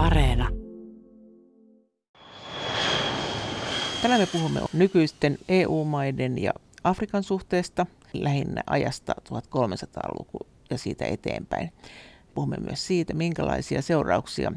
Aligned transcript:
Areena. 0.00 0.48
Tänään 4.02 4.20
me 4.20 4.26
puhumme 4.26 4.60
nykyisten 4.72 5.38
EU-maiden 5.48 6.42
ja 6.42 6.52
Afrikan 6.84 7.22
suhteesta, 7.22 7.86
lähinnä 8.12 8.62
ajasta 8.66 9.14
1300-luku 9.28 10.38
ja 10.70 10.78
siitä 10.78 11.04
eteenpäin. 11.04 11.72
Puhumme 12.34 12.56
myös 12.56 12.86
siitä, 12.86 13.14
minkälaisia 13.14 13.82
seurauksia 13.82 14.52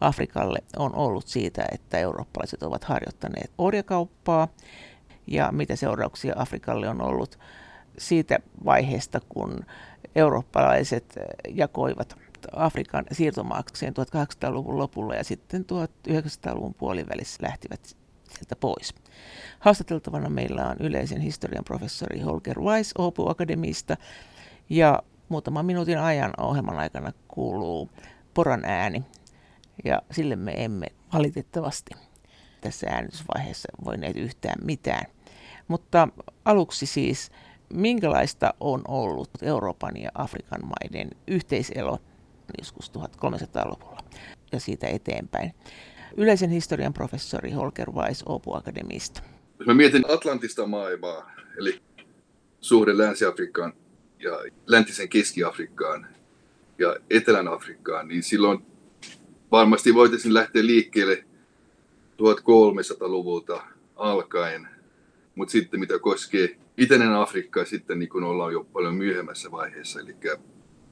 Afrikalle 0.00 0.58
on 0.76 0.94
ollut 0.94 1.26
siitä, 1.26 1.64
että 1.72 1.98
eurooppalaiset 1.98 2.62
ovat 2.62 2.84
harjoittaneet 2.84 3.50
orjakauppaa 3.58 4.48
ja 5.26 5.52
mitä 5.52 5.76
seurauksia 5.76 6.34
Afrikalle 6.36 6.88
on 6.88 7.02
ollut 7.02 7.38
siitä 7.98 8.38
vaiheesta, 8.64 9.20
kun 9.28 9.64
eurooppalaiset 10.16 11.18
jakoivat 11.48 12.16
Afrikan 12.52 13.04
siirtomaakseen 13.12 13.94
1800-luvun 13.96 14.78
lopulla 14.78 15.14
ja 15.14 15.24
sitten 15.24 15.64
1900-luvun 16.08 16.74
puolivälissä 16.74 17.42
lähtivät 17.42 17.96
sieltä 18.28 18.56
pois. 18.56 18.94
Haastateltavana 19.58 20.28
meillä 20.28 20.68
on 20.68 20.76
yleisen 20.80 21.20
historian 21.20 21.64
professori 21.64 22.20
Holger 22.20 22.60
Weiss 22.60 22.94
Oopu 22.98 23.28
Akademista 23.28 23.96
ja 24.70 25.02
muutaman 25.28 25.66
minuutin 25.66 25.98
ajan 25.98 26.32
ohjelman 26.38 26.78
aikana 26.78 27.12
kuuluu 27.28 27.90
poran 28.34 28.64
ääni 28.64 29.04
ja 29.84 30.02
sille 30.12 30.36
me 30.36 30.64
emme 30.64 30.86
valitettavasti 31.12 31.94
tässä 32.60 32.86
äänitysvaiheessa 32.90 33.68
voineet 33.84 34.16
yhtään 34.16 34.58
mitään. 34.64 35.06
Mutta 35.68 36.08
aluksi 36.44 36.86
siis, 36.86 37.30
minkälaista 37.74 38.54
on 38.60 38.82
ollut 38.88 39.30
Euroopan 39.42 39.96
ja 39.96 40.10
Afrikan 40.14 40.60
maiden 40.62 41.10
yhteiselo 41.26 41.98
joskus 42.58 42.92
1300-luvulla 42.92 44.04
ja 44.52 44.60
siitä 44.60 44.86
eteenpäin. 44.86 45.54
Yleisen 46.16 46.50
historian 46.50 46.92
professori 46.92 47.50
Holger 47.50 47.90
Weiss 47.90 48.22
Oopu 48.26 48.54
Akademista. 48.54 49.22
Mä 49.66 49.74
mietin 49.74 50.04
Atlantista 50.10 50.66
maailmaa, 50.66 51.30
eli 51.58 51.80
suhde 52.60 52.98
Länsi-Afrikkaan 52.98 53.72
ja 54.18 54.32
läntisen 54.66 55.08
Keski-Afrikkaan 55.08 56.06
ja 56.78 56.96
Etelän 57.10 57.48
Afrikkaan, 57.48 58.08
niin 58.08 58.22
silloin 58.22 58.66
varmasti 59.52 59.94
voitaisiin 59.94 60.34
lähteä 60.34 60.66
liikkeelle 60.66 61.24
1300-luvulta 62.12 63.62
alkaen. 63.96 64.68
Mutta 65.34 65.52
sitten 65.52 65.80
mitä 65.80 65.98
koskee 65.98 66.56
itäinen 66.76 67.12
Afrikka, 67.12 67.64
sitten 67.64 67.98
niin 67.98 68.08
kun 68.08 68.24
ollaan 68.24 68.52
jo 68.52 68.64
paljon 68.64 68.94
myöhemmässä 68.94 69.50
vaiheessa, 69.50 70.00
eli 70.00 70.16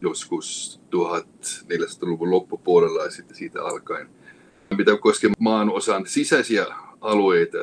joskus 0.01 0.81
1400-luvun 0.97 2.31
loppupuolella 2.31 3.05
ja 3.05 3.11
sitten 3.11 3.37
siitä 3.37 3.65
alkaen. 3.65 4.09
Mitä 4.77 4.97
koskee 4.97 5.31
maan 5.39 5.71
osan 5.71 6.07
sisäisiä 6.07 6.67
alueita, 7.01 7.59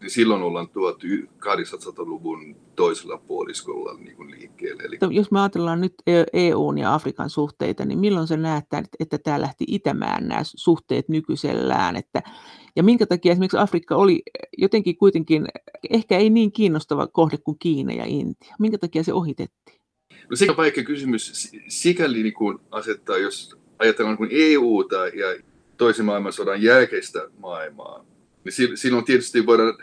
niin 0.00 0.10
silloin 0.10 0.42
ollaan 0.42 0.68
1800-luvun 0.68 2.56
toisella 2.76 3.18
puoliskolla 3.18 3.94
niin 3.98 4.16
kuin 4.16 4.30
liikkeelle. 4.30 4.82
Eli... 4.82 4.98
Jos 5.10 5.30
me 5.30 5.40
ajatellaan 5.40 5.80
nyt 5.80 5.94
EUn 6.32 6.78
ja 6.78 6.94
Afrikan 6.94 7.30
suhteita, 7.30 7.84
niin 7.84 7.98
milloin 7.98 8.26
se 8.26 8.36
näette, 8.36 8.82
että 9.00 9.18
tämä 9.18 9.40
lähti 9.40 9.64
itämään 9.68 10.28
nämä 10.28 10.40
suhteet 10.44 11.08
nykyisellään? 11.08 11.96
Että, 11.96 12.22
ja 12.76 12.82
minkä 12.82 13.06
takia 13.06 13.32
esimerkiksi 13.32 13.58
Afrikka 13.58 13.96
oli 13.96 14.22
jotenkin 14.58 14.96
kuitenkin 14.96 15.46
ehkä 15.90 16.18
ei 16.18 16.30
niin 16.30 16.52
kiinnostava 16.52 17.06
kohde 17.06 17.36
kuin 17.36 17.58
Kiina 17.58 17.92
ja 17.92 18.04
Intia? 18.06 18.54
Minkä 18.58 18.78
takia 18.78 19.02
se 19.02 19.12
ohitettiin? 19.12 19.77
No 20.30 20.36
se 20.36 20.50
on 20.50 20.56
vaikea 20.56 20.84
kysymys. 20.84 21.52
Sikäli 21.68 22.22
niin 22.22 22.34
kuin 22.34 22.58
asettaa, 22.70 23.18
jos 23.18 23.56
ajatellaan 23.78 24.16
niin 24.20 24.54
EUta 24.54 25.08
ja 25.08 25.42
toisen 25.76 26.04
maailmansodan 26.04 26.62
jälkeistä 26.62 27.28
maailmaa, 27.38 28.04
niin 28.44 28.78
silloin 28.78 29.04
tietysti 29.04 29.46
voidaan 29.46 29.78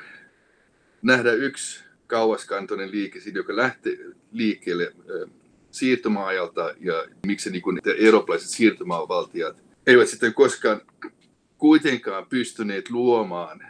nähdä 1.02 1.34
yksi 1.34 1.84
kauaskantoinen 2.08 2.92
liike, 2.92 3.20
joka 3.34 3.56
lähtee 3.56 3.98
liikkeelle 4.32 4.94
siirtomaajalta 5.72 6.76
ja 6.80 7.06
miksi 7.26 7.52
niin 7.52 7.62
kuin 7.62 7.80
eurooppalaiset 7.98 8.50
siirtomaavaltiot 8.50 9.64
eivät 9.88 10.10
sitten 10.10 10.34
koskaan 10.34 10.82
kuitenkaan 11.58 12.26
pystyneet 12.26 12.90
luomaan 12.90 13.66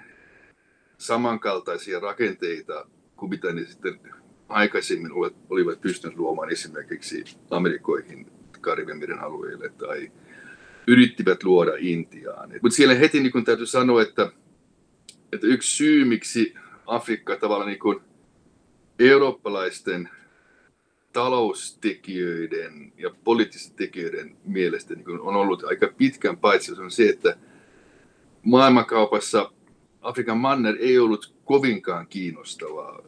samankaltaisia 0.98 2.00
rakenteita 2.00 2.88
kuin 3.16 3.30
mitä 3.30 3.54
ne 3.54 3.66
sitten 3.66 4.00
aikaisemmin 4.50 5.12
olivat 5.50 5.82
pystyneet 5.82 6.20
luomaan 6.20 6.50
esimerkiksi 6.50 7.24
Amerikoihin, 7.50 8.28
Karibian 8.62 8.98
meren 8.98 9.20
alueelle 9.20 9.70
tai 9.70 10.12
yrittivät 10.88 11.44
luoda 11.44 11.72
Intiaan. 11.78 12.50
Mutta 12.62 12.76
siellä 12.76 12.96
heti 12.96 13.20
niin 13.20 13.46
täytyy 13.46 13.66
sanoa, 13.66 14.02
että 14.02 14.32
että 15.34 15.48
yksi 15.48 15.76
syy, 15.76 16.06
miksi 16.06 16.54
Afrikka 16.86 17.36
tavallaan 17.36 17.70
niin 17.70 17.80
kuin 17.80 18.00
eurooppalaisten 19.00 20.10
taloustekijöiden 21.14 22.94
ja 22.98 23.12
poliittisten 23.24 23.76
tekijöiden 23.76 24.38
mielestä 24.46 24.96
niin 24.96 25.06
kuin 25.06 25.20
on 25.20 25.36
ollut 25.36 25.64
aika 25.64 25.88
pitkän 25.98 26.38
paitsi 26.38 26.82
on 26.82 26.92
se, 26.92 27.10
että 27.10 27.38
maailmankaupassa 28.44 29.52
Afrikan 30.02 30.38
manner 30.38 30.76
ei 30.80 31.00
ollut 31.00 31.34
kovinkaan 31.46 32.08
kiinnostavaa 32.08 33.00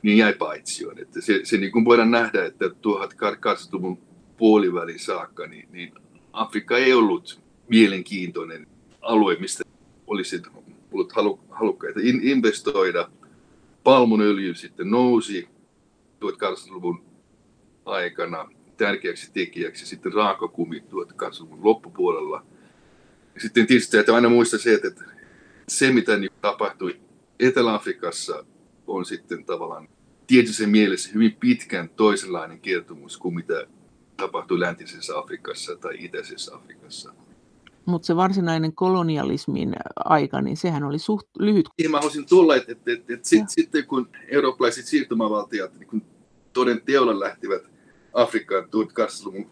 niin 0.06 0.18
jäi 0.18 0.34
paitsioon. 0.34 1.00
Että 1.00 1.22
se, 1.22 1.40
se 1.44 1.58
niin 1.58 1.72
kuin 1.72 1.86
voidaan 1.86 2.12
nähdä, 2.12 2.46
että 2.46 2.66
1800-luvun 2.66 3.98
puolivälin 4.38 5.00
saakka, 5.00 5.48
niin, 5.48 5.68
niin 5.72 5.94
Afrikka 6.34 6.78
ei 6.78 6.94
ollut 6.94 7.40
mielenkiintoinen 7.70 8.68
alue, 9.02 9.36
mistä 9.40 9.64
olisi 10.08 10.42
ollut 10.92 11.12
halu, 11.12 11.40
halukkaita 11.50 12.00
in, 12.04 12.20
investoida. 12.24 13.10
Palmunöljy 13.84 14.56
sitten 14.56 14.92
nousi 14.92 15.48
1800-luvun 16.26 17.04
aikana 17.86 18.50
tärkeäksi 18.78 19.32
tekijäksi, 19.34 19.86
sitten 19.86 20.14
raakakumi 20.14 20.80
1800-luvun 20.80 21.60
loppupuolella. 21.64 22.46
Ja 23.36 23.42
sitten 23.42 23.68
tietysti 23.68 23.92
täytyy 23.92 24.16
aina 24.16 24.30
muistaa 24.30 24.60
se, 24.60 24.74
että 24.74 25.06
se 25.68 25.92
mitä 25.92 26.18
niin 26.18 26.32
tapahtui 26.42 27.00
Etelä-Afrikassa 27.40 28.46
on 28.88 29.06
sitten 29.06 29.46
tavallaan 29.46 29.88
tietyssä 30.28 30.68
mielessä 30.68 31.10
hyvin 31.14 31.38
pitkän 31.40 31.90
toisenlainen 31.90 32.60
kertomus 32.60 33.18
kuin 33.18 33.36
mitä 33.36 33.68
tapahtui 34.18 34.60
läntisessä 34.60 35.18
Afrikassa 35.18 35.76
tai 35.76 35.96
itäisessä 36.00 36.56
Afrikassa. 36.56 37.14
Mutta 37.86 38.06
se 38.06 38.16
varsinainen 38.16 38.74
kolonialismin 38.74 39.76
aika, 39.96 40.42
niin 40.42 40.58
sehän 40.58 40.84
oli 40.84 41.00
suht 41.00 41.28
lyhyt. 41.40 41.66
Siihen 41.76 41.92
mä 41.92 41.98
haluaisin 41.98 42.26
tulla, 42.26 42.56
että, 42.56 42.72
että, 42.72 42.92
että, 42.92 43.14
että 43.14 43.28
sit, 43.28 43.50
sitten 43.50 43.86
kun 43.86 44.10
eurooppalaiset 44.28 44.86
siirtymävaltiot 44.86 45.80
niin 45.80 45.88
kun 45.88 46.02
toden 46.54 46.82
teolla 46.86 47.20
lähtivät 47.20 47.64
Afrikkaan 48.14 48.64
1800-luvun, 48.64 49.52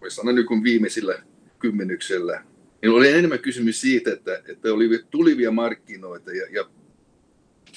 voisi 0.00 0.16
sanoa 0.16 0.32
niin 0.32 0.62
viimeisillä 0.62 1.22
kymmenyksellä, 1.58 2.44
niin 2.82 2.92
oli 2.92 3.12
enemmän 3.12 3.38
kysymys 3.38 3.80
siitä, 3.80 4.12
että, 4.12 4.42
että 4.48 4.72
oli 4.72 5.04
tulivia 5.10 5.50
markkinoita 5.50 6.32
ja, 6.32 6.46
ja 6.52 6.64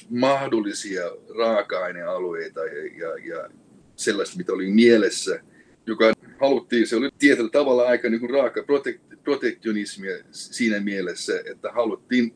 mahdollisia 0.10 1.02
raaka-ainealueita 1.38 2.60
ja, 2.66 2.86
ja, 2.86 3.36
ja 3.36 3.50
sellaista, 3.96 4.38
mitä 4.38 4.54
oli 4.54 4.68
mielessä, 4.68 5.40
joka 5.86 6.14
haluttiin, 6.42 6.88
se 6.88 6.96
oli 6.96 7.10
tietyllä 7.20 7.50
tavalla 7.50 7.88
aika 7.88 8.10
niin 8.10 8.20
kuin 8.20 8.30
raaka 8.30 8.62
protek- 8.62 9.18
protektionismia 9.24 10.18
siinä 10.32 10.80
mielessä, 10.80 11.34
että 11.52 11.72
haluttiin 11.72 12.34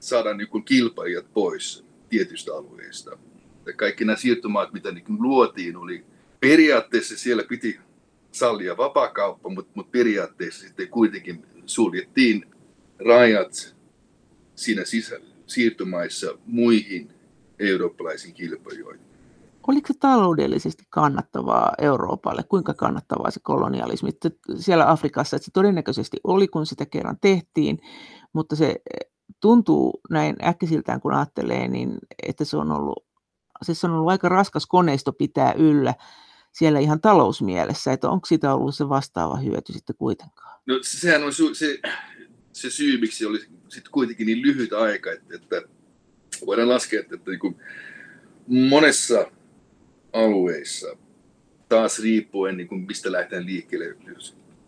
saada 0.00 0.34
niin 0.34 0.48
kuin 0.48 0.64
kilpailijat 0.64 1.32
pois 1.34 1.84
tietystä 2.08 2.54
alueesta. 2.54 3.18
Ja 3.66 3.72
kaikki 3.72 4.04
nämä 4.04 4.16
siirtomaat, 4.16 4.72
mitä 4.72 4.92
niin 4.92 5.04
kuin 5.04 5.22
luotiin, 5.22 5.76
oli 5.76 6.04
periaatteessa 6.40 7.18
siellä 7.18 7.42
piti 7.48 7.78
sallia 8.32 8.76
vapaakauppa, 8.76 9.48
mutta, 9.48 9.72
mutta 9.74 9.90
periaatteessa 9.90 10.66
sitten 10.66 10.88
kuitenkin 10.88 11.46
suljettiin 11.66 12.46
rajat 12.98 13.76
siinä 14.54 14.84
sisä, 14.84 15.20
siirtomaissa 15.46 16.38
muihin 16.46 17.13
eurooppalaisiin 17.58 18.34
kilpailijoihin. 18.34 19.04
Oliko 19.66 19.86
se 19.88 19.94
taloudellisesti 20.00 20.84
kannattavaa 20.90 21.72
Euroopalle? 21.78 22.42
Kuinka 22.42 22.74
kannattavaa 22.74 23.30
se 23.30 23.40
kolonialismi 23.42 24.10
siellä 24.56 24.90
Afrikassa? 24.90 25.36
Että 25.36 25.44
se 25.44 25.50
todennäköisesti 25.50 26.16
oli, 26.24 26.48
kun 26.48 26.66
sitä 26.66 26.86
kerran 26.86 27.18
tehtiin, 27.20 27.78
mutta 28.32 28.56
se 28.56 28.76
tuntuu 29.40 30.00
näin 30.10 30.36
äkkisiltään, 30.44 31.00
kun 31.00 31.14
ajattelee, 31.14 31.68
niin 31.68 31.98
että 32.22 32.44
se 32.44 32.56
on 32.56 32.72
ollut, 32.72 33.06
siis 33.62 33.80
se 33.80 33.86
on 33.86 33.92
ollut 33.92 34.10
aika 34.10 34.28
raskas 34.28 34.66
koneisto 34.66 35.12
pitää 35.12 35.52
yllä 35.52 35.94
siellä 36.52 36.78
ihan 36.78 37.00
talousmielessä, 37.00 37.92
että 37.92 38.10
onko 38.10 38.26
siitä 38.26 38.54
ollut 38.54 38.74
se 38.74 38.88
vastaava 38.88 39.36
hyöty 39.36 39.72
sitten 39.72 39.96
kuitenkaan? 39.96 40.60
No 40.66 40.78
sehän 40.82 41.24
on 41.24 41.32
se, 41.32 41.78
se 42.52 42.70
syy, 42.70 43.00
miksi 43.00 43.26
oli 43.26 43.38
sitten 43.68 43.92
kuitenkin 43.92 44.26
niin 44.26 44.42
lyhyt 44.42 44.72
aika, 44.72 45.12
että, 45.12 45.34
että 45.34 45.62
voidaan 46.46 46.68
laskea, 46.68 47.00
että, 47.00 47.14
että 47.14 47.30
niin 47.30 47.56
monessa 48.46 49.30
alueissa, 50.12 50.96
taas 51.68 52.02
riippuen 52.02 52.56
niin 52.56 52.68
kuin 52.68 52.80
mistä 52.80 53.12
lähtee 53.12 53.44
liikkeelle, 53.44 53.96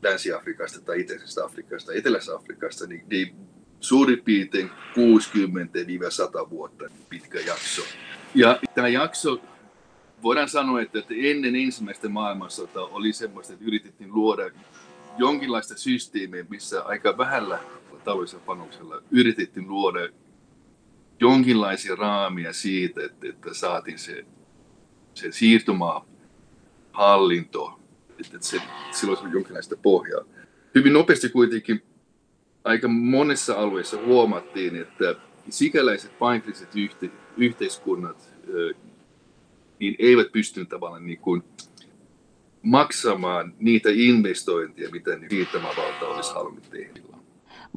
Länsi-Afrikasta 0.02 0.80
tai 0.80 1.00
Itäisestä 1.00 1.44
Afrikasta, 1.44 1.92
Etelässä 1.92 2.34
Afrikasta, 2.34 2.86
niin, 2.86 3.04
niin 3.10 3.36
suurin 3.80 4.22
piirtein 4.22 4.70
60-100 4.70 6.50
vuotta 6.50 6.84
pitkä 7.08 7.40
jakso. 7.40 7.82
Ja 8.34 8.60
tämä 8.74 8.88
jakso, 8.88 9.40
voidaan 10.22 10.48
sanoa, 10.48 10.80
että, 10.80 10.98
että 10.98 11.14
ennen 11.16 11.56
ensimmäistä 11.56 12.08
maailmansota 12.08 12.80
oli 12.80 13.12
semmoista, 13.12 13.52
että 13.52 13.64
yritettiin 13.64 14.14
luoda 14.14 14.50
jonkinlaista 15.18 15.78
systeemiä, 15.78 16.44
missä 16.48 16.82
aika 16.82 17.18
vähällä 17.18 17.58
taloudellisella 18.04 18.44
panoksella 18.46 19.02
yritettiin 19.10 19.68
luoda 19.68 20.08
jonkinlaisia 21.20 21.96
raamia 21.96 22.52
siitä, 22.52 23.04
että, 23.04 23.28
että 23.28 23.54
saatiin 23.54 23.98
se, 23.98 24.24
se 25.14 25.32
siirtymähallinto, 25.32 27.80
että 28.20 28.38
se, 28.40 28.60
silloin 28.90 29.18
se 29.18 29.24
jonkinlaista 29.32 29.76
pohjaa. 29.82 30.24
Hyvin 30.74 30.92
nopeasti 30.92 31.28
kuitenkin 31.28 31.82
aika 32.64 32.88
monessa 32.88 33.54
alueessa 33.54 33.96
huomattiin, 34.06 34.76
että 34.76 35.14
sikäläiset 35.50 36.18
paikalliset 36.18 36.76
yhte, 36.76 37.10
yhteiskunnat 37.36 38.36
niin 39.78 39.96
eivät 39.98 40.32
pystyneet 40.32 40.68
tavallaan 40.68 41.06
niin 41.06 41.18
kuin 41.18 41.42
maksamaan 42.62 43.54
niitä 43.58 43.88
investointeja, 43.92 44.90
mitä 44.90 45.16
niin 45.16 45.30
siirtymävalta 45.30 46.08
olisi 46.08 46.34
halunnut 46.34 46.70
tehdä. 46.70 47.15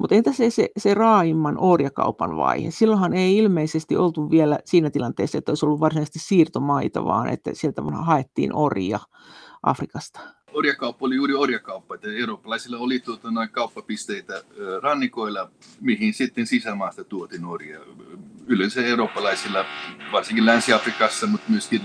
Mutta 0.00 0.14
entä 0.14 0.32
se, 0.32 0.50
se, 0.50 0.68
se 0.76 0.94
raaimman 0.94 1.58
orjakaupan 1.58 2.36
vaihe? 2.36 2.70
Silloinhan 2.70 3.12
ei 3.12 3.36
ilmeisesti 3.36 3.96
oltu 3.96 4.30
vielä 4.30 4.58
siinä 4.64 4.90
tilanteessa, 4.90 5.38
että 5.38 5.50
olisi 5.50 5.66
ollut 5.66 5.80
varsinaisesti 5.80 6.18
siirtomaita, 6.18 7.04
vaan 7.04 7.28
että 7.28 7.50
sieltä 7.54 7.82
haettiin 7.92 8.54
orja 8.54 9.00
Afrikasta. 9.62 10.20
Orjakauppa 10.52 11.06
oli 11.06 11.14
juuri 11.16 11.34
orjakauppa, 11.34 11.94
että 11.94 12.08
eurooppalaisilla 12.12 12.78
oli 12.78 13.00
tuota, 13.00 13.30
noin 13.30 13.48
kauppapisteitä 13.48 14.42
rannikoilla, 14.82 15.50
mihin 15.80 16.14
sitten 16.14 16.46
sisämaasta 16.46 17.04
tuotiin 17.04 17.44
orjia. 17.44 17.80
Yleensä 18.46 18.86
eurooppalaisilla, 18.86 19.64
varsinkin 20.12 20.46
Länsi-Afrikassa, 20.46 21.26
mutta 21.26 21.50
myöskin 21.50 21.80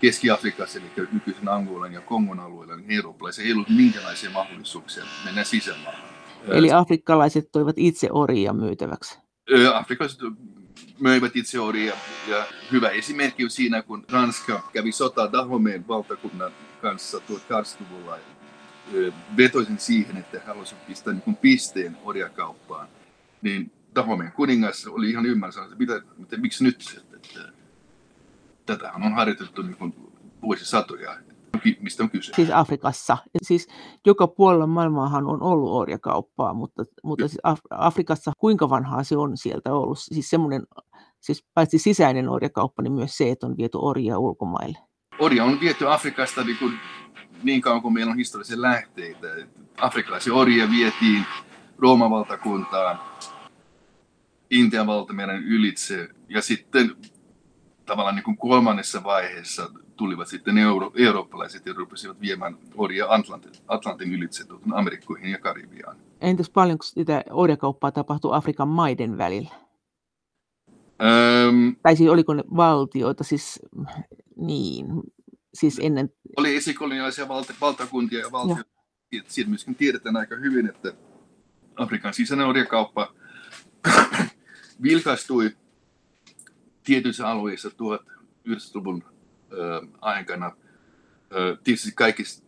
Keski-Afrikassa, 0.00 0.78
eli 0.78 1.08
nykyisen 1.12 1.48
Angolan 1.48 1.92
ja 1.92 2.00
Kongon 2.00 2.40
alueella, 2.40 2.76
niin 2.76 2.90
eurooppalaisilla 2.90 3.46
ei 3.46 3.52
ollut 3.52 3.68
minkälaisia 3.68 4.30
mahdollisuuksia 4.30 5.04
mennä 5.24 5.44
sisämaahan. 5.44 6.09
Eli 6.48 6.72
afrikkalaiset 6.72 7.48
toivat 7.52 7.78
itse 7.78 8.08
orjia 8.12 8.52
myytäväksi? 8.52 9.18
Afrikkalaiset 9.74 10.20
möivät 11.00 11.36
itse 11.36 11.60
orjia. 11.60 11.94
Ja 12.28 12.44
hyvä 12.72 12.88
esimerkki 12.88 13.44
on 13.44 13.50
siinä, 13.50 13.82
kun 13.82 14.04
Ranska 14.12 14.70
kävi 14.72 14.92
sotaa 14.92 15.32
Dahomeen 15.32 15.88
valtakunnan 15.88 16.52
kanssa 16.82 17.18
1800-luvulla. 17.18 18.18
Vetoisin 19.36 19.78
siihen, 19.78 20.16
että 20.16 20.38
he 20.38 20.46
halusivat 20.46 20.86
pistää 20.86 21.14
niin 21.14 21.36
pisteen 21.36 21.96
orjakauppaan. 22.04 22.88
Niin 23.42 23.72
Dahomeen 23.94 24.32
kuningas 24.32 24.86
oli 24.86 25.10
ihan 25.10 25.26
ymmärtänyt, 25.26 25.72
että, 25.72 25.78
mitä, 25.78 26.02
että 26.22 26.36
miksi 26.36 26.64
nyt? 26.64 26.84
Että, 26.96 27.16
että, 27.16 27.52
tätähän 28.66 29.02
on 29.02 29.12
harjoitettu 29.12 29.62
niin 29.62 29.94
vuosisatoja 30.42 31.16
mistä 31.80 32.02
on 32.02 32.10
kyse? 32.10 32.32
Siis 32.34 32.50
Afrikassa. 32.50 33.16
Siis 33.42 33.68
joka 34.06 34.26
puolella 34.26 34.66
maailmaahan 34.66 35.26
on 35.26 35.42
ollut 35.42 35.72
orjakauppaa, 35.72 36.54
mutta, 36.54 36.84
mutta 37.04 37.28
siis 37.28 37.40
Af- 37.42 37.66
Afrikassa 37.70 38.32
kuinka 38.38 38.70
vanhaa 38.70 39.04
se 39.04 39.16
on 39.16 39.36
sieltä 39.36 39.74
ollut? 39.74 39.98
Siis 39.98 40.30
semmoinen, 40.30 40.62
siis 41.20 41.44
paitsi 41.54 41.78
sisäinen 41.78 42.28
orjakauppa, 42.28 42.82
niin 42.82 42.92
myös 42.92 43.16
se, 43.16 43.30
että 43.30 43.46
on 43.46 43.56
viety 43.56 43.78
orjia 43.80 44.18
ulkomaille. 44.18 44.78
Orja 45.18 45.44
on 45.44 45.60
viety 45.60 45.88
Afrikasta 45.88 46.44
niin, 46.44 46.58
kuin, 46.58 46.72
niin 47.42 47.60
kauan 47.60 47.82
kuin 47.82 47.94
meillä 47.94 48.10
on 48.10 48.18
historiallisia 48.18 48.62
lähteitä. 48.62 49.26
Afrikkalaisia 49.76 50.34
orjia 50.34 50.70
vietiin 50.70 51.24
Rooman 51.78 52.10
valtakuntaan, 52.10 53.00
Intian 54.50 54.86
valtameren 54.86 55.44
ylitse 55.44 56.08
ja 56.28 56.42
sitten 56.42 56.96
tavallaan 57.90 58.16
niin 58.16 58.24
kuin 58.24 58.36
kolmannessa 58.36 59.04
vaiheessa 59.04 59.70
tulivat 59.96 60.28
sitten 60.28 60.58
euro, 60.58 60.92
eurooppalaiset 60.94 61.66
ja 61.66 61.72
rupesivat 61.76 62.20
viemään 62.20 62.58
orjia 62.74 63.06
Atlantin, 63.08 63.52
Atlantin 63.68 64.12
ylitse 64.12 64.44
Amerikkoihin 64.72 65.30
ja 65.30 65.38
Karibiaan. 65.38 65.96
Entäs 66.20 66.50
paljonko 66.50 66.82
sitä 66.82 67.24
orjakauppaa 67.30 67.92
tapahtui 67.92 68.36
Afrikan 68.36 68.68
maiden 68.68 69.18
välillä? 69.18 69.50
Öm, 71.02 71.76
tai 71.82 71.96
siis 71.96 72.10
oliko 72.10 72.34
ne 72.34 72.44
valtioita, 72.56 73.24
siis 73.24 73.60
niin, 74.36 74.86
siis 75.54 75.80
ennen... 75.82 76.10
Oli 76.36 76.56
esikoloniaalisia 76.56 77.28
valta, 77.28 77.52
valtakuntia 77.60 78.18
ja 78.18 78.32
valtioita. 78.32 78.70
Siitä 79.26 79.50
myöskin 79.50 79.74
tiedetään 79.74 80.16
aika 80.16 80.36
hyvin, 80.36 80.66
että 80.66 80.92
Afrikan 81.76 82.14
sisäinen 82.14 82.46
orjakauppa 82.46 83.14
vilkastui 84.82 85.56
tietyissä 86.84 87.28
alueissa 87.28 87.68
1900-luvun 87.68 89.04
aikana. 90.00 90.56
Tietysti 91.64 91.92
kaikista 91.94 92.46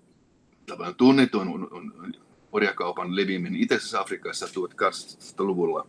tunnetuin 0.96 1.48
on, 1.48 1.68
on, 1.70 1.94
on 1.98 2.14
orjakaupan 2.52 3.16
leviäminen 3.16 3.60
Itäisessä 3.60 4.00
Afrikassa 4.00 4.46
1800-luvulla, 4.46 5.86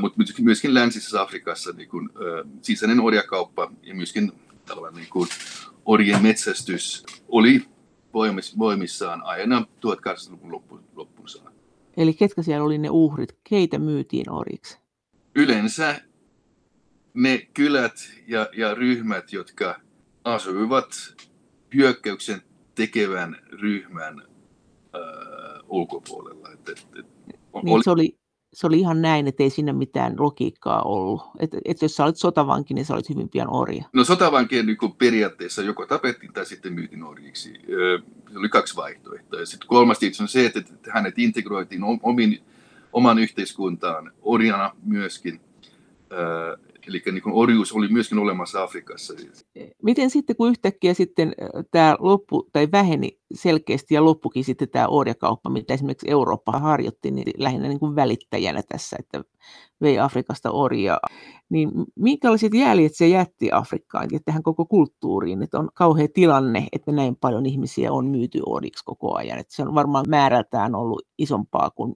mutta 0.00 0.22
myöskin 0.40 0.74
Länsisessä 0.74 1.22
Afrikassa 1.22 1.72
niin 1.72 1.88
kun, 1.88 2.10
sisäinen 2.60 3.00
orjakauppa 3.00 3.72
ja 3.82 3.94
myöskin 3.94 4.32
niin 4.94 5.08
kun, 5.10 5.28
orjen 5.84 6.22
metsästys 6.22 7.04
oli 7.28 7.64
voimissaan 8.58 9.22
aina 9.22 9.60
1800-luvun 9.60 10.52
loppuun, 10.52 10.84
loppuun 10.94 11.28
saakka. 11.28 11.52
Eli 11.96 12.14
ketkä 12.14 12.42
siellä 12.42 12.64
oli 12.64 12.78
ne 12.78 12.88
uhrit? 12.90 13.36
Keitä 13.44 13.78
myytiin 13.78 14.30
orjiksi? 14.30 14.78
Yleensä 15.34 16.00
ne 17.14 17.48
kylät 17.54 18.12
ja, 18.26 18.48
ja 18.56 18.74
ryhmät, 18.74 19.32
jotka 19.32 19.80
asuivat 20.24 21.14
hyökkäyksen 21.74 22.42
tekevän 22.74 23.36
ryhmän 23.52 24.22
äh, 24.94 25.60
ulkopuolella. 25.68 26.48
Et, 26.52 26.68
et, 26.68 26.86
et, 26.98 27.06
niin 27.62 27.74
oli... 27.74 27.82
se 27.84 27.90
oli 27.90 28.22
se 28.52 28.66
oli 28.66 28.78
ihan 28.78 29.02
näin, 29.02 29.28
että 29.28 29.42
ei 29.42 29.50
siinä 29.50 29.72
mitään 29.72 30.14
logiikkaa 30.18 30.82
ollut. 30.82 31.22
Että 31.38 31.58
et 31.64 31.82
jos 31.82 31.96
sä 31.96 32.04
olit 32.04 32.16
sotavanki, 32.16 32.74
niin 32.74 32.84
sä 32.84 32.94
olit 32.94 33.08
hyvin 33.08 33.28
pian 33.28 33.50
orja. 33.50 33.84
No 33.92 34.04
sotavankien 34.04 34.66
niin 34.66 34.76
periaatteessa 34.98 35.62
joko 35.62 35.86
tapettiin 35.86 36.32
tai 36.32 36.46
sitten 36.46 36.72
myytiin 36.72 37.04
orjiksi. 37.04 37.52
Se 38.32 38.38
oli 38.38 38.48
kaksi 38.48 38.76
vaihtoehtoa. 38.76 39.40
Ja 39.40 39.46
sitten 39.46 39.68
kolmas 39.68 39.98
tietysti 39.98 40.22
on 40.22 40.28
se, 40.28 40.46
että 40.46 40.62
hänet 40.90 41.18
integroitiin 41.18 41.82
omin, 42.02 42.42
oman 42.92 43.18
yhteiskuntaan 43.18 44.12
orjana 44.22 44.76
myöskin. 44.84 45.40
Eli 46.88 47.02
niin 47.12 47.22
kuin 47.22 47.34
orjuus 47.34 47.72
oli 47.72 47.88
myöskin 47.88 48.18
olemassa 48.18 48.62
Afrikassa. 48.62 49.14
Miten 49.82 50.10
sitten, 50.10 50.36
kun 50.36 50.48
yhtäkkiä 50.48 50.94
sitten 50.94 51.32
tämä 51.70 51.96
loppu 51.98 52.48
tai 52.52 52.68
väheni 52.72 53.18
selkeästi 53.34 53.94
ja 53.94 54.04
loppukin 54.04 54.44
sitten 54.44 54.68
tämä 54.68 54.88
orjakauppa, 54.88 55.50
mitä 55.50 55.74
esimerkiksi 55.74 56.10
Eurooppa 56.10 56.52
harjoitti, 56.52 57.10
niin 57.10 57.32
lähinnä 57.38 57.68
niin 57.68 57.80
kuin 57.80 57.96
välittäjänä 57.96 58.62
tässä, 58.68 58.96
että 58.98 59.24
vei 59.80 59.98
Afrikasta 59.98 60.50
orjaa, 60.50 60.98
niin 61.48 61.70
minkälaiset 61.96 62.54
jäljet 62.54 62.94
se 62.94 63.08
jätti 63.08 63.52
Afrikkaan 63.52 64.08
ja 64.12 64.20
tähän 64.24 64.42
koko 64.42 64.66
kulttuuriin, 64.66 65.42
että 65.42 65.58
on 65.58 65.68
kauhea 65.74 66.08
tilanne, 66.14 66.66
että 66.72 66.92
näin 66.92 67.16
paljon 67.16 67.46
ihmisiä 67.46 67.92
on 67.92 68.06
myyty 68.06 68.40
orjiksi 68.46 68.84
koko 68.84 69.16
ajan, 69.16 69.38
että 69.38 69.54
se 69.54 69.62
on 69.62 69.74
varmaan 69.74 70.04
määrältään 70.08 70.74
ollut 70.74 71.02
isompaa 71.18 71.70
kuin, 71.70 71.94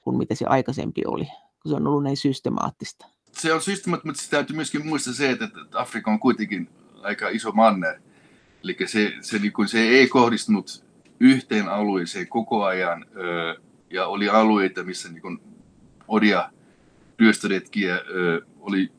kuin 0.00 0.16
mitä 0.18 0.34
se 0.34 0.46
aikaisempi 0.46 1.02
oli, 1.06 1.24
kun 1.62 1.70
se 1.70 1.76
on 1.76 1.86
ollut 1.86 2.02
näin 2.02 2.16
systemaattista 2.16 3.13
se 3.40 3.52
on 3.52 3.62
systemaattista, 3.62 4.08
mutta 4.08 4.30
täytyy 4.30 4.56
myöskin 4.56 4.86
muistaa 4.86 5.14
se, 5.14 5.30
että, 5.30 5.48
Afrikka 5.72 6.10
on 6.10 6.18
kuitenkin 6.18 6.68
aika 7.02 7.28
iso 7.28 7.52
manne. 7.52 8.00
Eli 8.64 8.76
se, 8.86 9.12
se, 9.20 9.38
niin 9.38 9.52
kuin, 9.52 9.68
se 9.68 9.80
ei 9.80 10.08
kohdistunut 10.08 10.84
yhteen 11.20 11.68
alueeseen 11.68 12.28
koko 12.28 12.64
ajan, 12.64 13.06
ja 13.90 14.06
oli 14.06 14.28
alueita, 14.28 14.82
missä 14.82 15.08
niin 15.08 15.22
kuin, 15.22 15.38
odia 16.08 16.50
ryöstöretkiä 17.18 18.00
oli 18.60 18.92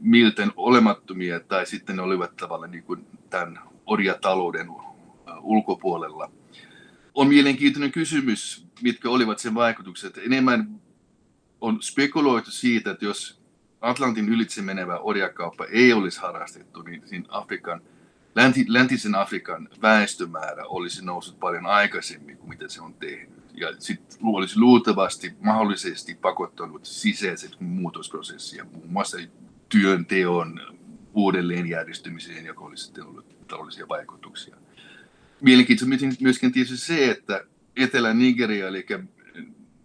milten 0.00 0.52
olemattomia, 0.56 1.40
tai 1.40 1.66
sitten 1.66 1.96
ne 1.96 2.02
olivat 2.02 2.36
tavallaan 2.36 2.70
niin 2.70 2.84
kuin 2.84 3.06
tämän 3.30 3.60
orjatalouden 3.86 4.68
ulkopuolella. 5.40 6.30
On 7.14 7.28
mielenkiintoinen 7.28 7.92
kysymys, 7.92 8.66
mitkä 8.82 9.10
olivat 9.10 9.38
sen 9.38 9.54
vaikutukset. 9.54 10.18
Enemmän 10.18 10.80
on 11.60 11.82
spekuloitu 11.82 12.50
siitä, 12.50 12.90
että 12.90 13.04
jos 13.04 13.37
Atlantin 13.80 14.28
ylitse 14.28 14.62
menevä 14.62 14.98
orjakauppa 14.98 15.64
ei 15.64 15.92
olisi 15.92 16.20
harrastettu, 16.20 16.82
niin 16.82 17.02
siinä 17.04 17.24
Afrikan, 17.28 17.80
länti, 18.34 18.64
läntisen 18.68 19.14
Afrikan 19.14 19.68
väestömäärä 19.82 20.64
olisi 20.66 21.04
noussut 21.04 21.40
paljon 21.40 21.66
aikaisemmin 21.66 22.36
kuin 22.36 22.48
mitä 22.48 22.68
se 22.68 22.82
on 22.82 22.94
tehnyt. 22.94 23.38
Ja 23.54 23.74
sitten 23.78 24.18
olisi 24.22 24.58
luultavasti 24.58 25.32
mahdollisesti 25.40 26.14
pakottanut 26.14 26.84
sisäiset 26.84 27.60
muutosprosessia, 27.60 28.64
muun 28.64 28.90
muassa 28.92 29.18
työnteon 29.68 30.60
uudelleenjärjestymiseen, 31.14 32.46
joka 32.46 32.64
olisi 32.64 32.84
sitten 32.84 33.04
ollut 33.04 33.46
taloudellisia 33.48 33.88
vaikutuksia. 33.88 34.56
Mielenkiintoista 35.40 36.06
myöskin 36.20 36.52
tietysti 36.52 36.86
se, 36.86 37.10
että 37.10 37.44
Etelä-Nigeria, 37.76 38.68
eli 38.68 38.86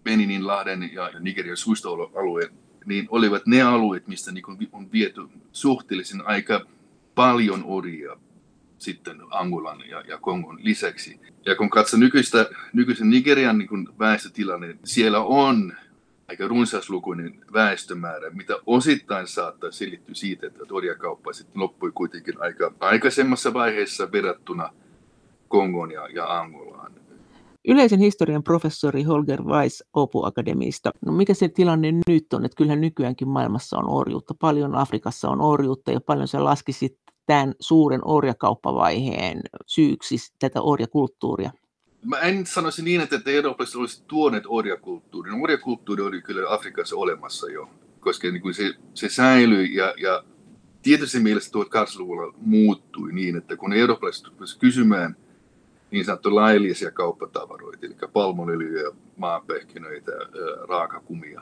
Beninin 0.04 0.48
lahden 0.48 0.90
ja 0.94 1.12
Nigerian 1.20 1.58
suistoalueen 1.58 2.63
niin 2.86 3.08
olivat 3.10 3.46
ne 3.46 3.62
alueet, 3.62 4.08
mistä 4.08 4.32
niin 4.32 4.44
kuin 4.44 4.70
on 4.72 4.92
viety 4.92 5.22
suhteellisen 5.52 6.28
aika 6.28 6.66
paljon 7.16 7.64
orjia 7.66 8.18
sitten 8.78 9.22
Angolan 9.30 9.90
ja, 9.90 10.02
ja 10.02 10.18
Kongon 10.18 10.60
lisäksi. 10.62 11.20
Ja 11.46 11.56
kun 11.56 11.70
katsoo 11.70 12.00
nykyistä, 12.00 12.50
nykyisen 12.74 13.10
Nigerian 13.10 13.58
niin 13.58 14.00
väestötilanne, 14.00 14.78
siellä 14.84 15.20
on 15.20 15.74
aika 16.28 16.48
runsaslukuinen 16.48 17.40
väestömäärä, 17.54 18.30
mitä 18.30 18.54
osittain 18.66 19.28
saattaa 19.28 19.72
selittyä 19.72 20.16
siitä, 20.16 20.48
että 20.48 20.64
orjakauppa 20.72 21.34
sitten 21.34 21.62
loppui 21.62 21.92
kuitenkin 21.92 22.42
aika 22.42 22.74
aikaisemmassa 22.80 23.54
vaiheessa 23.54 24.12
verrattuna 24.12 24.70
Kongon 25.48 25.92
ja, 25.92 26.08
ja 26.08 26.40
Angolaan. 26.40 26.92
Yleisen 27.68 28.00
historian 28.00 28.44
professori 28.44 29.04
Holger 29.04 29.44
Weiss 29.44 29.84
Opu 29.94 30.26
Akademista. 30.26 30.92
No 31.06 31.12
mikä 31.12 31.34
se 31.34 31.50
tilanne 31.50 31.94
nyt 32.08 32.34
on? 32.34 32.46
Että 32.46 32.56
kyllähän 32.56 32.82
nykyäänkin 32.82 33.28
maailmassa 33.28 33.78
on 33.78 33.90
orjuutta. 33.90 34.34
Paljon 34.34 34.76
Afrikassa 34.76 35.30
on 35.30 35.42
orjuutta 35.42 35.92
ja 35.92 36.02
paljon 36.02 36.28
se 36.28 36.40
laskisi 36.40 36.98
tämän 37.26 37.54
suuren 37.60 38.02
orjakauppavaiheen 38.04 39.42
syyksi 39.68 40.16
tätä 40.40 40.62
orjakulttuuria. 40.62 41.52
Mä 42.06 42.20
en 42.20 42.46
sanoisi 42.46 42.82
niin, 42.84 43.02
että 43.02 43.22
eurooppalaiset 43.26 43.76
olisivat 43.76 44.08
tuoneet 44.08 44.44
orjakulttuurin. 44.48 45.44
Orjakulttuuri 45.44 46.04
oli 46.04 46.22
kyllä 46.22 46.54
Afrikassa 46.54 46.96
olemassa 46.96 47.52
jo, 47.52 47.70
koska 48.00 48.28
niin 48.28 48.42
kuin 48.42 48.54
se, 48.54 48.74
se 48.94 49.10
säilyi 49.10 49.76
ja, 49.76 49.94
ja 49.98 50.24
tietysti 50.82 51.20
mielessä 51.20 51.52
1800-luvulla 51.60 52.34
muuttui 52.38 53.14
niin, 53.14 53.38
että 53.38 53.58
kun 53.58 53.74
eurooppalaiset 53.74 54.28
kysymään 54.60 55.16
niin 55.94 56.06
sanottu 56.06 56.36
laillisia 56.36 56.92
kauppatavaroita, 56.92 57.86
eli 57.86 57.96
palmonöljyä, 58.14 58.92
maanpehkinöitä, 59.18 60.12
raakakumia, 60.70 61.42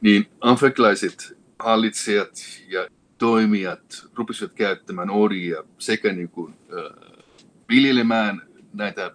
niin 0.00 0.26
afrikkalaiset 0.40 1.38
hallitsijat 1.58 2.30
ja 2.68 2.88
toimijat 3.18 4.06
rupesivat 4.14 4.52
käyttämään 4.52 5.10
orjia 5.10 5.64
sekä 5.78 6.12
niin 6.12 6.28
kuin, 6.28 6.54
äh, 6.54 7.22
viljelemään 7.68 8.42
näitä 8.72 9.04
äh, 9.04 9.12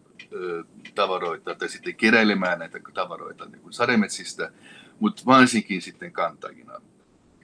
tavaroita 0.96 1.56
tai 1.56 1.70
sitten 1.70 1.96
keräilemään 1.96 2.60
näitä 2.60 2.80
tavaroita 2.94 3.46
niin 3.46 3.62
kuin 3.62 3.74
sademetsistä, 3.74 4.52
mutta 5.00 5.24
varsinkin 5.26 5.82
sitten 5.82 6.12
kantajina 6.12 6.82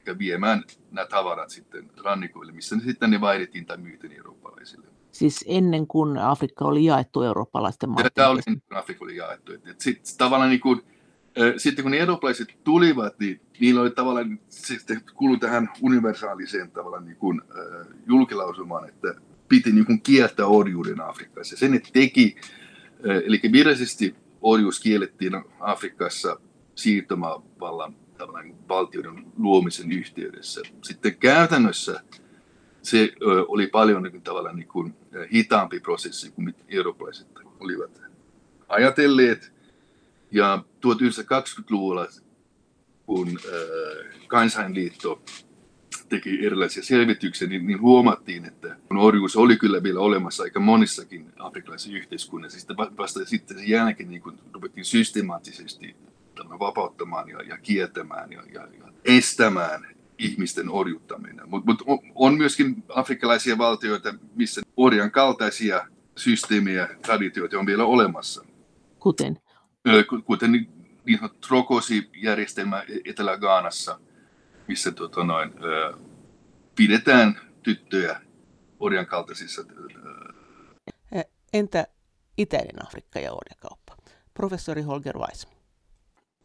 ja 0.05 0.17
viemään 0.17 0.63
nämä 0.91 1.07
tavarat 1.07 1.49
sitten 1.49 1.91
rannikoille, 2.03 2.51
missä 2.51 2.75
ne 2.75 2.81
sitten 2.83 3.09
ne 3.09 3.21
vaihdettiin 3.21 3.65
tai 3.65 3.77
myytiin 3.77 4.13
eurooppalaisille 4.13 4.94
siis 5.15 5.45
ennen 5.47 5.87
kuin 5.87 6.17
Afrikka 6.17 6.65
oli 6.65 6.85
jaettu 6.85 7.21
eurooppalaisten 7.21 7.89
maiden 7.89 8.11
Tämä 8.13 8.29
oli 8.29 8.41
ennen 8.47 8.61
kuin 8.67 8.77
Afrikka 8.77 9.05
oli 9.05 9.15
jaettu. 9.15 9.51
Sitten 9.77 10.17
tavallaan 10.17 10.49
niin 10.49 10.59
kuin, 10.59 10.81
sitten 11.57 11.83
kun 11.83 11.91
ne 11.91 11.97
eurooppalaiset 11.97 12.47
tulivat, 12.63 13.19
niin 13.19 13.41
niillä 13.59 13.81
oli 13.81 13.91
tavallaan, 13.91 14.39
sitten 14.49 15.01
kuului 15.13 15.37
tähän 15.37 15.69
universaaliseen 15.81 16.71
tavallaan 16.71 17.05
niin 17.05 17.17
kuin, 17.17 17.41
julkilausumaan, 18.07 18.89
että 18.89 19.15
piti 19.49 19.71
niin 19.71 19.85
kuin 19.85 20.01
kieltää 20.01 20.45
orjuuden 20.45 21.01
Afrikassa. 21.01 21.57
Sen 21.57 21.71
ne 21.71 21.81
teki, 21.93 22.35
eli 23.25 23.41
virallisesti 23.51 24.15
orjuus 24.41 24.79
kiellettiin 24.79 25.43
Afrikassa 25.59 26.39
siirtomavallan 26.75 27.95
tavallaan 28.17 28.55
valtioiden 28.69 29.25
luomisen 29.37 29.91
yhteydessä. 29.91 30.61
Sitten 30.83 31.17
käytännössä 31.17 32.01
se 32.85 33.13
oli 33.47 33.67
paljon 33.67 34.03
niin 34.03 34.11
kuin, 34.11 34.23
tavallaan 34.23 34.55
niin 34.55 34.67
kuin, 34.67 34.95
hitaampi 35.33 35.79
prosessi 35.79 36.31
kuin 36.31 36.55
eurooppalaiset 36.67 37.27
olivat 37.59 38.01
ajatelleet. 38.69 39.53
Ja 40.31 40.63
1920-luvulla, 40.87 42.07
kun 43.05 43.39
kansainliitto 44.27 45.21
teki 46.09 46.45
erilaisia 46.45 46.83
selvityksiä, 46.83 47.47
niin, 47.47 47.67
niin 47.67 47.81
huomattiin, 47.81 48.45
että 48.45 48.75
orjuus 48.95 49.35
oli 49.35 49.57
kyllä 49.57 49.83
vielä 49.83 49.99
olemassa 49.99 50.43
aika 50.43 50.59
monissakin 50.59 51.31
afrikkalaisissa 51.39 51.97
yhteiskunnissa, 51.97 52.59
sitten 52.59 52.77
vasta 52.77 53.25
sitten 53.25 53.57
sen 53.57 53.69
jälkeen 53.69 54.09
niin 54.09 54.21
kun 54.21 54.39
ruvettiin 54.53 54.85
systemaattisesti 54.85 55.95
vapauttamaan 56.59 57.29
ja, 57.29 57.41
ja 57.41 57.57
kieltämään 57.57 58.31
ja, 58.31 58.43
ja, 58.53 58.61
ja 58.61 58.93
estämään 59.05 59.94
ihmisten 60.17 60.69
orjuttaminen. 60.69 61.49
Mutta 61.49 61.65
mut 61.65 61.83
on 62.15 62.37
myöskin 62.37 62.83
afrikkalaisia 62.89 63.57
valtioita, 63.57 64.13
missä 64.35 64.61
orjan 64.77 65.11
kaltaisia 65.11 65.87
systeemiä, 66.15 66.87
traditioita 67.01 67.59
on 67.59 67.65
vielä 67.65 67.85
olemassa. 67.85 68.45
Kuten? 68.99 69.37
Kuten 70.25 70.51
niin, 70.51 70.69
niin 71.05 71.19
Trokosi-järjestelmä 71.47 72.83
Etelä-Gaanassa, 73.05 73.99
missä 74.67 74.91
tota 74.91 75.23
noin, 75.23 75.53
pidetään 76.75 77.39
tyttöjä 77.63 78.21
orjan 78.79 79.05
kaltaisissa. 79.05 79.63
Entä 81.53 81.87
Itäinen 82.37 82.85
Afrikka 82.85 83.19
ja 83.19 83.33
orjakauppa? 83.33 83.95
Professori 84.33 84.81
Holger 84.81 85.17
Weiss. 85.17 85.54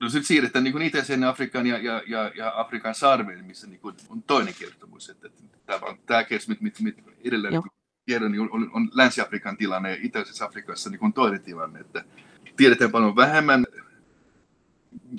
No 0.00 0.08
sitten 0.08 0.24
siirretään 0.24 0.64
niin 0.64 0.82
itäisen 0.82 1.24
Afrikan 1.24 1.66
ja, 1.66 1.78
ja, 1.78 2.02
ja, 2.06 2.32
ja 2.36 2.52
Afrikan 2.56 2.94
sarveen, 2.94 3.44
missä 3.44 3.66
niin 3.66 3.80
kuin 3.80 3.96
on 4.08 4.22
toinen 4.22 4.54
kertomus. 4.58 5.10
Että, 5.10 5.26
että 5.26 5.42
tämä, 5.66 5.80
tämä 6.06 6.24
kertomus, 6.24 6.60
mit, 6.60 6.80
mit 6.80 7.04
edelleen 7.24 7.52
niin 7.52 7.62
tiedän, 8.06 8.32
niin 8.32 8.40
on, 8.40 8.48
on, 8.52 8.70
on 8.72 8.90
Länsi-Afrikan 8.92 9.56
tilanne 9.56 9.90
ja 9.90 9.96
Itäisessä 10.02 10.44
Afrikassa 10.44 10.90
niin 10.90 11.04
on 11.04 11.12
toinen 11.12 11.42
tilanne. 11.42 11.80
Että 11.80 12.04
tiedetään 12.56 12.90
paljon 12.90 13.16
vähemmän, 13.16 13.66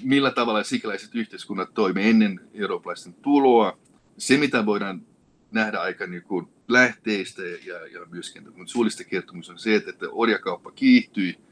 millä 0.04 0.32
tavalla 0.32 0.64
sikäläiset 0.64 1.16
yhteiskunnat 1.16 1.74
toimii 1.74 2.10
ennen 2.10 2.42
eurooppalaisten 2.54 3.14
tuloa. 3.14 3.78
Se, 4.18 4.38
mitä 4.38 4.66
voidaan 4.66 5.02
nähdä 5.52 5.82
aika 5.82 6.08
niin 6.08 6.24
kuin 6.24 6.48
lähteistä 6.68 7.42
ja, 7.42 7.88
ja 7.88 8.06
myöskin 8.10 8.48
suullista 8.66 9.04
kertomus 9.04 9.50
on 9.50 9.60
se, 9.60 9.76
että, 9.76 9.90
että 9.90 10.06
orjakauppa 10.12 10.72
kiihtyi– 10.72 11.38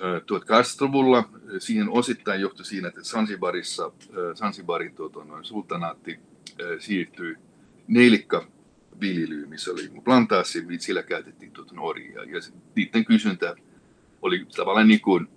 1800-luvulla. 0.00 1.28
Siihen 1.58 1.88
osittain 1.88 2.40
johtui 2.40 2.64
siinä, 2.64 2.88
että 2.88 3.04
Sansibarissa, 3.04 3.92
Sansibarin 4.34 4.94
tuota, 4.94 5.24
noin, 5.24 5.44
sultanaatti 5.44 6.18
siirtyi 6.78 7.36
nelikka 7.88 8.46
viljelyyn, 9.00 9.48
missä 9.48 9.70
oli 9.70 9.90
plantaassi, 10.04 10.64
sillä 10.78 11.02
käytettiin 11.02 11.52
tuota 11.52 11.74
orjia. 11.78 12.24
Ja 12.24 12.40
niiden 12.74 13.04
kysyntä 13.04 13.56
oli 14.22 14.46
tavallaan 14.56 14.88
niin 14.88 15.00
kuin 15.00 15.28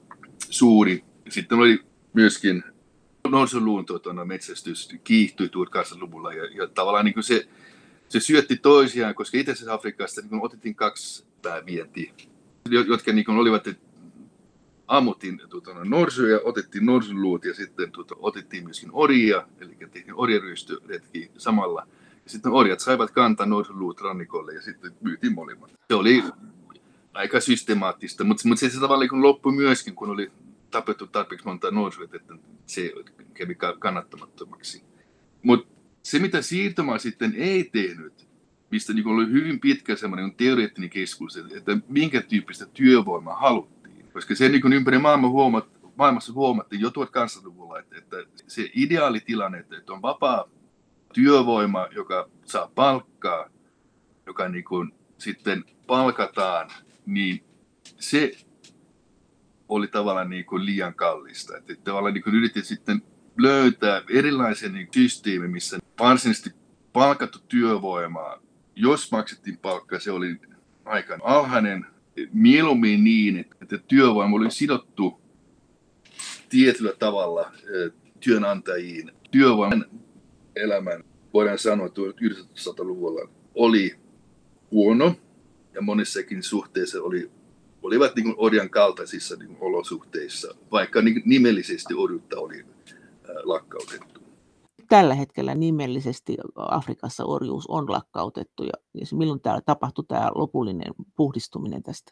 suuri. 0.49 1.03
Sitten 1.29 1.57
oli 1.57 1.79
myöskin 2.13 2.63
norsuluun 3.29 3.85
tuota, 3.85 4.25
metsästys 4.25 4.89
kiihtyi 5.03 5.47
1800-luvulla 5.47 6.33
ja, 6.33 6.45
ja 6.45 6.67
tavallaan 6.67 7.05
niin 7.05 7.13
kuin 7.13 7.23
se, 7.23 7.47
se 8.09 8.19
syötti 8.19 8.57
toisiaan, 8.57 9.15
koska 9.15 9.37
itse 9.37 9.71
Afrikasta 9.71 10.21
niin 10.21 10.43
otettiin 10.43 10.75
kaksi 10.75 11.25
päävientiä, 11.41 12.13
jotka 12.69 13.13
niin 13.13 13.25
kuin 13.25 13.37
olivat, 13.37 13.67
että 13.67 13.86
ammuttiin 14.87 15.41
tuota, 15.49 15.73
no, 15.73 15.83
norsuja, 15.83 16.39
otettiin 16.43 16.85
norsuluut 16.85 17.45
ja 17.45 17.53
sitten 17.53 17.91
tuota, 17.91 18.15
otettiin 18.19 18.63
myöskin 18.63 18.89
orjia, 18.93 19.47
eli 19.59 19.75
tehtiin 19.79 20.15
orjaryöstöretki 20.15 21.31
samalla. 21.37 21.87
Ja 22.23 22.29
sitten 22.31 22.51
orjat 22.51 22.79
saivat 22.79 23.11
kantaa 23.11 23.45
norsuluut 23.45 24.01
rannikolle 24.01 24.53
ja 24.53 24.61
sitten 24.61 24.91
myytiin 25.01 25.33
molemmat. 25.33 25.71
Se 25.87 25.95
oli 25.95 26.23
aika 27.13 27.39
systemaattista, 27.39 28.23
mutta, 28.23 28.47
mutta 28.47 28.59
se, 28.59 28.69
se 28.69 28.79
tavallaan 28.79 29.09
niin 29.11 29.23
loppui 29.23 29.51
myöskin, 29.51 29.95
kun 29.95 30.09
oli 30.09 30.31
tapettu 30.71 31.07
tarpeeksi 31.07 31.45
monta 31.47 31.71
norsua, 31.71 32.05
että 32.05 32.35
se 32.65 32.93
kävi 33.33 33.57
kannattamattomaksi. 33.79 34.83
Mutta 35.43 35.67
se, 36.03 36.19
mitä 36.19 36.41
siirtoma 36.41 36.97
sitten 36.97 37.33
ei 37.37 37.63
tehnyt, 37.63 38.27
mistä 38.71 38.93
niin 38.93 39.07
oli 39.07 39.31
hyvin 39.31 39.59
pitkä 39.59 39.95
semmoinen 39.95 40.35
teoreettinen 40.35 40.89
keskustelu, 40.89 41.47
että 41.55 41.77
minkä 41.87 42.21
tyyppistä 42.21 42.65
työvoimaa 42.65 43.35
haluttiin. 43.35 43.76
Koska 44.17 44.35
se 44.35 44.49
niin 44.49 44.73
ympäri 44.73 44.97
maailman 44.97 45.29
huomat, 45.29 45.67
maailmassa 45.95 46.33
huomattiin 46.33 46.81
jo 46.81 46.89
1800-luvulla, 46.89 47.79
että, 47.79 47.97
että 47.97 48.17
se 48.47 48.69
ideaalitilanne, 48.73 49.59
että 49.59 49.93
on 49.93 50.01
vapaa 50.01 50.49
työvoima, 51.13 51.87
joka 51.91 52.29
saa 52.45 52.71
palkkaa, 52.75 53.49
joka 54.25 54.49
niin 54.49 54.63
kuin 54.63 54.93
sitten 55.17 55.63
palkataan, 55.87 56.69
niin 57.05 57.43
se 57.83 58.37
oli 59.69 59.87
tavallaan 59.87 60.29
niin 60.29 60.45
kuin 60.45 60.65
liian 60.65 60.93
kallista. 60.93 61.57
Että 61.57 61.75
tavallaan 61.83 62.13
niin 62.13 62.23
kuin 62.23 62.35
yritin 62.35 62.65
sitten 62.65 63.01
löytää 63.37 64.01
erilaisen 64.09 64.73
niin 64.73 64.87
systeemi, 64.93 65.47
missä 65.47 65.77
varsinaisesti 65.99 66.49
palkattu 66.93 67.39
työvoimaa, 67.47 68.39
jos 68.75 69.11
maksettiin 69.11 69.57
palkkaa, 69.57 69.99
se 69.99 70.11
oli 70.11 70.39
aika 70.85 71.17
alhainen. 71.23 71.96
Mieluummin 72.33 73.03
niin, 73.03 73.45
että 73.61 73.77
työvoima 73.77 74.35
oli 74.35 74.51
sidottu 74.51 75.21
tietyllä 76.49 76.93
tavalla 76.99 77.51
työnantajiin. 78.19 79.11
Työvoiman 79.31 79.85
elämän, 80.55 81.03
voidaan 81.33 81.59
sanoa, 81.59 81.87
että 81.87 82.01
1900-luvulla 82.01 83.29
oli 83.55 83.95
huono 84.71 85.15
ja 85.73 85.81
monissakin 85.81 86.43
suhteissa 86.43 87.01
oli 87.01 87.31
olivat 87.81 88.15
niin 88.15 88.33
orjan 88.37 88.69
kaltaisissa 88.69 89.35
niin 89.35 89.57
olosuhteissa, 89.59 90.55
vaikka 90.71 91.01
niin 91.01 91.21
nimellisesti 91.25 91.93
orjuutta 91.93 92.39
oli 92.39 92.65
lakkautettu. 93.43 94.16
Tällä 94.89 95.15
hetkellä 95.15 95.55
nimellisesti 95.55 96.37
Afrikassa 96.55 97.25
orjuus 97.25 97.67
on 97.67 97.91
lakkautettu 97.91 98.63
ja 98.63 98.73
milloin 99.13 99.41
täällä 99.41 99.61
tapahtui 99.65 100.05
tämä 100.07 100.31
lopullinen 100.35 100.93
puhdistuminen 101.17 101.83
tästä? 101.83 102.11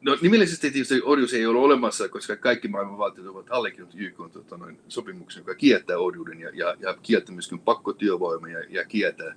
No 0.00 0.18
nimellisesti 0.22 0.70
tietysti 0.70 1.02
orjuus 1.04 1.34
ei 1.34 1.46
ole 1.46 1.58
olemassa, 1.58 2.08
koska 2.08 2.36
kaikki 2.36 2.68
maailman 2.68 2.98
valtiot 2.98 3.26
ovat 3.26 3.46
allekirjoittaneet 3.50 4.08
YK 4.08 4.32
tota, 4.32 4.56
noin, 4.56 4.78
sopimuksen, 4.88 5.40
joka 5.40 5.54
kieltää 5.54 5.98
orjuuden 5.98 6.40
ja, 6.40 6.50
ja, 6.54 6.76
ja 6.80 6.96
kieltää 7.02 7.34
myöskin 7.34 7.58
pakkotyövoimaa 7.58 8.48
ja, 8.48 8.64
ja 8.68 8.84
kieltää 8.84 9.34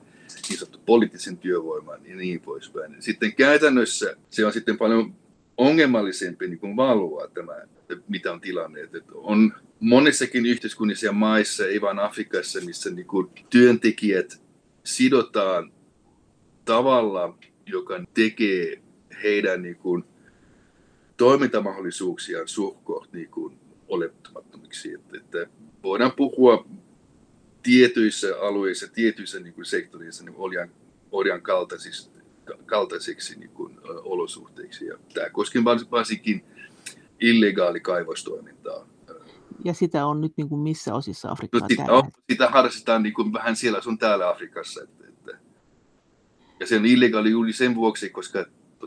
niin 0.49 0.59
sanottu 0.59 0.79
poliittisen 0.85 1.37
työvoiman 1.37 2.05
ja 2.05 2.15
niin 2.15 2.41
poispäin. 2.41 2.95
Sitten 2.99 3.35
käytännössä 3.35 4.15
se 4.29 4.45
on 4.45 4.53
sitten 4.53 4.77
paljon 4.77 5.15
ongelmallisempi 5.57 6.47
niin 6.47 6.59
kuin 6.59 6.75
valvoa 6.75 7.27
tämä, 7.27 7.53
mitä 8.07 8.31
on 8.31 8.41
tilanne. 8.41 8.81
Että 8.81 8.99
on 9.13 9.53
monissakin 9.79 10.45
yhteiskunnissa 10.45 11.05
ja 11.05 11.11
maissa, 11.11 11.65
ei 11.65 11.81
vain 11.81 11.99
Afrikassa, 11.99 12.61
missä 12.61 12.89
niin 12.89 13.07
kuin 13.07 13.27
työntekijät 13.49 14.41
sidotaan 14.83 15.71
tavalla, 16.65 17.37
joka 17.65 18.03
tekee 18.13 18.81
heidän 19.23 19.61
niin 19.61 19.75
kuin, 19.75 20.03
toimintamahdollisuuksiaan 21.17 22.47
suhkoht 22.47 23.13
niin 23.13 23.29
kuin, 23.29 23.59
olettamattomiksi. 23.87 24.93
Että, 24.93 25.17
että 25.17 25.47
voidaan 25.83 26.11
puhua 26.11 26.65
tietyissä 27.63 28.27
alueissa, 28.41 28.87
tietyissä 28.87 29.39
niin 29.39 29.53
kuin 29.53 29.65
sektoreissa 29.65 30.25
niin 30.25 30.35
orjan, 30.37 30.71
orjan 31.11 31.41
kaltaisista 31.41 32.19
kaltaisiksi 32.65 33.39
niin 33.39 33.49
kuin, 33.49 33.79
olosuhteiksi. 33.83 34.85
Ja 34.85 34.97
tämä 35.13 35.29
koskee 35.29 35.63
varsinkin 35.91 36.43
illegaali 37.19 37.79
kaivostoimintaa. 37.79 38.87
Ja 39.65 39.73
sitä 39.73 40.05
on 40.05 40.21
nyt 40.21 40.33
niin 40.37 40.49
kuin 40.49 40.61
missä 40.61 40.93
osissa 40.93 41.31
Afrikkaa? 41.31 41.59
No, 41.59 41.67
sitä, 41.69 41.83
on, 41.93 42.03
sitä 42.31 42.49
harrastetaan 42.49 43.03
niin 43.03 43.13
kuin 43.13 43.33
vähän 43.33 43.55
siellä 43.55 43.81
sun 43.81 43.97
täällä 43.97 44.29
Afrikassa. 44.29 44.83
Että, 44.83 45.03
että. 45.07 45.37
Ja 46.59 46.67
se 46.67 46.75
on 46.75 46.85
illegaali 46.85 47.31
juuri 47.31 47.53
sen 47.53 47.75
vuoksi, 47.75 48.09
koska 48.09 48.45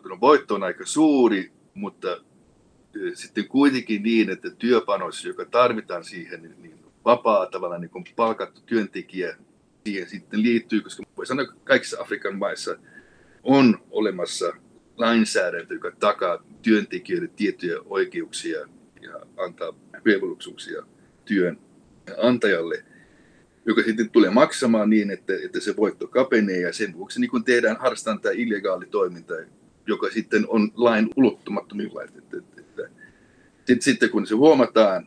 no, 0.09 0.21
voitto 0.21 0.55
on 0.55 0.63
aika 0.63 0.87
suuri, 0.87 1.53
mutta 1.75 2.09
sitten 3.15 3.49
kuitenkin 3.49 4.03
niin, 4.03 4.31
että 4.31 4.51
työpanos, 4.51 5.25
joka 5.25 5.45
tarvitaan 5.45 6.05
siihen, 6.05 6.43
niin, 6.43 6.63
niin 6.63 6.85
vapaa 7.05 7.47
tavalla 7.47 7.79
niin 7.79 7.91
kuin 7.91 8.05
palkattu 8.17 8.61
työntekijä 8.61 9.37
siihen 9.85 10.09
sitten 10.09 10.43
liittyy, 10.43 10.81
koska 10.81 11.03
voi 11.17 11.27
sanoa 11.27 11.47
kaikissa 11.65 12.01
Afrikan 12.01 12.39
maissa– 12.39 12.77
on 13.43 13.79
olemassa 13.91 14.53
lainsäädäntö, 14.97 15.75
joka 15.75 15.93
takaa 16.01 16.45
työntekijöille 16.63 17.29
tiettyjä 17.37 17.77
oikeuksia 17.85 18.69
ja 19.03 19.21
antaa 19.37 19.75
velvollisuuksia 20.05 20.83
työnantajalle, 21.25 22.85
joka 23.67 23.83
sitten 23.83 24.11
tulee 24.11 24.31
maksamaan 24.31 24.91
niin, 24.91 25.11
että, 25.11 25.33
että 25.45 25.61
se 25.61 25.77
voitto 25.77 26.07
kapenee 26.07 26.61
ja 26.61 26.73
sen 26.73 26.93
vuoksi 26.93 27.21
niin 27.21 27.31
kun 27.31 27.45
tehdään, 27.45 27.77
harrastetaan 27.77 28.21
tämä 28.21 28.33
illegaali 28.33 28.87
toiminta, 28.87 29.35
joka 29.87 30.11
sitten 30.11 30.45
on 30.49 30.71
lain 30.75 31.09
ulottumattomilla. 31.17 32.03
Sitten, 32.07 33.83
sitten 33.83 34.11
kun 34.11 34.27
se 34.27 34.35
huomataan, 34.35 35.07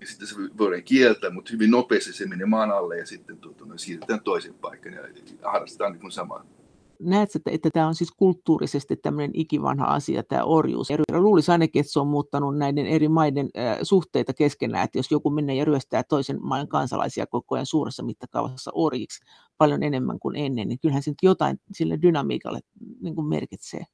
niin 0.00 0.08
sitten 0.08 0.28
se 0.28 0.34
voidaan 0.58 0.82
kieltää, 0.82 1.30
mutta 1.30 1.52
hyvin 1.52 1.70
nopeasti 1.70 2.12
se 2.12 2.26
menee 2.26 2.46
maan 2.46 2.70
alle 2.70 2.98
ja 2.98 3.06
sitten 3.06 3.38
tuota, 3.38 3.64
siirrytään 3.76 4.20
toiseen 4.20 4.54
paikkaan 4.54 4.94
ja 4.94 5.02
harrastetaan 5.42 5.92
niin 5.92 6.12
samaa 6.12 6.55
näet, 7.00 7.36
että, 7.36 7.50
että 7.50 7.70
tämä 7.70 7.86
on 7.86 7.94
siis 7.94 8.12
kulttuurisesti 8.16 8.96
tämmöinen 8.96 9.30
ikivanha 9.34 9.86
asia, 9.86 10.22
tämä 10.22 10.44
orjuus. 10.44 10.90
Ja 10.90 11.20
luulisi 11.20 11.52
ainakin, 11.52 11.80
että 11.80 11.92
se 11.92 12.00
on 12.00 12.06
muuttanut 12.06 12.58
näiden 12.58 12.86
eri 12.86 13.08
maiden 13.08 13.48
äh, 13.58 13.78
suhteita 13.82 14.34
keskenään, 14.34 14.84
että 14.84 14.98
jos 14.98 15.10
joku 15.10 15.30
menee 15.30 15.56
ja 15.56 15.64
ryöstää 15.64 16.02
toisen 16.02 16.38
maan 16.42 16.68
kansalaisia 16.68 17.26
koko 17.26 17.54
ajan 17.54 17.66
suuressa 17.66 18.02
mittakaavassa 18.02 18.70
orjiksi 18.74 19.24
paljon 19.58 19.82
enemmän 19.82 20.18
kuin 20.18 20.36
ennen, 20.36 20.68
niin 20.68 20.78
kyllähän 20.78 21.02
se 21.02 21.12
jotain 21.22 21.60
sille 21.72 21.98
dynamiikalle 22.02 22.60
niin 23.00 23.14
kuin 23.14 23.26
merkitsee. 23.26 23.84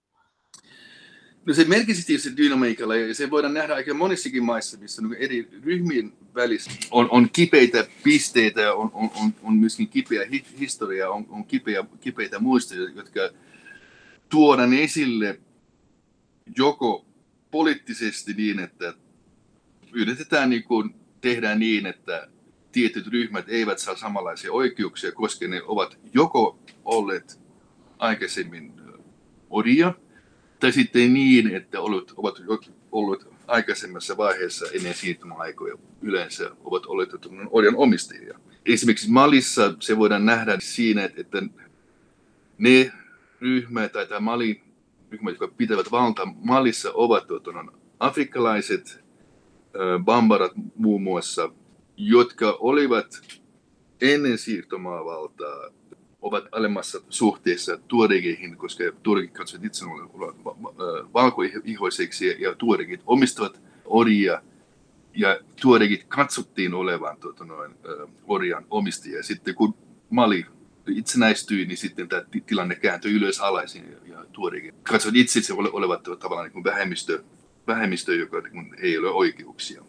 No 1.47 1.55
se 1.55 1.65
merkitsi 1.65 2.07
tietysti 2.07 2.37
dynamiikalla 2.37 2.97
ja 2.97 3.15
se 3.15 3.31
voidaan 3.31 3.55
nähdä 3.55 3.75
aika 3.75 3.95
monissakin 3.95 4.45
maissa, 4.45 4.79
missä 4.79 5.03
niin 5.03 5.15
eri 5.15 5.49
ryhmien 5.65 6.13
välissä 6.35 6.71
on, 6.91 7.09
on 7.11 7.31
kipeitä 7.33 7.87
pisteitä 8.03 8.75
on, 8.75 8.91
on, 8.95 9.11
on, 9.23 9.35
on 9.43 9.57
myöskin 9.57 9.89
kipeä 9.89 10.27
historia, 10.61 11.11
on, 11.11 11.27
on 11.29 11.45
kipeä, 11.45 11.85
kipeitä 12.01 12.39
muistoja, 12.39 12.91
jotka 12.95 13.21
tuodaan 14.29 14.75
esille 14.75 15.41
joko 16.57 17.07
poliittisesti 17.51 18.35
niin, 18.35 18.59
että 18.59 18.95
yritetään 19.93 20.51
niin 20.51 20.65
kuin, 20.65 20.95
tehdään 21.21 21.59
niin, 21.59 21.87
että 21.87 22.29
tietyt 22.73 23.07
ryhmät 23.07 23.45
eivät 23.49 23.79
saa 23.79 23.97
samanlaisia 23.97 24.53
oikeuksia, 24.53 25.13
koska 25.13 25.49
ne 25.49 25.63
ovat 25.63 25.99
joko 26.15 26.59
olleet 26.85 27.41
aikaisemmin 27.99 28.73
orjia, 29.51 29.95
tai 30.63 30.73
sitten 30.73 31.15
niin, 31.15 31.55
että 31.55 31.81
olet, 31.81 32.13
ovat 32.17 32.43
olleet 32.93 33.27
aikaisemmassa 33.47 34.17
vaiheessa 34.17 34.67
ennen 34.73 34.95
siirtymäaikoja 34.95 35.79
yleensä 36.03 36.51
ovat 36.65 36.87
olleet 36.87 37.11
orjan 37.51 37.77
omistajia. 37.77 38.39
Esimerkiksi 38.67 39.11
Malissa 39.11 39.75
se 39.81 39.97
voidaan 39.97 40.27
nähdä 40.27 40.57
siinä, 40.61 41.05
että 41.05 41.43
ne 42.59 42.93
ryhmät 43.41 43.93
tai 43.93 44.07
tämä 44.07 44.21
Malin 44.21 44.63
ryhmät, 45.11 45.33
jotka 45.33 45.49
pitävät 45.57 45.91
valtaa 45.91 46.35
Malissa, 46.45 46.91
ovat 46.95 47.27
tuota, 47.27 47.51
afrikkalaiset, 48.01 49.05
bambarat 50.05 50.53
muun 50.77 51.03
muassa, 51.03 51.51
jotka 51.97 52.57
olivat 52.61 53.39
ennen 54.01 54.39
siirtomaavaltaa 54.39 55.71
ovat 56.23 56.45
alemmassa 56.53 57.01
suhteessa 57.09 57.79
tuoregeihin, 57.89 58.57
koska 58.57 58.85
tuoregit 59.03 59.33
katsovat 59.33 59.65
itse 59.65 59.85
valkoihoiseksi 61.15 62.37
ja 62.39 62.55
tuoregit 62.55 63.01
omistavat 63.07 63.61
orjia 63.85 64.43
ja 65.15 65.41
tuorekin 65.63 66.03
katsottiin 66.09 66.75
olevan 66.75 67.17
tuota, 67.21 67.45
noin, 67.45 67.75
orjan 68.27 68.67
omistajia. 68.71 69.23
Sitten 69.23 69.55
kun 69.55 69.75
Mali 70.11 70.47
itsenäistyi, 70.89 71.67
niin 71.67 71.77
sitten 71.77 72.09
tämä 72.09 72.23
tilanne 72.47 72.75
kääntyi 72.75 73.13
ylös 73.13 73.41
alaisin 73.41 73.97
ja, 74.07 74.25
tuorekin 74.33 74.75
katsoi 74.83 75.13
itse 75.15 75.39
itse 75.39 75.53
olevat 75.53 76.03
tavallaan 76.03 76.45
niin 76.45 76.53
kuin 76.53 76.65
vähemmistö, 76.65 77.23
vähemmistö, 77.67 78.15
joka 78.15 78.41
niin 78.41 78.75
ei 78.83 78.99
ole 78.99 79.09
oikeuksia. 79.09 79.85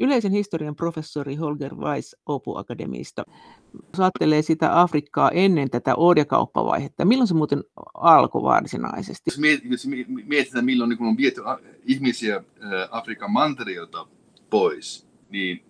Yleisen 0.00 0.32
historian 0.32 0.76
professori 0.76 1.34
Holger 1.34 1.74
Weiss 1.74 2.16
Opu 2.26 2.56
Akademista 2.56 3.24
jos 3.74 4.00
ajattelee 4.00 4.42
sitä 4.42 4.80
Afrikkaa 4.80 5.30
ennen 5.30 5.70
tätä 5.70 5.94
orjakauppavaihetta, 5.94 7.04
milloin 7.04 7.28
se 7.28 7.34
muuten 7.34 7.64
alkoi 7.94 8.42
varsinaisesti? 8.42 9.30
Jos 9.70 9.86
mietitään, 10.26 10.64
milloin 10.64 10.88
niin 10.90 11.02
on 11.02 11.16
viety 11.16 11.40
ihmisiä 11.84 12.44
Afrikan 12.90 13.30
mantereelta 13.30 14.06
pois, 14.50 15.08
niin, 15.30 15.64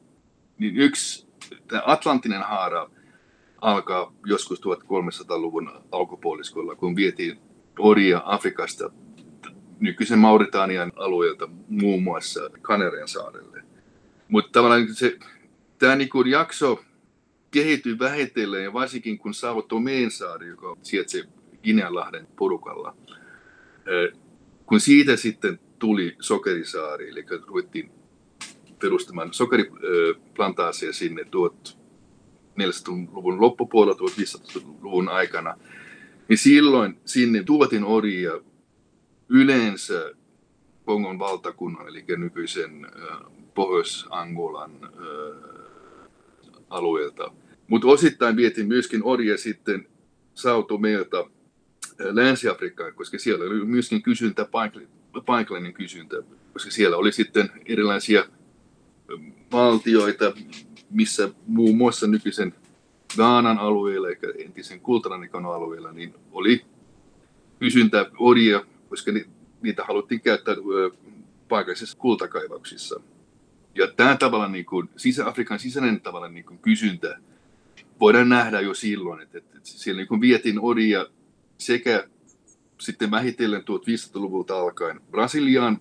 niin 0.58 0.76
yksi 0.76 1.28
tämä 1.68 1.82
Atlantinen 1.86 2.42
haara 2.42 2.90
alkaa 3.60 4.12
joskus 4.26 4.60
1300-luvun 4.60 5.70
alkupuoliskolla, 5.92 6.76
kun 6.76 6.96
vietiin 6.96 7.38
orjia 7.78 8.22
Afrikasta 8.24 8.90
nykyisen 9.80 10.18
Mauritanian 10.18 10.92
alueelta 10.96 11.48
muun 11.68 12.02
muassa 12.02 12.40
Kanarian 12.62 13.08
saarelle. 13.08 13.62
Mutta 14.28 14.50
tavallaan 14.52 14.94
se, 14.94 15.18
tämä 15.78 15.96
niinku 15.96 16.22
jakso 16.22 16.80
kehittyi 17.58 17.98
vähitellen 17.98 18.64
ja 18.64 18.72
varsinkin 18.72 19.18
kun 19.18 19.34
saavuttu 19.34 19.80
Meensaari, 19.80 20.48
joka 20.48 20.76
sijaitsee 20.82 21.24
Gineanlahden 21.62 22.26
porukalla, 22.36 22.96
kun 24.66 24.80
siitä 24.80 25.16
sitten 25.16 25.60
tuli 25.78 26.16
Sokerisaari, 26.20 27.10
eli 27.10 27.24
ruvettiin 27.46 27.90
perustamaan 28.80 29.34
sokeriplantaasia 29.34 30.92
sinne 30.92 31.22
1400-luvun 31.22 33.40
loppupuolella, 33.40 33.98
1500-luvun 33.98 35.08
aikana, 35.08 35.56
niin 36.28 36.38
silloin 36.38 37.00
sinne 37.04 37.42
tuotiin 37.42 37.84
orjia 37.84 38.40
yleensä 39.28 40.14
Kongon 40.84 41.18
valtakunnan, 41.18 41.88
eli 41.88 42.04
nykyisen 42.16 42.86
Pohjois-Angolan 43.54 44.90
alueelta. 46.70 47.32
Mutta 47.68 47.88
osittain 47.88 48.36
vietiin 48.36 48.68
myöskin 48.68 49.04
orje 49.04 49.36
sitten 49.36 49.88
Sautomeelta 50.34 51.30
Länsi-Afrikkaan, 51.98 52.94
koska 52.94 53.18
siellä 53.18 53.44
oli 53.44 53.64
myöskin 53.64 54.02
kysyntä, 54.02 54.48
paikallinen 55.26 55.74
kysyntä, 55.74 56.16
koska 56.52 56.70
siellä 56.70 56.96
oli 56.96 57.12
sitten 57.12 57.50
erilaisia 57.66 58.24
valtioita, 59.52 60.32
missä 60.90 61.30
muun 61.46 61.76
muassa 61.76 62.06
nykyisen 62.06 62.54
Gaanan 63.16 63.58
alueella, 63.58 64.08
eikä 64.08 64.26
entisen 64.38 64.80
Kultaranikon 64.80 65.46
alueella, 65.46 65.92
niin 65.92 66.14
oli 66.32 66.64
kysyntä 67.58 68.10
orjia, 68.18 68.64
koska 68.88 69.12
niitä 69.62 69.84
haluttiin 69.84 70.20
käyttää 70.20 70.54
paikallisissa 71.48 71.98
kultakaivauksissa. 71.98 73.00
Ja 73.74 73.86
tämä 73.96 74.16
tavalla 74.16 74.48
niin 74.48 74.64
kuin, 74.64 74.90
Sisä-Afrikan 74.96 75.58
sisäinen 75.58 76.00
tavalla 76.00 76.28
niin 76.28 76.44
kuin 76.44 76.58
kysyntä 76.58 77.18
voidaan 78.00 78.28
nähdä 78.28 78.60
jo 78.60 78.74
silloin, 78.74 79.22
että, 79.22 79.38
että, 79.38 79.58
siellä 79.62 80.00
niin 80.00 80.08
kuin 80.08 80.20
vietiin 80.20 80.60
orjia 80.60 81.06
sekä 81.58 82.08
sitten 82.80 83.10
vähitellen 83.10 83.60
1500-luvulta 83.60 84.60
alkaen 84.60 85.00
Brasiliaan, 85.10 85.80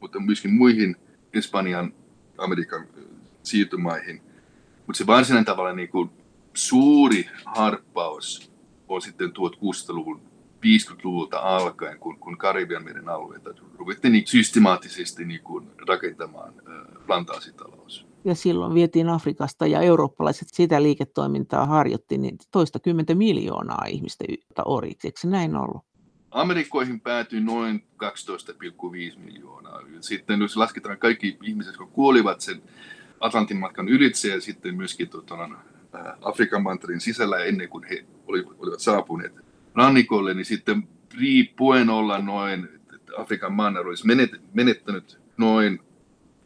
mutta 0.00 0.20
myöskin 0.20 0.52
muihin 0.52 0.96
Espanjan, 1.32 1.94
Amerikan 2.38 2.86
siirtymaihin. 3.42 4.22
Mutta 4.86 4.98
se 4.98 5.06
varsinainen 5.06 5.44
tavalla 5.44 5.72
niin 5.72 5.88
kuin 5.88 6.10
suuri 6.54 7.28
harppaus 7.44 8.52
on 8.88 9.02
sitten 9.02 9.28
1600-luvun 9.28 10.20
50-luvulta 10.56 11.38
alkaen, 11.38 11.98
kun, 11.98 12.18
kun 12.18 12.38
Karibian 12.38 12.84
meren 12.84 13.08
alueita 13.08 13.50
ruvettiin 13.78 14.12
niin 14.12 14.26
systemaattisesti 14.26 15.24
niin 15.24 15.42
kuin 15.42 15.70
rakentamaan 15.88 16.54
plantaasitalous. 17.06 18.06
Ja 18.24 18.34
silloin 18.34 18.74
vietiin 18.74 19.08
Afrikasta 19.08 19.66
ja 19.66 19.80
eurooppalaiset 19.80 20.48
sitä 20.52 20.82
liiketoimintaa 20.82 21.66
harjoitti 21.66 22.18
niin 22.18 22.38
toista 22.50 22.78
kymmentä 22.78 23.14
miljoonaa 23.14 23.84
ihmistä 23.88 24.24
oriksi. 24.64 25.08
Eikö 25.08 25.20
se 25.20 25.28
näin 25.28 25.56
ollut? 25.56 25.82
Amerikkoihin 26.30 27.00
päätyi 27.00 27.40
noin 27.40 27.84
12,5 28.04 29.18
miljoonaa. 29.18 29.82
Sitten 30.00 30.40
jos 30.40 30.56
lasketaan 30.56 30.98
kaikki 30.98 31.38
ihmiset, 31.42 31.72
jotka 31.72 31.94
kuolivat 31.94 32.40
sen 32.40 32.62
Atlantin 33.20 33.56
matkan 33.56 33.88
ylitse 33.88 34.28
ja 34.28 34.40
sitten 34.40 34.76
myöskin 34.76 35.08
tuota, 35.08 35.48
Afrikan 36.22 36.62
mantereen 36.62 37.00
sisällä 37.00 37.38
ennen 37.38 37.68
kuin 37.68 37.84
he 37.84 38.04
olivat 38.26 38.80
saapuneet 38.80 39.32
rannikolle, 39.74 40.34
niin 40.34 40.44
sitten 40.44 40.88
riippuen 41.18 41.90
olla 41.90 42.18
noin, 42.18 42.68
Afrikan 43.18 43.52
manner 43.52 43.86
olisi 43.86 44.06
menettänyt 44.54 45.18
noin 45.36 45.80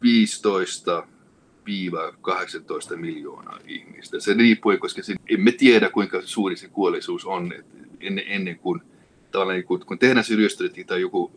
15 0.02 1.06
18 2.20 2.96
miljoonaa 2.96 3.59
ihmistä. 3.66 4.20
Se 4.20 4.35
riippuu, 4.35 4.77
koska 4.79 5.03
se, 5.03 5.14
emme 5.29 5.53
tiedä, 5.53 5.90
kuinka 5.90 6.23
suuri 6.25 6.57
se 6.57 6.68
kuolleisuus 6.68 7.25
on 7.25 7.53
ennen, 8.01 8.25
ennen 8.27 8.59
kuin, 8.59 8.83
tavallaan, 9.31 9.64
kun, 9.64 9.81
kun 9.87 9.99
tehdään 9.99 10.25
se 10.25 10.35
tai 10.87 11.01
joku 11.01 11.33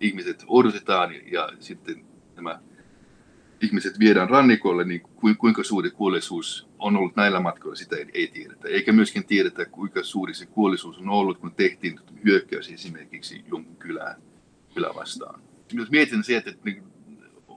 ihmiset 0.00 0.44
odotetaan 0.46 1.14
ja, 1.14 1.20
ja 1.30 1.52
sitten 1.60 2.04
nämä 2.36 2.60
ihmiset 3.60 3.98
viedään 3.98 4.30
rannikolle, 4.30 4.84
niin 4.84 5.02
kuinka 5.38 5.62
suuri 5.62 5.90
kuolleisuus 5.90 6.68
on 6.78 6.96
ollut 6.96 7.16
näillä 7.16 7.40
matkoilla, 7.40 7.76
sitä 7.76 7.96
ei, 7.96 8.06
ei 8.14 8.28
tiedetä. 8.28 8.68
Eikä 8.68 8.92
myöskin 8.92 9.24
tiedetä, 9.24 9.64
kuinka 9.64 10.02
suuri 10.02 10.34
se 10.34 10.46
kuolleisuus 10.46 10.98
on 10.98 11.08
ollut, 11.08 11.38
kun 11.38 11.54
tehtiin 11.54 12.00
hyökkäys 12.24 12.70
esimerkiksi 12.70 13.44
jonkun 13.50 13.76
kylään, 13.76 14.22
kylään 14.74 14.94
vastaan. 14.94 15.40
Jos 15.72 15.90
mietin 15.90 16.24
se, 16.24 16.36
että 16.36 16.54
niin 16.64 16.82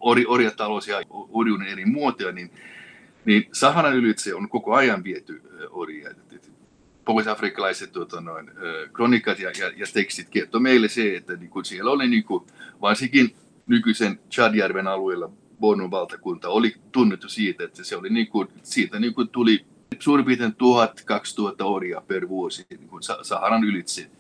ori, 0.04 0.26
orjatalous 0.28 0.88
ja 0.88 1.02
orjuuden 1.10 1.68
eri 1.68 1.86
muotoja, 1.86 2.32
niin, 2.32 2.52
niin 3.26 3.50
Saharan 3.52 3.96
ylitse 3.96 4.36
on 4.36 4.50
koko 4.50 4.74
ajan 4.74 5.04
viety 5.04 5.42
orjia. 5.70 6.10
Pohjois-afrikkalaiset 7.06 7.92
tuota, 7.92 8.22
noin, 8.22 8.52
kronikat 8.94 9.40
ja, 9.40 9.52
ja, 9.60 9.72
ja 9.76 9.86
tekstit 9.94 10.30
kertoo 10.30 10.62
meille 10.62 10.88
se, 10.88 11.18
että 11.18 11.36
niin 11.36 11.50
kuin 11.50 11.66
siellä 11.66 11.92
oli 11.92 12.08
niin 12.08 12.24
kuin, 12.24 12.44
varsinkin 12.82 13.36
nykyisen 13.68 14.20
Chadjärven 14.32 14.88
alueella 14.88 15.30
Bonon 15.60 15.92
valtakunta 15.92 16.50
oli 16.50 16.76
tunnettu 16.92 17.30
siitä, 17.30 17.64
että 17.64 17.84
se 17.84 17.98
oli 17.98 18.10
niin 18.10 18.28
kuin, 18.28 18.48
siitä 18.64 19.00
niin 19.00 19.14
kuin 19.14 19.30
tuli 19.30 19.66
suurin 20.00 20.26
piirtein 20.26 20.52
1000-2000 20.52 20.56
orjaa 21.64 22.02
per 22.02 22.30
vuosi 22.30 22.66
niin 22.70 22.88
kuin 22.88 23.04
Saharan 23.22 23.64
ylitse. 23.64 24.12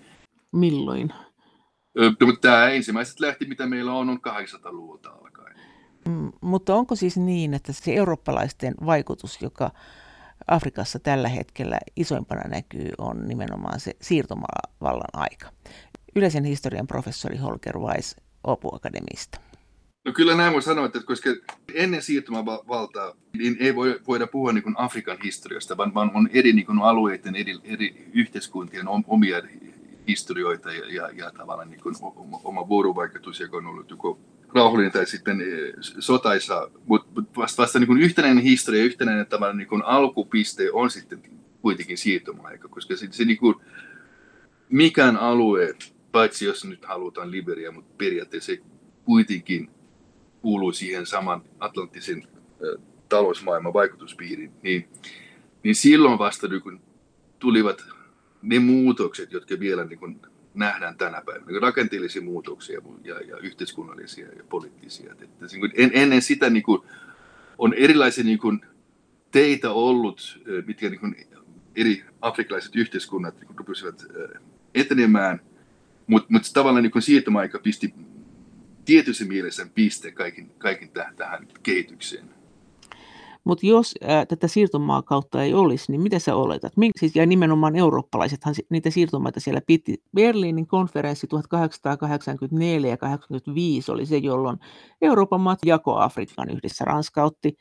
Milloin? 0.52 1.14
Mutta 2.26 2.42
tämä 2.42 2.70
ensimmäiset 2.70 3.20
lähti, 3.20 3.46
mitä 3.46 3.66
meillä 3.66 3.94
on, 3.94 4.10
on 4.10 4.20
800-luvulta 4.28 5.10
alkaen. 5.10 5.33
Mm, 6.08 6.32
mutta 6.42 6.76
onko 6.76 6.96
siis 6.96 7.18
niin, 7.18 7.54
että 7.54 7.74
se 7.74 7.94
eurooppalaisten 7.94 8.74
vaikutus, 8.86 9.42
joka 9.42 9.72
Afrikassa 10.48 11.00
tällä 11.00 11.28
hetkellä 11.28 11.78
isoimpana 11.96 12.50
näkyy, 12.50 12.90
on 12.98 13.28
nimenomaan 13.28 13.80
se 13.80 13.92
siirtomavallan 14.02 15.10
aika? 15.14 15.50
Yleisen 16.16 16.44
historian 16.44 16.88
professori 16.88 17.38
Holger 17.38 17.78
Weiss 17.80 18.16
Opu 18.44 18.76
Akademista. 18.76 19.40
No 20.06 20.12
kyllä 20.14 20.36
näin 20.36 20.54
voi 20.54 20.62
sanoa, 20.62 20.86
että 20.86 21.00
koska 21.06 21.30
ennen 21.74 22.02
siirtymävaltaa 22.02 23.14
niin 23.38 23.58
ei 23.60 23.76
voi, 23.76 24.00
voida 24.08 24.28
puhua 24.28 24.54
niin 24.54 24.64
kuin 24.64 24.76
Afrikan 24.78 25.18
historiasta, 25.24 25.78
vaan, 25.78 25.94
vaan 25.94 26.12
on 26.14 26.30
eri 26.34 26.54
niin 26.54 26.66
kuin 26.66 26.80
alueiden, 26.80 27.36
eri, 27.36 27.60
eri 27.64 28.10
yhteiskuntien 28.14 28.88
omia 28.88 29.42
historioita 30.08 30.72
ja, 30.72 30.94
ja, 30.94 31.10
ja 31.10 31.32
tavallaan 31.32 31.70
niin 31.70 31.82
kuin 31.82 31.96
oma 32.44 32.68
vuorovaikutus, 32.68 33.40
joka 33.40 33.58
on 33.58 33.68
ollut 33.68 33.90
joko 33.90 34.20
rauhallinen 34.56 34.92
tai 34.92 35.06
sitten 35.06 35.42
e, 35.42 35.74
sotaisa, 35.80 36.70
mutta 36.86 37.22
vasta, 37.38 37.62
vasta 37.62 37.80
niin 37.80 38.02
yhtenäinen 38.02 38.44
historia, 38.44 38.84
yhtenäinen 38.84 39.26
tavallaan 39.26 39.58
niin 39.58 39.84
alkupiste 39.86 40.72
on 40.72 40.90
sitten 40.90 41.22
kuitenkin 41.62 41.98
siirtymäaika, 41.98 42.68
koska 42.68 42.96
se, 42.96 43.08
se 43.12 43.26
niin 43.26 43.38
kuin, 43.38 43.56
mikään 44.70 45.18
alue, 45.18 45.76
paitsi 46.12 46.46
jos 46.46 46.66
nyt 46.66 46.86
halutaan 46.86 47.32
Liberia, 47.32 47.72
mutta 47.72 47.94
periaatteessa 47.98 48.52
se 48.52 48.62
kuitenkin 49.06 49.70
kuuluu 50.42 50.72
siihen 50.72 51.06
saman 51.06 51.42
atlanttisen 51.60 52.28
talousmaailman 53.10 53.74
vaikutuspiiriin, 53.74 54.52
niin, 54.62 54.88
niin 55.64 55.76
silloin 55.76 56.20
vasta 56.20 56.48
niin 56.48 56.62
kun 56.62 56.82
tulivat 57.40 57.86
ne 58.42 58.60
muutokset, 58.60 59.32
jotka 59.32 59.60
vielä 59.60 59.86
niin 59.86 60.00
kun 60.00 60.33
nähdään 60.54 60.98
tänä 60.98 61.22
päivänä, 61.26 61.52
niin 61.52 61.62
rakenteellisia 61.62 62.22
muutoksia 62.22 62.82
ja, 63.04 63.20
ja 63.20 63.38
yhteiskunnallisia 63.38 64.28
ja 64.28 64.44
poliittisia. 64.50 65.12
Että, 65.12 65.26
niin 65.52 65.72
en, 65.76 65.92
ennen 65.94 66.22
sitä 66.22 66.50
niin 66.50 66.64
kun, 66.64 66.86
on 67.58 67.74
erilaisia 67.74 68.24
niin 68.24 68.40
kun, 68.40 68.66
teitä 69.32 69.72
ollut, 69.72 70.42
mitkä 70.66 70.90
niin 70.90 71.00
kun, 71.00 71.16
eri 71.76 72.06
afrikkalaiset 72.22 72.76
yhteiskunnat 72.76 73.40
niin 73.40 73.58
rupesivat 73.58 74.06
etenemään, 74.76 75.42
mutta 76.08 76.28
mut 76.30 76.42
tavallaan 76.54 76.84
niin 76.84 77.02
siirtymäaika 77.02 77.60
pisti 77.60 77.94
tietyssä 78.86 79.26
mielessä 79.26 79.68
piste 79.76 80.12
kaikin, 80.12 80.52
kaikin 80.58 80.90
tähän, 80.90 81.16
tähän 81.16 81.48
kehitykseen. 81.64 82.30
Mutta 83.44 83.66
jos 83.66 83.96
ää, 84.02 84.26
tätä 84.26 84.48
siirtomaakautta 84.48 85.44
ei 85.44 85.54
olisi, 85.54 85.92
niin 85.92 86.02
mitä 86.02 86.20
sä 86.20 86.36
oletat? 86.36 86.78
Mink, 86.78 86.94
siis, 87.00 87.16
ja 87.16 87.26
nimenomaan 87.26 87.76
eurooppalaisethan 87.76 88.56
niitä 88.70 88.90
siirtomaita 88.90 89.40
siellä 89.40 89.62
piti. 89.68 90.04
Berliinin 90.16 90.68
konferenssi 90.68 91.28
1884 91.28 92.90
ja 92.90 92.98
1885 92.98 93.92
oli 93.92 94.06
se, 94.06 94.18
jolloin 94.18 94.58
Euroopan 95.02 95.42
maat 95.42 95.60
jako 95.66 95.96
Afrikan 95.96 96.50
yhdessä. 96.50 96.86
Ranska 96.86 97.24
otti 97.24 97.58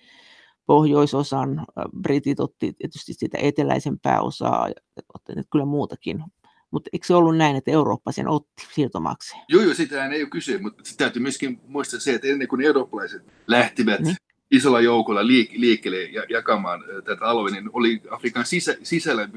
pohjoisosan, 0.67 1.67
britit 2.03 2.41
otti 2.41 2.73
tietysti 2.73 3.15
sitä 3.15 3.39
eteläisempää 3.41 4.21
osaa, 4.21 4.69
otti 5.15 5.33
kyllä 5.51 5.65
muutakin. 5.65 6.25
Mutta 6.71 6.91
eikö 6.93 7.07
se 7.07 7.15
ollut 7.15 7.37
näin, 7.37 7.57
että 7.57 7.71
Eurooppa 7.71 8.13
sen 8.13 8.29
otti 8.29 8.67
siirtomakseen? 8.75 9.43
Joo, 9.49 9.63
joo, 9.63 9.75
sitä 9.75 10.07
ei 10.07 10.23
ole 10.23 10.31
kyse, 10.31 10.59
mutta 10.59 10.83
täytyy 10.99 11.23
myöskin 11.23 11.61
muistaa 11.67 12.01
se, 12.01 12.15
että 12.15 12.29
ennen 12.29 12.49
kuin 12.49 12.63
eurooppalaiset 12.63 13.23
lähtivät 13.47 14.01
niin 14.01 14.17
isolla 14.53 14.81
joukolla 14.81 15.23
liik- 15.23 15.53
liikkeelle 15.57 16.03
ja 16.03 16.25
jakamaan 16.29 16.85
tätä 17.05 17.25
aluetta, 17.25 17.61
niin 17.61 17.71
oli 17.73 18.03
Afrikan 18.11 18.45
sisä- 18.47 18.77
sisällä 18.83 19.29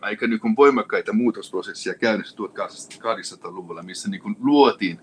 aika 0.00 0.26
niin 0.26 0.40
kuin 0.40 0.56
voimakkaita 0.56 1.12
muutosprosesseja 1.12 1.94
käynnissä 1.94 2.36
1800-luvulla, 2.36 3.82
missä 3.82 4.08
niin 4.08 4.20
kuin 4.22 4.36
luotiin 4.40 4.98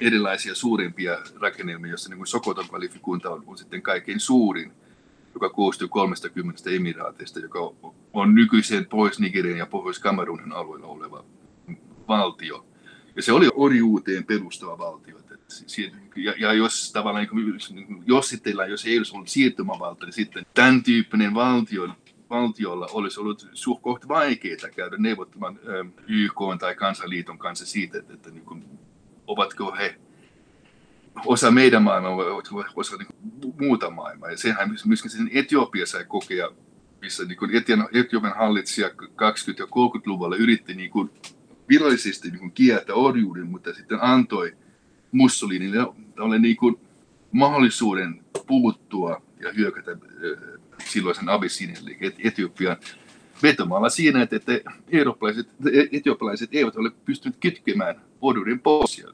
erilaisia 0.00 0.54
suurimpia 0.54 1.18
rakennelmia, 1.40 1.90
joissa 1.90 2.14
niin 2.14 2.26
Sokoton 2.26 2.68
kvalifikuunta 2.68 3.30
on, 3.30 3.42
on 3.46 3.58
sitten 3.58 3.82
kaikkein 3.82 4.20
suurin, 4.20 4.72
joka 5.34 5.48
koostuu 5.48 5.88
30 5.88 6.70
emiraateista, 6.70 7.40
joka 7.40 7.58
on 8.12 8.34
nykyisen 8.34 8.86
pois 8.86 9.20
Nigerian 9.20 9.58
ja 9.58 9.66
pohjois 9.66 9.98
Kamerunin 9.98 10.52
alueella 10.52 10.86
oleva 10.86 11.24
valtio. 12.08 12.66
Ja 13.16 13.22
se 13.22 13.32
oli 13.32 13.48
orjuuteen 13.54 14.24
perustava 14.24 14.78
valtio 14.78 15.18
ja, 16.16 16.34
ja 16.38 16.52
jos 16.52 16.92
tavallaan, 16.92 17.28
niin 17.32 18.04
jos 18.06 18.28
sitten, 18.28 18.54
jos 18.68 18.86
ei 18.86 18.98
olisi 18.98 19.14
ollut 19.14 19.28
siirtymävalta, 19.28 20.06
niin 20.06 20.12
sitten 20.12 20.46
tämän 20.54 20.82
tyyppinen 20.82 21.34
valtio, 21.34 21.88
valtiolla 22.30 22.88
olisi 22.92 23.20
ollut 23.20 23.48
suht 23.52 24.08
vaikeaa 24.08 24.68
käydä 24.76 24.96
neuvottamaan 24.98 25.58
YK 26.08 26.40
tai 26.60 26.74
kansanliiton 26.74 27.38
kanssa 27.38 27.66
siitä, 27.66 27.98
että, 27.98 28.14
että 28.14 28.30
niin 28.30 28.44
kuin, 28.44 28.64
ovatko 29.26 29.74
he 29.74 29.98
osa 31.24 31.50
meidän 31.50 31.82
maailmaa 31.82 32.16
vai 32.16 32.26
osa 32.76 32.96
niin 32.96 33.06
kuin, 33.06 33.54
muuta 33.58 33.90
maailmaa. 33.90 34.30
Ja 34.30 34.38
sehän 34.38 34.76
myöskin 34.84 35.10
sen 35.10 35.30
Etiopia 35.32 35.86
sai 35.86 36.04
kokea, 36.04 36.48
missä 37.00 37.24
niin 37.24 37.38
kuin 37.38 37.50
Etiopian 37.92 38.36
hallitsija 38.36 38.88
20- 38.88 38.92
ja 39.58 39.64
30-luvulla 39.64 40.36
yritti 40.36 40.74
niin 40.74 40.90
kuin, 40.90 41.10
virallisesti 41.68 42.30
niin 42.30 42.38
kuin, 42.38 42.52
kieltää 42.52 42.94
orjuuden, 42.94 43.46
mutta 43.46 43.74
sitten 43.74 43.98
antoi 44.00 44.56
Mussolinille 45.12 45.78
oli 46.18 46.38
niin 46.38 46.56
kuin 46.56 46.76
mahdollisuuden 47.32 48.24
puuttua 48.46 49.22
ja 49.40 49.52
hyökätä 49.52 49.96
silloisen 50.84 51.28
Abysinian, 51.28 51.82
eli 51.82 51.98
Etiopian 52.24 52.76
vetomalla 53.42 53.88
siinä, 53.88 54.22
että, 54.22 54.36
että 54.36 54.52
eurooppalaiset, 54.92 56.48
eivät 56.52 56.76
ole 56.76 56.90
pystyneet 57.04 57.40
kitkemään 57.40 58.00
orjuuden 58.20 58.60
pois. 58.60 59.06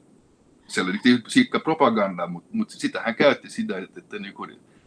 Se 0.67 0.81
oli 0.81 0.93
siikka 1.27 1.59
propaganda, 1.59 2.27
mutta, 2.27 2.49
mutta 2.53 2.73
sitä 2.73 3.01
hän 3.01 3.15
käytti 3.15 3.49
sitä, 3.49 3.77
että, 3.77 3.99
että 3.99 4.19
niin 4.19 4.33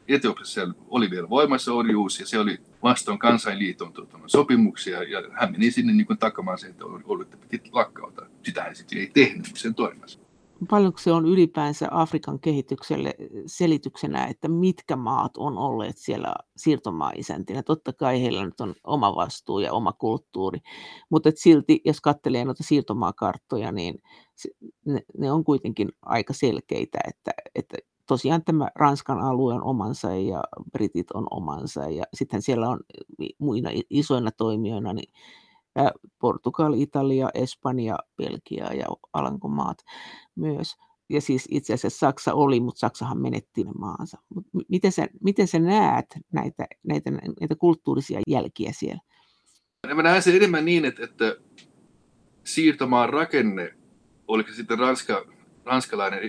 Etiopiassa 0.09 0.69
oli 0.89 1.11
vielä 1.11 1.29
voimassa 1.29 1.73
orjuus 1.73 2.21
ja 2.21 2.27
se 2.27 2.39
oli 2.39 2.59
vastoin 2.83 3.19
kansainliiton 3.19 3.93
tuota, 3.93 4.19
sopimuksia 4.27 5.03
ja 5.03 5.23
hän 5.33 5.53
meni 5.53 5.71
sinne 5.71 5.93
niin 5.93 6.19
takamaan 6.19 6.59
sen, 6.59 6.71
että 6.71 6.85
orjuutta 6.85 7.37
piti 7.37 7.71
lakkauttaa. 7.73 8.27
Sitä 8.43 8.63
hän 8.63 8.77
sitten 8.77 8.99
ei 8.99 9.11
tehnyt, 9.15 9.51
sen 9.55 9.75
toimessa 9.75 10.26
paljonko 10.71 10.99
se 10.99 11.13
on 11.13 11.27
ylipäänsä 11.27 11.89
Afrikan 11.91 12.41
kehitykselle 12.41 13.15
selityksenä, 13.47 14.27
että 14.27 14.49
mitkä 14.49 14.97
maat 14.97 15.37
on 15.37 15.59
olleet 15.59 15.99
siellä 15.99 16.35
siirtomaa-isäntinä. 16.57 17.63
Totta 17.63 17.93
kai 17.93 18.23
heillä 18.23 18.45
nyt 18.45 18.61
on 18.61 18.75
oma 18.85 19.17
vastuu 19.17 19.59
ja 19.59 19.73
oma 19.73 19.93
kulttuuri, 19.93 20.59
mutta 21.11 21.29
et 21.29 21.39
silti, 21.39 21.81
jos 21.85 22.01
katselee 22.01 22.45
noita 22.45 22.63
siirtomaakarttoja, 22.63 23.73
niin 23.73 24.03
ne, 24.85 25.03
ne 25.19 25.33
on 25.33 25.45
kuitenkin 25.45 25.89
aika 26.03 26.33
selkeitä, 26.33 26.99
että, 27.09 27.31
että 27.55 27.77
tosiaan 28.07 28.45
tämä 28.45 28.69
Ranskan 28.75 29.21
alue 29.21 29.55
on 29.55 29.65
omansa 29.65 30.15
ja 30.15 30.43
Britit 30.73 31.11
on 31.11 31.27
omansa 31.31 31.91
ja 31.91 32.05
sitten 32.15 32.43
siellä 32.43 32.69
on 32.69 32.81
muina 33.39 33.71
isoina 33.91 34.31
toimijoina 34.31 34.93
niin 34.93 35.13
Portugal, 36.19 36.73
Italia, 36.77 37.29
Espanja, 37.35 37.97
Belgia 38.17 38.75
ja 38.75 38.87
Alankomaat 39.13 39.79
myös. 40.35 40.77
Ja 41.11 41.21
siis 41.21 41.49
itse 41.51 41.75
asiassa 41.75 41.99
Saksa 41.99 42.35
oli, 42.35 42.61
mutta 42.61 42.79
Saksahan 42.79 43.19
menetti 43.19 43.65
maansa. 43.79 44.19
Mut 44.35 44.47
miten, 44.69 44.93
sä, 44.93 45.09
miten 45.25 45.49
sä 45.49 45.59
näet 45.59 46.07
näitä, 46.33 46.67
näitä, 46.87 47.11
näitä 47.11 47.55
kulttuurisia 47.59 48.21
jälkiä 48.29 48.71
siellä? 48.75 49.01
Mä 49.95 50.03
näen 50.03 50.23
sen 50.23 50.37
enemmän 50.37 50.65
niin, 50.65 50.85
että, 50.85 51.05
että 51.05 51.37
siirtomaan 52.45 53.11
rakenne, 53.11 53.75
oliko 54.29 54.51
se 54.51 54.57
sitten 54.57 54.79
ranska, 54.79 55.25
ranskalainen, 55.65 56.21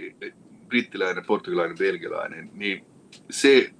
brittiläinen, 0.67 1.25
portugalainen, 1.25 1.77
belgialainen, 1.77 2.49
niin 2.53 2.85
se, 3.29 3.73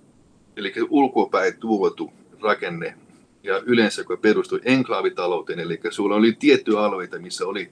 eli 0.55 0.73
ulkopäin 0.89 1.59
tuotu 1.59 2.13
rakenne, 2.41 2.97
ja 3.43 3.61
yleensä 3.65 4.03
kun 4.03 4.17
perustui 4.17 4.61
enklaavitalouteen, 4.63 5.59
eli 5.59 5.79
sulla 5.89 6.15
oli 6.15 6.33
tiettyjä 6.39 6.79
alueita, 6.79 7.19
missä 7.19 7.45
oli 7.45 7.71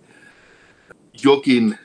jokin 1.23 1.78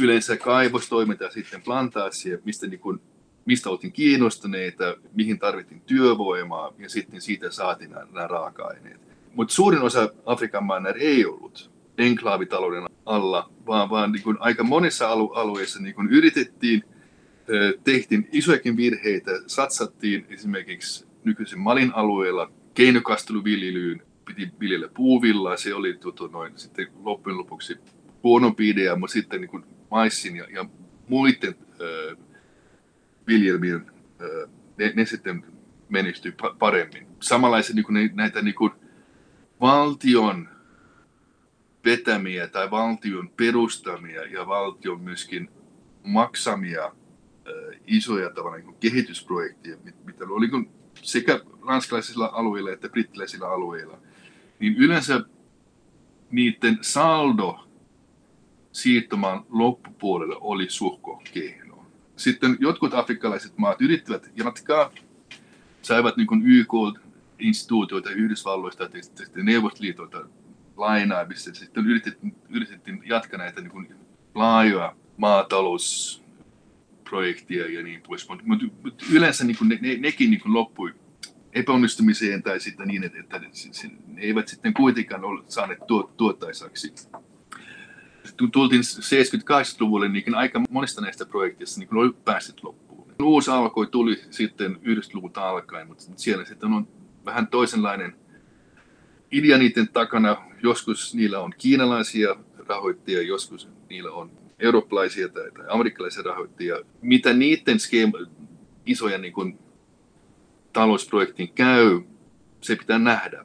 yleensä 0.00 0.36
kaivostoiminta 0.36 1.30
sitten 1.30 1.62
plantaatsia, 1.62 2.38
mistä, 2.44 2.66
niin 2.66 2.80
kuin, 2.80 3.00
mistä 3.44 3.70
oltiin 3.70 3.92
kiinnostuneita, 3.92 4.96
mihin 5.14 5.38
tarvittiin 5.38 5.80
työvoimaa 5.80 6.72
ja 6.78 6.88
sitten 6.88 7.20
siitä 7.20 7.50
saatiin 7.50 7.90
nämä, 7.90 8.06
nämä 8.12 8.26
raaka-aineet. 8.26 9.00
Mutta 9.34 9.54
suurin 9.54 9.82
osa 9.82 10.08
Afrikan 10.26 10.64
manner 10.64 10.96
ei 10.98 11.26
ollut 11.26 11.70
enklaavitalouden 11.98 12.84
alla, 13.06 13.50
vaan, 13.66 13.90
vaan 13.90 14.12
niin 14.12 14.22
kuin 14.22 14.36
aika 14.40 14.64
monissa 14.64 15.08
alu- 15.08 15.32
alueissa 15.34 15.82
niin 15.82 15.94
kuin 15.94 16.08
yritettiin, 16.10 16.84
tehtiin 17.84 18.28
isojakin 18.32 18.76
virheitä, 18.76 19.30
satsattiin 19.46 20.26
esimerkiksi 20.28 21.06
nykyisen 21.24 21.58
Malin 21.58 21.94
alueella 21.94 22.50
keinokasteluviljelyyn, 22.74 24.02
piti 24.24 24.52
viljellä 24.60 24.88
puuvillaa, 24.88 25.56
se 25.56 25.74
oli 25.74 25.94
tuota, 25.94 26.28
noin, 26.32 26.52
sitten 26.56 26.88
loppujen 27.02 27.38
lopuksi 27.38 27.76
huonompi 28.22 28.68
idea, 28.68 28.96
mutta 28.96 29.12
sitten 29.12 29.40
niin 29.40 29.50
kuin 29.50 29.64
maissin 29.90 30.36
ja, 30.36 30.46
ja 30.50 30.64
muiden 31.08 31.54
äh, 31.70 32.16
viljelmien, 33.26 33.90
äh, 34.22 34.50
ne, 34.78 34.92
ne 34.96 35.06
sitten 35.06 35.44
menestyi 35.88 36.34
paremmin. 36.58 37.06
Samanlaisia 37.20 37.74
niin 37.74 37.84
kuin 37.84 38.10
näitä 38.14 38.42
niin 38.42 38.54
kuin 38.54 38.72
valtion 39.60 40.48
vetämiä 41.84 42.46
tai 42.46 42.70
valtion 42.70 43.30
perustamia 43.36 44.24
ja 44.24 44.46
valtion 44.46 45.00
myöskin 45.00 45.50
maksamia 46.02 46.92
isoja 47.86 48.30
tavallaan 48.30 48.62
niin 48.62 48.76
kehitysprojekteja, 48.80 49.76
mitä 50.04 50.24
oli 50.28 50.46
niin 50.46 50.70
sekä 50.94 51.40
ranskalaisilla 51.66 52.30
alueilla 52.32 52.70
että 52.70 52.88
brittiläisillä 52.88 53.48
alueilla, 53.48 53.98
niin 54.58 54.76
yleensä 54.76 55.24
niiden 56.30 56.78
saldo 56.80 57.66
siirtomaan 58.72 59.44
loppupuolelle 59.48 60.36
oli 60.40 60.70
suhko 60.70 61.22
kehno. 61.34 61.86
Sitten 62.16 62.56
jotkut 62.60 62.94
afrikkalaiset 62.94 63.58
maat 63.58 63.82
yrittivät 63.82 64.30
jatkaa, 64.36 64.90
saivat 65.82 66.16
niin 66.16 66.42
YK-instituutioita 66.44 68.10
Yhdysvalloista 68.10 68.84
ja 69.36 69.42
Neuvostoliitolta 69.42 70.28
lainaa, 70.76 71.24
missä 71.24 71.54
sitten 71.54 71.86
yritettiin, 71.86 72.36
yritettiin 72.48 73.02
jatkaa 73.06 73.38
näitä 73.38 73.60
niin 73.60 73.94
laajoja 74.34 74.96
maatalousprojektia 77.10 77.70
ja 77.70 77.82
niin 77.82 78.02
pois. 78.06 78.28
Mutta 78.28 78.44
mut 78.46 78.62
yleensä 79.12 79.44
niin 79.44 79.56
ne, 79.62 79.78
ne, 79.80 79.96
nekin 79.96 80.30
niin 80.30 80.40
loppui 80.44 80.94
epäonnistumiseen 81.52 82.42
tai 82.42 82.60
sitten 82.60 82.88
niin, 82.88 83.04
että, 83.04 83.20
että 83.20 83.40
ne 84.06 84.20
eivät 84.20 84.48
sitten 84.48 84.74
kuitenkaan 84.74 85.24
ole 85.24 85.44
saaneet 85.48 85.80
tuottaisaksi 86.16 86.92
tultiin 88.52 88.82
78-luvulle, 88.82 90.08
niin 90.08 90.34
aika 90.34 90.62
monista 90.70 91.00
näistä 91.00 91.26
projekteista 91.26 91.80
niin 91.80 91.96
oli 91.96 92.12
päässyt 92.24 92.62
loppuun. 92.62 93.12
Uusi 93.22 93.50
alkoi 93.50 93.86
tuli 93.86 94.20
sitten 94.30 94.76
90-luvulta 94.76 95.48
alkaen, 95.48 95.88
mutta 95.88 96.04
siellä 96.16 96.44
sitten 96.44 96.72
on 96.72 96.88
vähän 97.24 97.46
toisenlainen 97.46 98.16
idea 99.32 99.58
niiden 99.58 99.88
takana. 99.88 100.36
Joskus 100.62 101.14
niillä 101.14 101.40
on 101.40 101.52
kiinalaisia 101.58 102.36
rahoittajia, 102.68 103.22
joskus 103.22 103.68
niillä 103.88 104.10
on 104.10 104.39
eurooppalaisia 104.60 105.28
tai, 105.28 105.50
tai 105.50 105.66
amerikkalaisia 105.68 106.22
rahoittajia. 106.22 106.76
Mitä 107.02 107.32
niiden 107.32 107.80
skeema, 107.80 108.18
isoja 108.86 109.18
niin 109.18 109.32
kuin, 109.32 109.58
talousprojektin 110.72 111.52
käy, 111.52 112.00
se 112.60 112.76
pitää 112.76 112.98
nähdä 112.98 113.44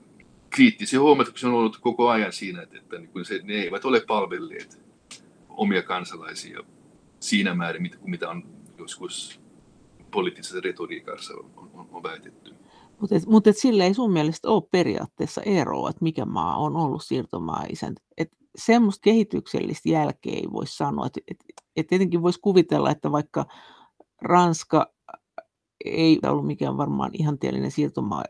kriittisiä 0.49 0.99
huomautuksia 0.99 1.49
on 1.49 1.55
ollut 1.55 1.77
koko 1.77 2.09
ajan 2.09 2.33
siinä, 2.33 2.61
että, 2.61 2.77
että 2.77 2.97
niin 2.99 3.25
se, 3.25 3.39
ne 3.43 3.53
eivät 3.53 3.85
ole 3.85 3.99
palvelleet 4.07 4.79
omia 5.49 5.81
kansalaisia 5.81 6.59
siinä 7.19 7.55
määrin, 7.55 7.89
kuin 7.99 8.09
mitä 8.09 8.29
on 8.29 8.43
joskus 8.77 9.41
poliittisessa 10.11 10.59
retoriikassa 10.63 11.33
on, 11.33 11.69
on, 11.73 11.87
on 11.91 12.03
väitetty. 12.03 12.55
Mutta 12.99 13.15
mut 13.27 13.43
sillä 13.51 13.83
ei 13.85 13.93
sun 13.93 14.13
mielestä 14.13 14.49
ole 14.49 14.63
periaatteessa 14.71 15.41
eroa, 15.41 15.89
että 15.89 16.03
mikä 16.03 16.25
maa 16.25 16.57
on 16.57 16.75
ollut 16.75 17.03
siirtomaa 17.03 17.65
isäntä. 17.69 18.01
Semmoista 18.55 19.01
kehityksellistä 19.01 19.89
jälkeä 19.89 20.33
ei 20.33 20.47
voi 20.51 20.67
sanoa. 20.67 21.05
Et, 21.05 21.17
et, 21.27 21.37
et 21.75 21.87
tietenkin 21.87 22.21
voisi 22.21 22.39
kuvitella, 22.39 22.91
että 22.91 23.11
vaikka 23.11 23.45
Ranska 24.21 24.93
ei 25.85 26.19
ollut 26.27 26.47
mikään 26.47 26.77
varmaan 26.77 27.11
ihanteellinen 27.13 27.71
siirtomaa 27.71 28.23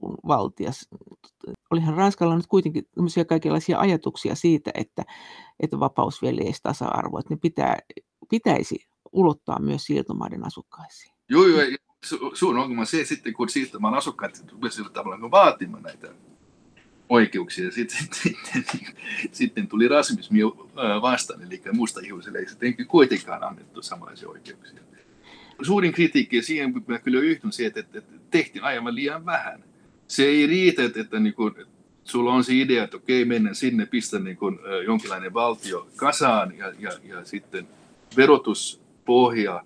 kuin 0.00 0.16
valtias. 0.26 0.88
Olihan 1.70 1.94
Ranskalla 1.94 2.36
nyt 2.36 2.46
kuitenkin 2.46 2.84
kaikenlaisia 3.28 3.78
ajatuksia 3.78 4.34
siitä, 4.34 4.70
että, 4.74 5.02
että 5.60 5.80
vapaus, 5.80 6.22
veljeis, 6.22 6.62
tasa-arvo, 6.62 7.18
että 7.18 7.34
ne 7.34 7.38
pitää, 7.42 7.78
pitäisi 8.30 8.78
ulottaa 9.12 9.60
myös 9.60 9.84
siirtomaiden 9.84 10.46
asukkaisiin. 10.46 11.14
Joo, 11.28 11.46
joo. 11.46 11.60
Su, 12.04 12.30
suun 12.34 12.58
ongelma 12.58 12.84
se 12.84 13.04
sitten, 13.04 13.32
kun 13.32 13.48
siirtomaan 13.48 13.94
asukkaat 13.94 14.44
tavallaan 14.92 15.30
vaatimaan 15.30 15.82
näitä 15.82 16.14
oikeuksia. 17.10 17.70
Sitten, 17.70 17.98
sitten, 18.22 18.64
sitten 19.32 19.68
tuli 19.68 19.88
rasismi 19.88 20.38
vastaan, 21.02 21.42
eli 21.42 21.62
musta 21.72 22.00
ihmiselle 22.00 22.38
ei 22.38 22.48
sitten 22.48 22.86
kuitenkaan 22.86 23.44
annettu 23.44 23.82
samanlaisia 23.82 24.28
oikeuksia 24.28 24.80
suurin 25.62 25.92
kritiikki 25.92 26.42
siihen 26.42 26.74
mä 26.86 26.98
kyllä 26.98 27.20
yhtyn 27.20 27.52
se, 27.52 27.66
että, 27.66 27.80
että 27.80 28.02
tehtiin 28.30 28.64
aivan 28.64 28.94
liian 28.94 29.26
vähän. 29.26 29.64
Se 30.08 30.24
ei 30.24 30.46
riitä, 30.46 30.84
että, 30.84 31.00
että, 31.00 31.20
niin 31.20 31.34
kuin, 31.34 31.54
sulla 32.04 32.32
on 32.32 32.44
se 32.44 32.52
idea, 32.54 32.84
että 32.84 32.96
okei, 32.96 33.24
mennään 33.24 33.54
sinne, 33.54 33.86
pistä 33.86 34.18
niin 34.18 34.36
kuin, 34.36 34.58
jonkinlainen 34.86 35.34
valtio 35.34 35.88
kasaan 35.96 36.58
ja, 36.58 36.72
ja, 36.78 36.90
ja 37.04 37.24
sitten 37.24 37.68
verotuspohja 38.16 39.64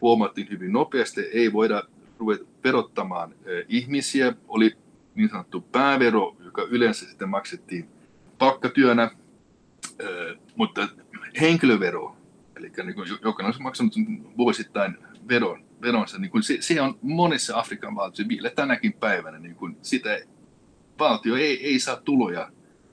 huomattiin 0.00 0.50
hyvin 0.50 0.72
nopeasti. 0.72 1.20
Ei 1.20 1.52
voida 1.52 1.82
ruveta 2.18 2.44
verottamaan 2.64 3.34
ihmisiä. 3.68 4.32
Oli 4.48 4.76
niin 5.18 5.30
sanottu 5.30 5.60
päävero, 5.60 6.36
joka 6.44 6.62
yleensä 6.62 7.06
sitten 7.08 7.28
maksettiin 7.28 7.88
palkkatyönä, 8.38 9.10
mutta 10.56 10.88
henkilövero, 11.40 12.16
eli 12.56 12.72
niin 12.84 12.94
kuin 12.94 13.08
jokainen 13.22 13.46
olisi 13.46 13.62
maksanut 13.62 13.94
vuosittain 14.36 14.98
veron, 15.28 15.64
veronsa, 15.82 16.18
niin 16.18 16.30
kuin 16.30 16.42
se, 16.42 16.56
se, 16.60 16.80
on 16.80 16.98
monessa 17.02 17.58
Afrikan 17.58 17.94
valtiossa 17.94 18.28
vielä 18.28 18.50
tänäkin 18.50 18.92
päivänä, 18.92 19.38
niin 19.38 19.54
kuin 19.54 19.76
sitä 19.82 20.18
valtio 20.98 21.36
ei, 21.36 21.66
ei 21.66 21.78
saa 21.78 21.96
tuloja 21.96 22.52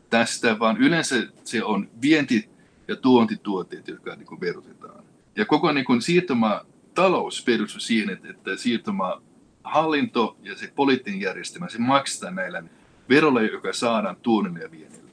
tästä, 0.09 0.59
vaan 0.59 0.77
yleensä 0.77 1.15
se 1.43 1.63
on 1.63 1.89
vienti- 2.01 2.49
ja 2.87 2.95
tuontituotteet, 2.95 3.87
jotka 3.87 4.15
niin 4.15 4.27
kuin 4.27 4.41
verotetaan. 4.41 5.03
Ja 5.35 5.45
koko 5.45 5.71
niin 5.71 5.85
kuin 5.85 6.01
siirtoma 6.01 6.65
talous 6.93 7.43
perustuu 7.43 7.79
siihen, 7.79 8.09
että, 8.09 8.29
että 8.29 8.57
siirtoma 8.57 9.21
hallinto 9.65 10.37
ja 10.43 10.57
se 10.57 10.71
poliittinen 10.75 11.21
järjestelmä, 11.21 11.69
se 11.69 11.79
maksetaan 11.79 12.35
näillä 12.35 12.63
verolla, 13.09 13.41
joka 13.41 13.73
saadaan 13.73 14.15
tuonnilla 14.15 14.59
ja 14.59 14.71
viennillä. 14.71 15.05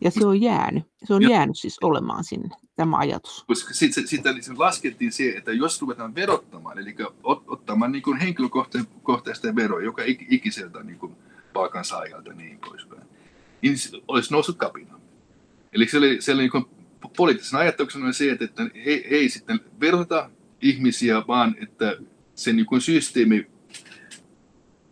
Ja 0.00 0.10
se 0.10 0.26
on 0.26 0.40
jäänyt. 0.40 0.84
Se 1.04 1.14
on 1.14 1.22
ja, 1.22 1.28
jäänyt 1.28 1.58
siis 1.58 1.78
olemaan 1.82 2.24
sinne 2.24 2.48
tämä 2.76 2.98
ajatus? 2.98 3.44
Koska 3.46 3.74
sitten 3.74 4.08
sit, 4.08 4.24
sit 4.40 4.58
laskettiin 4.58 5.12
se, 5.12 5.30
että 5.36 5.52
jos 5.52 5.80
ruvetaan 5.80 6.14
verottamaan, 6.14 6.78
eli 6.78 6.96
ot, 7.22 7.44
ottamaan 7.46 7.92
niin 7.92 8.02
kuin 8.02 8.18
henkilökohtaista 8.18 9.56
veroa 9.56 9.80
joka 9.80 10.02
ik, 10.04 10.26
ikiseltä 10.32 10.82
niin 10.82 10.98
kuin 10.98 11.16
palkansaajalta 11.52 12.32
niin 12.32 12.58
poispäin, 12.58 13.02
niin 13.62 13.76
olisi 14.08 14.32
noussut 14.32 14.56
kapina. 14.56 15.00
Eli 15.72 15.86
se 15.86 15.98
oli, 15.98 16.20
se 16.20 16.32
oli 16.32 16.42
niin 16.42 16.50
kuin 16.50 16.64
poliittisen 17.16 17.60
ajatuksena 17.60 18.12
se, 18.12 18.30
että, 18.30 18.44
että 18.44 18.62
ei, 18.74 19.16
ei 19.16 19.28
sitten 19.28 19.60
verota 19.80 20.30
ihmisiä, 20.62 21.22
vaan 21.28 21.56
että 21.62 21.96
se 22.34 22.52
niin 22.52 22.66
kuin 22.66 22.80
systeemi 22.80 23.46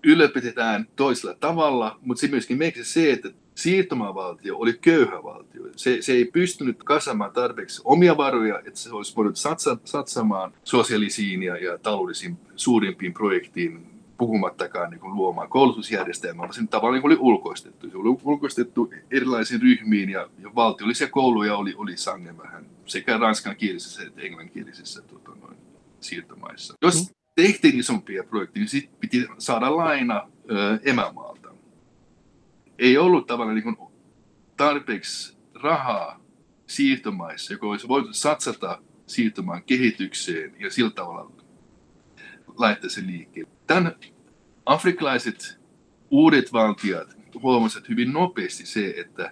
ylläpidetään 0.04 0.86
toisella 0.96 1.34
tavalla, 1.34 1.98
mutta 2.00 2.20
se 2.20 2.28
myöskin 2.28 2.58
merkitsee 2.58 3.04
se, 3.04 3.12
että 3.12 3.30
siirtomavaltio 3.54 4.56
oli 4.56 4.72
köyhä 4.72 5.22
valtio. 5.22 5.62
Se, 5.76 5.98
se 6.00 6.12
ei 6.12 6.24
pystynyt 6.24 6.82
kasaamaan 6.84 7.32
tarpeeksi 7.32 7.82
omia 7.84 8.16
varoja, 8.16 8.58
että 8.58 8.80
se 8.80 8.94
olisi 8.94 9.16
voinut 9.16 9.36
satsa, 9.36 9.76
satsamaan 9.84 10.52
sosiaalisiin 10.64 11.42
ja, 11.42 11.56
ja 11.56 11.78
taloudellisiin 11.78 12.38
suurimpiin 12.56 13.14
projektiin, 13.14 13.92
puhumattakaan 14.18 14.90
niin 14.90 15.00
kuin 15.00 15.14
luomaan 15.14 15.48
koulutusjärjestelmää, 15.48 16.38
vaan 16.38 16.54
sen 16.54 16.68
tavallaan 16.68 17.02
niin 17.02 17.06
oli 17.06 17.16
ulkoistettu. 17.20 17.90
Se 17.90 17.96
oli 17.96 18.18
ulkoistettu 18.24 18.90
erilaisiin 19.10 19.62
ryhmiin 19.62 20.10
ja, 20.10 20.28
ja 20.38 20.54
valtiollisia 20.54 21.08
kouluja 21.08 21.56
oli, 21.56 21.74
oli 21.76 21.96
sangen 21.96 22.38
vähän 22.38 22.66
sekä 22.86 23.18
ranskankielisissä 23.18 24.02
että 24.02 24.20
englanninkielisissä 24.20 25.02
tuota, 25.02 25.32
siirtomaissa. 26.00 26.74
Jos 26.82 26.94
mm. 26.94 27.14
Tehtiin 27.42 27.78
isompia 27.78 28.24
projekteja, 28.24 28.60
niin 28.60 28.68
sitten 28.68 28.96
piti 29.00 29.26
saada 29.38 29.76
laina 29.76 30.28
emämaalta 30.84 31.54
ei 32.78 32.98
ollut 32.98 33.26
tavallaan 33.26 33.56
niin 33.56 33.76
tarpeeksi 34.56 35.36
rahaa 35.54 36.20
siirtomaissa, 36.66 37.52
joka 37.52 37.66
olisi 37.66 37.88
voitu 37.88 38.12
satsata 38.12 38.82
siirtomaan 39.06 39.62
kehitykseen 39.62 40.54
ja 40.58 40.70
sillä 40.70 40.90
tavalla 40.90 41.32
laittaa 42.58 42.90
se 42.90 43.06
liikkeelle. 43.06 43.50
Tämän 43.66 43.94
afrikkalaiset 44.66 45.60
uudet 46.10 46.52
valtiot 46.52 47.16
huomasivat 47.42 47.88
hyvin 47.88 48.12
nopeasti 48.12 48.66
se, 48.66 48.94
että, 48.96 49.30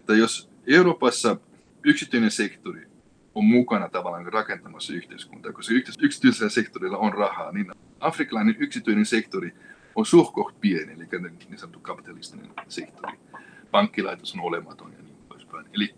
että 0.00 0.16
jos 0.16 0.50
Euroopassa 0.66 1.36
yksityinen 1.84 2.30
sektori 2.30 2.89
on 3.34 3.44
mukana 3.44 3.88
tavallaan 3.88 4.32
rakentamassa 4.32 4.92
yhteiskuntaa, 4.92 5.52
koska 5.52 5.74
yksityisellä 6.00 6.50
sektorilla 6.50 6.98
on 6.98 7.14
rahaa, 7.14 7.52
niin 7.52 7.72
afrikkalainen 8.00 8.56
yksityinen 8.58 9.06
sektori– 9.06 9.52
on 9.94 10.06
suhkoht 10.06 10.60
pieni, 10.60 10.92
eli 10.92 11.06
niin 11.48 11.58
sanottu 11.58 11.80
kapitalistinen 11.80 12.50
sektori. 12.68 13.18
Pankkilaitos 13.70 14.34
on 14.34 14.40
olematon 14.40 14.92
ja 14.92 15.02
niin 15.02 15.16
poispäin. 15.28 15.66
Eli 15.72 15.94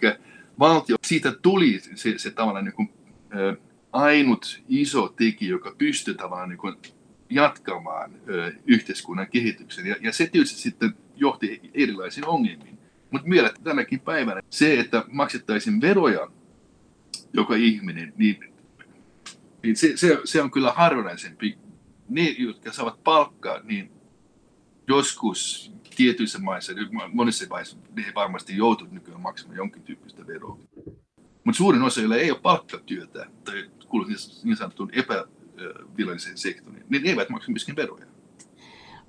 valtio, 0.59 0.97
siitä 1.07 1.33
tuli 1.33 1.81
se, 1.95 2.18
se 2.18 2.31
tavallaan 2.31 2.64
niin 2.64 2.75
kuin, 2.75 2.92
ä, 3.33 3.57
ainut 3.92 4.62
iso 4.68 5.09
tekijä, 5.09 5.51
joka 5.51 5.75
pystyy 5.79 6.14
tavallaan 6.14 6.49
niin 6.49 6.59
kuin 6.59 6.75
jatkamaan 7.31 8.11
ä, 8.14 8.53
yhteiskunnan 8.66 9.27
kehityksen. 9.31 9.87
Ja, 9.87 9.97
ja 10.01 10.12
se 10.12 10.27
tietysti 10.27 10.61
sitten 10.61 10.95
johti 11.16 11.71
erilaisiin 11.75 12.27
ongelmiin. 12.27 12.79
Mutta 13.11 13.31
vielä 13.31 13.51
tänäkin 13.64 14.01
päivänä 14.01 14.40
se, 14.51 14.81
että 14.81 15.05
maksettaisiin 15.09 15.81
veroja 15.81 16.31
joka 17.33 17.55
ihminen, 17.55 18.12
niin, 18.16 18.55
niin 19.62 19.77
se, 19.77 19.96
se, 19.96 20.18
se 20.25 20.42
on 20.42 20.51
kyllä 20.51 20.72
harvinaisempi 20.72 21.59
ne, 22.09 22.35
jotka 22.38 22.72
saavat 22.72 23.05
palkkaa, 23.05 23.61
niin 23.62 23.90
joskus 24.88 25.72
tietyissä 25.96 26.38
maissa, 26.38 26.72
monissa 27.12 27.46
maissa, 27.51 27.77
ne 27.96 28.12
varmasti 28.14 28.57
joutuvat 28.57 28.92
nykyään 28.92 29.20
maksamaan 29.20 29.57
jonkin 29.57 29.83
tyyppistä 29.83 30.27
veroa. 30.27 30.59
Mutta 31.44 31.59
suurin 31.59 31.83
osa, 31.83 32.01
joilla 32.01 32.16
ei 32.16 32.31
ole 32.31 32.40
palkkatyötä 32.40 33.27
tai 33.44 33.70
kuuluu 33.88 34.09
niin, 34.09 34.18
niin 34.44 34.57
sanottuun 34.57 34.90
epäviralliseen 34.92 36.38
sektoriin, 36.38 36.87
niin 36.88 37.03
ne 37.03 37.11
eivät 37.11 37.29
maksa 37.29 37.51
myöskin 37.51 37.77
veroja. 37.77 38.07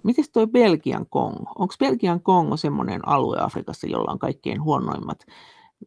Miten 0.04 0.26
tuo 0.34 0.48
Belgian 0.48 1.06
Kongo? 1.10 1.52
Onko 1.60 1.76
Belgian 1.80 2.22
Kongo 2.22 2.58
semmoinen 2.58 3.08
alue 3.08 3.38
Afrikassa, 3.40 3.88
jolla 3.88 4.12
on 4.12 4.20
kaikkein 4.20 4.62
huonoimmat 4.62 5.26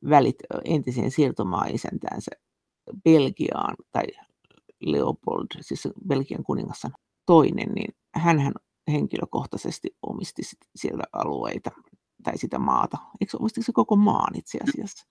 välit 0.09 0.37
entiseen 0.65 1.11
siirtomaa-isäntäänsä 1.11 2.31
Belgiaan 3.05 3.77
tai 3.93 4.05
Leopold, 4.81 5.47
siis 5.61 5.89
Belgian 6.09 6.45
kuningas 6.45 6.87
toinen, 7.27 7.69
niin 7.75 7.95
hän 8.15 8.53
henkilökohtaisesti 8.93 9.97
omisti 10.03 10.43
sieltä 10.77 11.05
alueita 11.13 11.71
tai 12.23 12.39
sitä 12.39 12.59
maata. 12.59 12.99
Eikö 13.21 13.37
omistiko 13.41 13.65
se 13.65 13.73
koko 13.73 13.97
maan 13.97 14.39
itse 14.39 14.59
asiassa? 14.69 15.07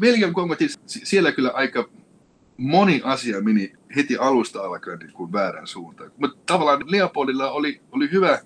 Belgian 0.00 0.32
Kongo, 0.32 0.56
siellä 0.86 1.32
kyllä 1.32 1.50
aika 1.50 1.88
moni 2.56 3.00
asia 3.04 3.40
meni 3.40 3.72
heti 3.96 4.16
alusta 4.16 4.62
alkaen 4.62 4.98
niin 4.98 5.12
kuin 5.12 5.32
väärän 5.32 5.66
suuntaan. 5.66 6.12
Mutta 6.18 6.38
tavallaan 6.46 6.90
Leopoldilla 6.90 7.50
oli, 7.50 7.80
oli 7.92 8.10
hyvä 8.12 8.38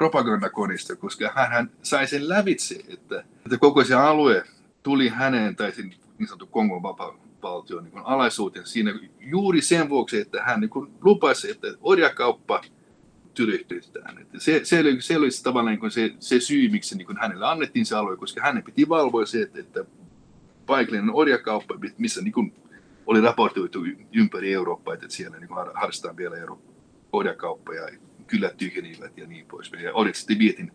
propagandakonista, 0.00 0.96
koska 0.96 1.30
hän 1.34 1.70
sai 1.82 2.06
sen 2.06 2.28
lävitse, 2.28 2.84
että, 2.88 3.24
että 3.44 3.58
koko 3.58 3.84
se 3.84 3.94
alue 3.94 4.44
tuli 4.82 5.08
häneen 5.08 5.56
tai 5.56 5.72
niin 5.76 6.28
sanottu 6.28 6.46
Kongon 6.46 6.82
vapaa 6.82 7.18
valtion 7.42 7.84
niin 7.84 7.98
alaisuuteen 8.04 8.66
siinä 8.66 8.94
juuri 9.18 9.60
sen 9.60 9.88
vuoksi, 9.88 10.20
että 10.20 10.42
hän 10.42 10.60
niin 10.60 10.70
lupasi, 11.00 11.50
että 11.50 11.66
orjakauppa 11.80 12.60
tyrehtytään. 13.34 14.18
Että 14.18 14.38
se, 14.38 14.60
se, 14.64 14.80
oli, 14.80 15.02
se 15.02 15.16
oli 15.16 15.28
tavallaan 15.42 15.78
niin 15.78 15.90
se, 15.90 16.14
se 16.20 16.40
syy, 16.40 16.68
miksi 16.68 16.96
niin 16.96 17.20
hänelle 17.20 17.46
annettiin 17.46 17.86
se 17.86 17.96
alue, 17.96 18.16
koska 18.16 18.40
hänen 18.42 18.62
piti 18.62 18.88
valvoa 18.88 19.26
se, 19.26 19.42
että, 19.42 19.60
että 19.60 19.84
paikallinen 20.66 21.14
orjakauppa, 21.14 21.74
missä 21.98 22.22
niin 22.22 22.54
oli 23.06 23.20
raportoitu 23.20 23.84
ympäri 24.12 24.52
Eurooppaa, 24.52 24.94
että 24.94 25.06
siellä 25.08 25.38
niin 25.38 25.50
harrastetaan 25.74 26.16
vielä 26.16 26.36
orjakauppaa 27.12 27.74
ja 27.74 27.88
kyllä 28.30 28.50
tyhjenivät 28.56 29.18
ja 29.18 29.26
niin 29.26 29.46
pois. 29.46 29.72
Ja 29.72 29.92
sitten 30.14 30.38
vietin 30.38 30.72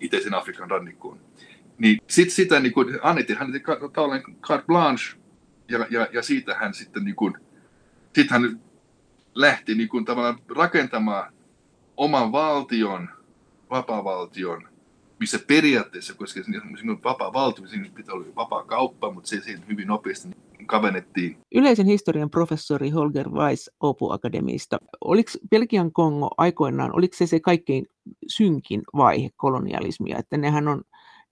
itäisen 0.00 0.34
Afrikan 0.34 0.70
rannikkoon. 0.70 1.20
Niin 1.78 1.98
sitten 2.08 2.34
sitä 2.34 2.60
niin 2.60 2.72
kuin 2.72 2.98
annettiin 3.02 3.38
hänelle 3.38 3.60
tavallaan 3.92 4.22
carte 4.42 4.66
blanche 4.66 5.16
Ja, 5.68 5.86
ja, 5.90 6.08
ja 6.12 6.22
siitä 6.22 6.54
hän 6.54 6.74
sitten 6.74 7.04
niin 7.04 7.16
kuin, 7.16 7.34
sit 8.14 8.30
hän 8.30 8.60
lähti 9.34 9.74
niin 9.74 9.88
kuin 9.88 10.04
tavallaan 10.04 10.38
rakentamaan 10.56 11.32
oman 11.96 12.32
valtion, 12.32 13.08
vapaa-valtion, 13.70 14.68
missä 15.20 15.38
periaatteessa, 15.46 16.14
koska 16.14 16.40
vapaa 17.04 17.32
valtio, 17.32 17.66
siinä 17.66 17.88
pitää 17.94 18.14
olla 18.14 18.26
vapaa 18.36 18.64
kauppa, 18.64 19.12
mutta 19.12 19.28
se, 19.28 19.40
se 19.40 19.58
hyvin 19.68 19.86
nopeasti 19.88 20.28
kavennettiin. 20.68 21.36
Yleisen 21.54 21.86
historian 21.86 22.30
professori 22.30 22.90
Holger 22.90 23.28
Weiss 23.28 23.70
Opu 23.80 24.10
Akademista. 24.10 24.78
Oliko 25.04 25.30
Belgian 25.50 25.92
Kongo 25.92 26.28
aikoinaan, 26.36 26.96
oliko 26.96 27.16
se 27.16 27.26
se 27.26 27.40
kaikkein 27.40 27.86
synkin 28.28 28.82
vaihe 28.96 29.30
kolonialismia, 29.36 30.18
että 30.18 30.36
nehän 30.36 30.68
on, 30.68 30.82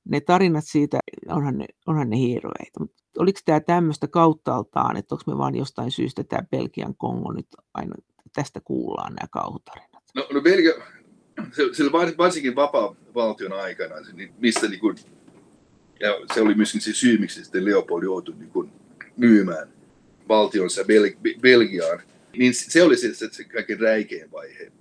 ne 0.09 0.21
tarinat 0.21 0.65
siitä, 0.67 0.99
onhan 1.29 1.59
ne, 1.59 1.67
onhan 1.87 2.11
ne 2.11 2.19
hirveitä, 2.19 2.81
mutta 2.81 2.97
oliko 3.19 3.41
tämä 3.45 3.61
tämmöistä 3.61 4.09
kauttaaltaan, 4.09 4.97
että 4.97 5.15
onko 5.15 5.25
me 5.27 5.39
vaan 5.39 5.55
jostain 5.55 5.91
syystä 5.91 6.25
tämä 6.25 6.43
Belgian 6.51 6.95
Kongo 6.99 7.33
nyt 7.33 7.47
aina, 7.75 7.95
tästä 8.35 8.61
kuullaan 8.65 9.15
nämä 9.15 9.29
kauhutarinat? 9.31 10.03
No, 10.15 10.29
no 10.33 10.41
Belgia, 10.41 10.73
sillä 11.73 11.93
varsinkin 12.19 12.57
vapaa-valtion 12.57 13.53
aikana, 13.53 13.95
niin 14.13 14.35
mistä 14.39 14.69
niin 14.69 14.81
kuin, 14.81 14.97
ja 16.01 16.09
se 16.35 16.41
oli 16.41 16.55
myöskin 16.55 16.81
se 16.81 16.93
syy, 16.93 17.19
miksi 17.19 17.45
sitten 17.45 17.65
Leopold 17.65 18.03
joutui 18.03 18.35
niin 18.39 18.51
kuin 18.51 18.71
myymään 19.17 19.69
valtionsa 20.29 20.83
Bel- 20.83 21.41
Belgiaan, 21.41 22.01
niin 22.39 22.55
se 22.55 22.83
oli 22.83 22.97
se, 22.97 23.15
se, 23.15 23.29
se 23.33 23.45
kaikkein 23.45 23.81
räikein 23.81 24.33
vaihe. 24.33 24.73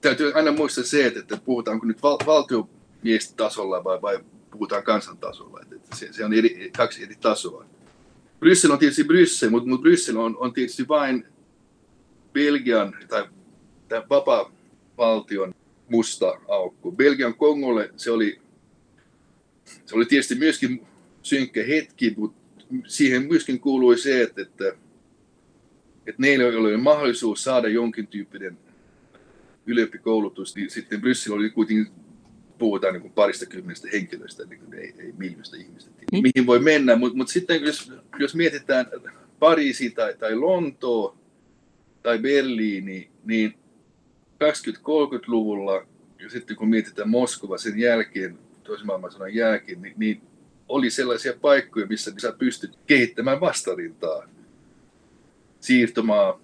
täytyy 0.00 0.32
aina 0.34 0.52
muistaa 0.52 0.84
se, 0.84 1.06
että, 1.06 1.20
että 1.20 1.38
puhutaanko 1.44 1.86
nyt 1.86 2.02
val- 2.02 2.26
valtiomiestasolla 2.26 3.84
vai, 3.84 4.02
vai 4.02 4.18
puhutaan 4.50 4.82
kansantasolla. 4.82 5.60
Että, 5.62 5.76
että 5.76 5.96
se, 5.96 6.12
se 6.12 6.24
on 6.24 6.32
eri, 6.32 6.70
kaksi 6.76 7.02
eri 7.02 7.14
tasoa. 7.20 7.64
Bryssel 8.40 8.70
on 8.70 8.78
tietysti 8.78 9.04
Bryssel, 9.04 9.50
mutta, 9.50 9.68
mutta 9.68 9.82
Bryssel 9.82 10.16
on, 10.16 10.36
on 10.36 10.52
tietysti 10.52 10.88
vain 10.88 11.26
Belgian 12.32 12.96
tai 13.08 13.28
tämän 13.88 14.08
vapaa-valtion 14.10 15.54
musta 15.88 16.40
aukko. 16.48 16.92
Belgian 16.92 17.34
Kongolle 17.34 17.90
se 17.96 18.10
oli, 18.10 18.40
se 19.64 19.96
oli 19.96 20.04
tietysti 20.04 20.34
myöskin 20.34 20.86
synkkä 21.22 21.64
hetki, 21.64 22.14
mutta 22.16 22.40
siihen 22.86 23.26
myöskin 23.26 23.60
kuului 23.60 23.98
se, 23.98 24.22
että, 24.22 24.42
että, 24.42 24.64
että 26.06 26.22
neillä 26.22 26.58
oli 26.58 26.76
mahdollisuus 26.76 27.44
saada 27.44 27.68
jonkin 27.68 28.06
tyyppinen 28.06 28.58
ylempi 29.70 29.98
koulutus, 29.98 30.56
niin 30.56 30.70
sitten 30.70 31.00
Bryssel 31.00 31.32
oli 31.32 31.50
kuitenkin, 31.50 31.86
puhutaan 32.58 32.94
niin 32.94 33.12
parista 33.12 33.46
kymmenestä 33.46 33.88
henkilöstä, 33.92 34.44
niin 34.44 34.60
kuin 34.60 34.74
ei, 34.74 34.94
ei 34.98 35.12
miljoista 35.18 35.56
ihmistä, 35.56 35.90
niin. 36.12 36.22
mihin 36.22 36.46
voi 36.46 36.58
mennä. 36.58 36.96
Mutta 36.96 37.16
mut 37.16 37.28
sitten 37.28 37.62
jos, 37.62 37.92
jos 38.18 38.34
mietitään 38.34 38.86
Pariisi 39.38 39.90
tai, 39.90 40.14
tai 40.14 40.34
Lontoo 40.34 41.16
tai 42.02 42.18
Berliini, 42.18 43.10
niin 43.24 43.54
20-30-luvulla 44.44 45.86
ja 46.18 46.30
sitten 46.30 46.56
kun 46.56 46.68
mietitään 46.68 47.10
Moskova 47.10 47.58
sen 47.58 47.78
jälkeen, 47.78 48.38
toisen 48.62 48.86
maailmansodan 48.86 49.34
jälkeen, 49.34 49.82
niin, 49.82 49.94
niin 49.96 50.22
oli 50.68 50.90
sellaisia 50.90 51.32
paikkoja, 51.40 51.86
missä 51.86 52.12
sä 52.18 52.32
pystyt 52.32 52.78
kehittämään 52.86 53.40
vastarintaa 53.40 54.28
siirtomaa 55.60 56.40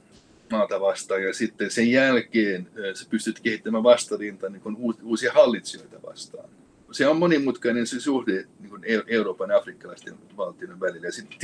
maata 0.50 0.80
vastaan 0.80 1.22
ja 1.22 1.34
sitten 1.34 1.70
sen 1.70 1.90
jälkeen 1.90 2.68
sä 2.94 3.06
pystyt 3.10 3.40
kehittämään 3.40 3.84
vastarintaa 3.84 4.50
niin 4.50 4.76
uusia 5.02 5.32
hallitsijoita 5.32 6.02
vastaan. 6.06 6.48
Se 6.92 7.08
on 7.08 7.16
monimutkainen 7.16 7.86
se 7.86 8.00
suhde 8.00 8.46
niin 8.60 8.70
kuin 8.70 8.82
Euroopan 9.06 9.50
ja 9.50 9.56
afrikkalaisten 9.56 10.14
valtioiden 10.36 10.80
välillä 10.80 11.06
ja 11.06 11.12
sitten 11.12 11.38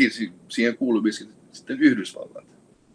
siihen 0.49 0.77
kuuluu 0.77 1.03
myöskin 1.03 1.29
sitten 1.53 1.81
Yhdysvallat. 1.81 2.45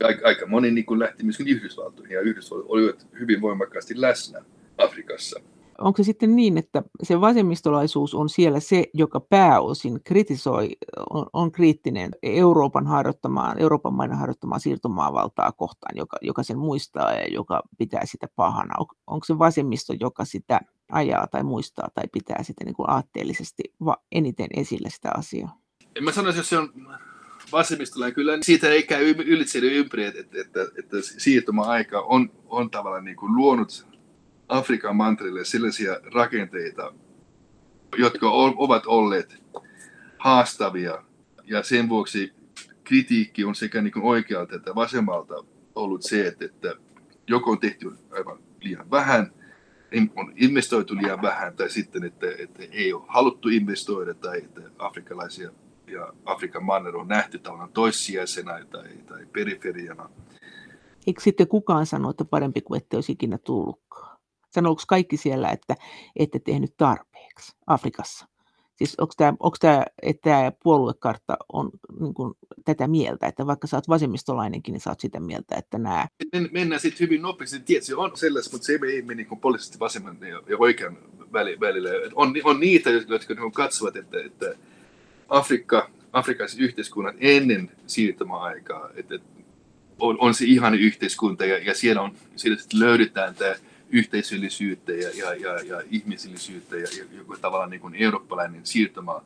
Aika, 0.03 0.27
aika 0.27 0.45
moni 0.45 0.71
niin 0.71 0.85
kuin 0.85 0.99
lähti 0.99 1.23
myöskin 1.23 1.47
Yhdysvaltoihin 1.47 2.15
ja 2.15 2.21
Yhdysvallat 2.21 2.65
olivat 2.69 3.07
hyvin 3.19 3.41
voimakkaasti 3.41 4.01
läsnä 4.01 4.43
Afrikassa 4.77 5.41
onko 5.77 5.97
se 5.97 6.03
sitten 6.03 6.35
niin, 6.35 6.57
että 6.57 6.83
se 7.03 7.21
vasemmistolaisuus 7.21 8.15
on 8.15 8.29
siellä 8.29 8.59
se, 8.59 8.85
joka 8.93 9.19
pääosin 9.19 9.99
kritisoi, 10.03 10.69
on, 11.09 11.25
on 11.33 11.51
kriittinen 11.51 12.11
Euroopan 12.23 12.87
harjoittamaa, 12.87 13.55
Euroopan 13.57 13.93
maiden 13.93 14.17
harjoittamaa 14.17 14.59
siirtomaavaltaa 14.59 15.51
kohtaan, 15.51 15.97
joka, 15.97 16.17
joka 16.21 16.43
sen 16.43 16.57
muistaa 16.57 17.13
ja 17.13 17.27
joka 17.27 17.61
pitää 17.77 18.01
sitä 18.05 18.27
pahana? 18.35 18.73
On, 18.79 18.85
onko 19.07 19.25
se 19.25 19.39
vasemmisto, 19.39 19.93
joka 19.99 20.25
sitä 20.25 20.61
ajaa 20.91 21.27
tai 21.27 21.43
muistaa 21.43 21.87
tai 21.93 22.03
pitää 22.11 22.43
sitä 22.43 22.65
niin 22.65 22.75
kuin 22.75 22.89
aatteellisesti 22.89 23.63
eniten 24.11 24.47
esille 24.55 24.89
sitä 24.89 25.11
asiaa? 25.17 25.57
En 25.95 26.03
mä 26.03 26.11
sanoisi, 26.11 26.39
jos 26.39 26.49
se 26.49 26.57
on 26.57 26.69
vasemmistolainen, 27.51 28.15
kyllä 28.15 28.37
siitä 28.41 28.69
ei 28.69 28.83
käy 28.83 29.09
ylitse 29.09 29.59
ympäri, 29.59 30.05
että, 30.05 30.21
että, 30.41 30.61
että, 30.79 30.97
siirtoma-aika 31.01 32.01
on, 32.01 32.29
on 32.45 32.69
tavallaan 32.69 33.05
niin 33.05 33.17
kuin 33.17 33.35
luonut 33.35 33.96
Afrikan 34.49 34.95
mantereelle 34.95 35.45
sellaisia 35.45 35.99
rakenteita, 36.13 36.93
jotka 37.97 38.31
ovat 38.31 38.85
olleet 38.85 39.43
haastavia 40.17 41.03
ja 41.43 41.63
sen 41.63 41.89
vuoksi 41.89 42.33
kritiikki 42.83 43.43
on 43.43 43.55
sekä 43.55 43.81
niin 43.81 44.01
oikealta 44.01 44.55
että 44.55 44.75
vasemmalta 44.75 45.43
ollut 45.75 46.03
se, 46.03 46.27
että, 46.27 46.45
että 46.45 46.75
joko 47.27 47.51
on 47.51 47.59
tehty 47.59 47.91
aivan 48.11 48.39
liian 48.61 48.91
vähän, 48.91 49.31
on 50.15 50.33
investoitu 50.35 50.95
liian 50.95 51.21
vähän 51.21 51.55
tai 51.55 51.69
sitten, 51.69 52.03
että, 52.03 52.27
että 52.39 52.63
ei 52.71 52.93
ole 52.93 53.03
haluttu 53.07 53.49
investoida 53.49 54.13
tai 54.13 54.37
että 54.37 54.61
afrikkalaisia 54.79 55.51
ja 55.87 56.13
Afrikan 56.25 56.63
manner 56.63 56.97
on 56.97 57.07
nähty 57.07 57.39
tavallaan 57.39 57.71
toissijaisena 57.71 58.65
tai, 58.65 58.89
tai 59.07 59.25
periferiana. 59.33 60.09
Eikö 61.07 61.21
sitten 61.21 61.47
kukaan 61.47 61.85
sano, 61.85 62.09
että 62.09 62.25
parempi 62.25 62.61
kuin 62.61 62.77
ette 62.77 62.97
olisi 62.97 63.11
ikinä 63.11 63.37
tullutkaan? 63.37 64.16
Sanooko 64.57 64.83
kaikki 64.87 65.17
siellä, 65.17 65.49
että 65.49 65.75
ette 66.15 66.39
tehnyt 66.39 66.73
tarpeeksi 66.77 67.57
Afrikassa? 67.67 68.27
Siis 68.75 68.95
onko 68.99 69.13
tämä, 69.17 69.33
onko 69.39 69.57
tämä 69.59 69.85
että 70.01 70.29
tämä 70.29 70.51
puoluekartta 70.63 71.37
on 71.53 71.69
niin 71.99 72.13
kuin, 72.13 72.33
tätä 72.65 72.87
mieltä, 72.87 73.27
että 73.27 73.47
vaikka 73.47 73.67
sä 73.67 73.77
oot 73.77 73.87
vasemmistolainenkin, 73.89 74.73
niin 74.73 74.81
sä 74.81 74.89
oot 74.89 74.99
sitä 74.99 75.19
mieltä, 75.19 75.55
että 75.55 75.77
nämä... 75.77 76.07
Mennään 76.51 76.81
sitten 76.81 77.05
hyvin 77.05 77.21
nopeasti. 77.21 77.59
Tietysti 77.59 77.93
on 77.93 78.11
sellaista, 78.17 78.51
mutta 78.51 78.65
se 78.65 78.79
ei 78.91 79.01
mene 79.01 79.23
niin 79.23 79.39
poliittisesti 79.39 79.79
vasemman 79.79 80.17
ja 80.21 80.57
oikean 80.59 80.97
välillä. 81.33 81.89
On, 82.15 82.33
on 82.43 82.59
niitä, 82.59 82.89
jotka 82.89 83.33
niin 83.33 83.51
katsovat, 83.51 83.95
että, 83.95 84.17
että 84.25 84.55
Afrikka, 85.29 85.89
afrikkaiset 86.13 86.59
yhteiskunnat 86.59 87.15
ennen 87.19 87.71
siirtymäaikaa, 87.87 88.89
että 88.95 89.19
on, 89.99 90.17
on 90.19 90.33
se 90.33 90.45
ihan 90.45 90.75
yhteiskunta 90.75 91.45
ja, 91.45 91.57
ja 91.57 91.75
siellä, 91.75 92.01
on, 92.01 92.11
siellä 92.35 92.61
löydetään 92.73 93.35
tämä 93.35 93.55
yhteisöllisyyttä 93.89 94.91
ja, 94.91 95.09
ja, 95.15 95.33
ja, 95.33 95.61
ja 95.65 95.81
ihmisillisyyttä 95.91 96.75
ja, 96.75 96.87
ja 96.97 97.17
joku 97.17 97.37
tavallaan 97.41 97.69
niin 97.69 97.81
kuin 97.81 97.95
eurooppalainen 97.95 98.65
siirtoma 98.65 99.23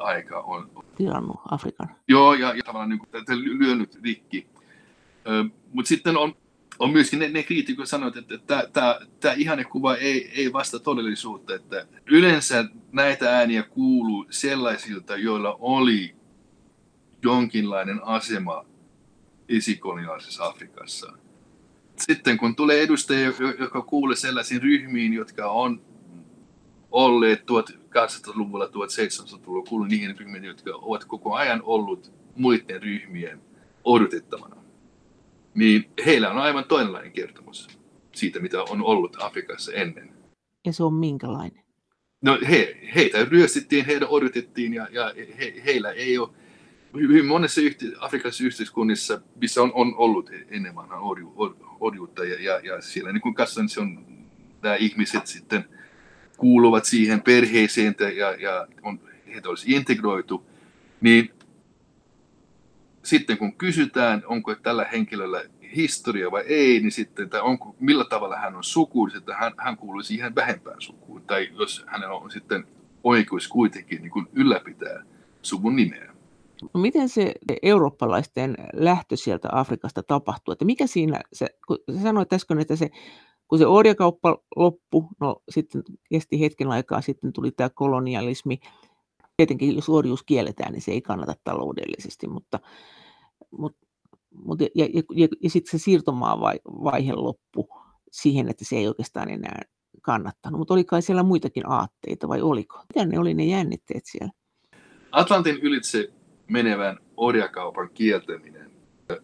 aika 0.00 0.40
on. 0.40 0.70
Tilannut 0.96 1.40
Afrikan. 1.50 1.88
Joo, 2.08 2.34
ja, 2.34 2.54
ja 2.54 2.62
tavallaan 2.62 2.88
niin 2.88 2.98
kuin, 2.98 3.58
lyönyt 3.58 3.98
rikki. 4.02 4.46
Mutta 5.72 5.88
sitten 5.88 6.16
on, 6.16 6.34
on 6.78 6.90
myöskin 6.90 7.18
ne, 7.18 7.28
ne 7.28 7.42
kriitikot 7.42 7.88
sanoivat, 7.88 8.16
että 8.16 8.68
tämä 9.20 9.34
ihane 9.36 9.64
kuva 9.64 9.94
ei, 9.94 10.30
ei 10.34 10.52
vasta 10.52 10.78
todellisuutta. 10.78 11.54
Että 11.54 11.86
yleensä 12.06 12.64
näitä 12.92 13.36
ääniä 13.36 13.62
kuuluu 13.62 14.26
sellaisilta, 14.30 15.16
joilla 15.16 15.56
oli 15.60 16.16
jonkinlainen 17.22 18.00
asema 18.04 18.64
esikoloniaalisessa 19.48 20.44
Afrikassa 20.44 21.12
sitten 22.00 22.38
kun 22.38 22.56
tulee 22.56 22.82
edustajia, 22.82 23.32
jotka 23.58 23.82
kuulee 23.82 24.16
sellaisiin 24.16 24.62
ryhmiin, 24.62 25.12
jotka 25.12 25.50
on 25.50 25.82
olleet 26.90 27.40
1800-luvulla, 27.40 28.66
1700-luvulla, 28.66 29.66
kuulun 29.68 29.88
niihin 29.88 30.18
ryhmiin, 30.18 30.44
jotka 30.44 30.70
ovat 30.74 31.04
koko 31.04 31.34
ajan 31.34 31.62
ollut 31.62 32.12
muiden 32.36 32.82
ryhmien 32.82 33.40
odotettavana, 33.84 34.56
niin 35.54 35.90
heillä 36.06 36.30
on 36.30 36.38
aivan 36.38 36.64
toinenlainen 36.64 37.12
kertomus 37.12 37.68
siitä, 38.14 38.40
mitä 38.40 38.62
on 38.62 38.82
ollut 38.82 39.16
Afrikassa 39.20 39.72
ennen. 39.72 40.14
Ja 40.66 40.72
se 40.72 40.84
on 40.84 40.94
minkälainen? 40.94 41.64
No 42.22 42.38
he, 42.48 42.76
heitä 42.94 43.24
ryöstettiin, 43.24 43.86
heitä 43.86 44.08
odotettiin 44.08 44.74
ja, 44.74 44.88
ja 44.90 45.14
he, 45.38 45.62
heillä 45.64 45.90
ei 45.90 46.18
ole 46.18 46.28
hyvin 46.94 47.26
monessa 47.26 47.60
yhte, 47.60 47.86
afrikkalaisissa 47.98 48.44
yhteiskunnissa, 48.44 49.20
missä 49.40 49.62
on, 49.62 49.72
on 49.74 49.94
ollut 49.96 50.30
ennen 50.48 50.74
vanhaa 50.74 51.00
orju, 51.00 51.32
or, 51.36 51.56
orjuutta 51.80 52.24
ja, 52.24 52.42
ja, 52.42 52.58
ja 52.58 52.80
siellä 52.80 53.12
niin 53.12 53.20
kuin 53.20 53.34
katsotaan, 53.34 53.68
se 53.68 53.80
on, 53.80 54.06
nämä 54.62 54.74
ihmiset 54.74 55.26
sitten 55.26 55.64
kuuluvat 56.36 56.84
siihen 56.84 57.22
perheeseen 57.22 57.94
ja, 58.16 58.30
ja 58.30 58.66
on, 58.82 59.00
heitä 59.26 59.48
olisi 59.48 59.72
integroitu, 59.72 60.46
niin 61.00 61.30
sitten 63.02 63.38
kun 63.38 63.52
kysytään, 63.52 64.22
onko 64.26 64.54
tällä 64.54 64.84
henkilöllä 64.84 65.44
historia 65.76 66.30
vai 66.30 66.42
ei, 66.46 66.80
niin 66.80 66.92
sitten, 66.92 67.30
tai 67.30 67.40
onko, 67.40 67.76
millä 67.80 68.04
tavalla 68.04 68.36
hän 68.36 68.56
on 68.56 68.64
suku, 68.64 69.06
niin 69.06 69.16
että 69.16 69.34
hän, 69.36 69.52
hän 69.58 69.76
kuuluu 69.76 70.02
siihen 70.02 70.34
vähempään 70.34 70.80
sukuun. 70.80 71.22
Tai 71.22 71.48
jos 71.58 71.84
hänellä 71.86 72.14
on 72.14 72.30
sitten 72.30 72.66
oikeus 73.04 73.48
kuitenkin 73.48 74.02
niin 74.02 74.10
kuin 74.10 74.26
ylläpitää 74.32 75.02
suvun 75.42 75.76
nimeä. 75.76 76.09
No 76.74 76.80
miten 76.80 77.08
se 77.08 77.34
eurooppalaisten 77.62 78.56
lähtö 78.72 79.16
sieltä 79.16 79.48
Afrikasta 79.52 80.02
tapahtuu? 80.02 80.52
Että 80.52 80.64
mikä 80.64 80.86
siinä, 80.86 81.20
se, 81.32 81.46
kun 81.66 81.78
sanoit 82.02 82.32
äsken, 82.32 82.58
että 82.58 82.76
se, 82.76 82.90
kun 83.48 83.58
se 83.58 83.66
orjakauppa 83.66 84.38
loppui, 84.56 85.02
no 85.20 85.42
sitten 85.48 85.82
kesti 86.10 86.40
hetken 86.40 86.68
aikaa, 86.68 87.00
sitten 87.00 87.32
tuli 87.32 87.50
tämä 87.50 87.70
kolonialismi. 87.74 88.60
Tietenkin 89.36 89.74
jos 89.74 89.88
orjuus 89.88 90.22
kielletään, 90.22 90.72
niin 90.72 90.82
se 90.82 90.92
ei 90.92 91.02
kannata 91.02 91.34
taloudellisesti, 91.44 92.28
mutta, 92.28 92.60
mutta 93.50 93.86
mutta, 94.34 94.64
ja, 94.74 94.88
ja, 94.94 95.02
ja, 95.14 95.28
ja 95.42 95.50
sitten 95.50 95.70
se 95.70 95.84
siirtomaavaihe 95.84 97.12
loppu 97.12 97.68
siihen, 98.12 98.48
että 98.48 98.64
se 98.64 98.76
ei 98.76 98.88
oikeastaan 98.88 99.30
enää 99.30 99.62
kannattanut. 100.02 100.58
Mutta 100.58 100.74
oli 100.74 100.84
kai 100.84 101.02
siellä 101.02 101.22
muitakin 101.22 101.70
aatteita 101.70 102.28
vai 102.28 102.42
oliko? 102.42 102.82
Mitä 102.94 103.06
ne 103.06 103.18
oli 103.18 103.34
ne 103.34 103.44
jännitteet 103.44 104.02
siellä? 104.04 104.32
Atlantin 105.12 105.56
ylitse 105.56 106.08
menevän 106.50 106.98
orjakaupan 107.16 107.90
kieltäminen 107.94 108.70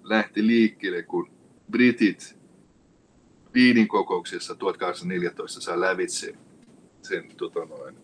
lähti 0.03 0.47
liikkeelle, 0.47 1.03
kun 1.03 1.31
britit 1.71 2.37
Viinin 3.55 3.89
kokouksessa 3.89 4.55
1814 4.55 5.61
saa 5.61 5.81
lävitse 5.81 6.35
sen 7.03 7.25
tota 7.37 7.65
noin, 7.65 7.97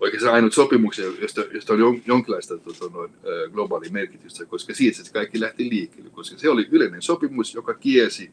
oikeastaan 0.00 0.34
ainut 0.34 0.54
sopimuksia, 0.54 1.04
josta, 1.20 1.44
josta 1.52 1.72
on 1.72 2.02
jonkinlaista 2.06 2.58
tota, 2.58 2.88
noin, 2.92 3.12
globaalia 3.52 3.90
merkitystä, 3.90 4.46
koska 4.46 4.74
siitä 4.74 5.04
se 5.04 5.12
kaikki 5.12 5.40
lähti 5.40 5.68
liikkeelle, 5.68 6.10
koska 6.10 6.38
se 6.38 6.48
oli 6.48 6.68
yleinen 6.70 7.02
sopimus, 7.02 7.54
joka 7.54 7.74
kiesi 7.74 8.30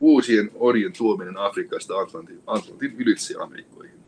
uusien 0.00 0.50
orjen 0.54 0.92
tuominen 0.98 1.36
Afrikasta 1.36 1.98
Atlantin, 1.98 2.40
Atlantin 2.46 2.96
ylitse 2.98 3.34
Amerikkoihin. 3.40 3.98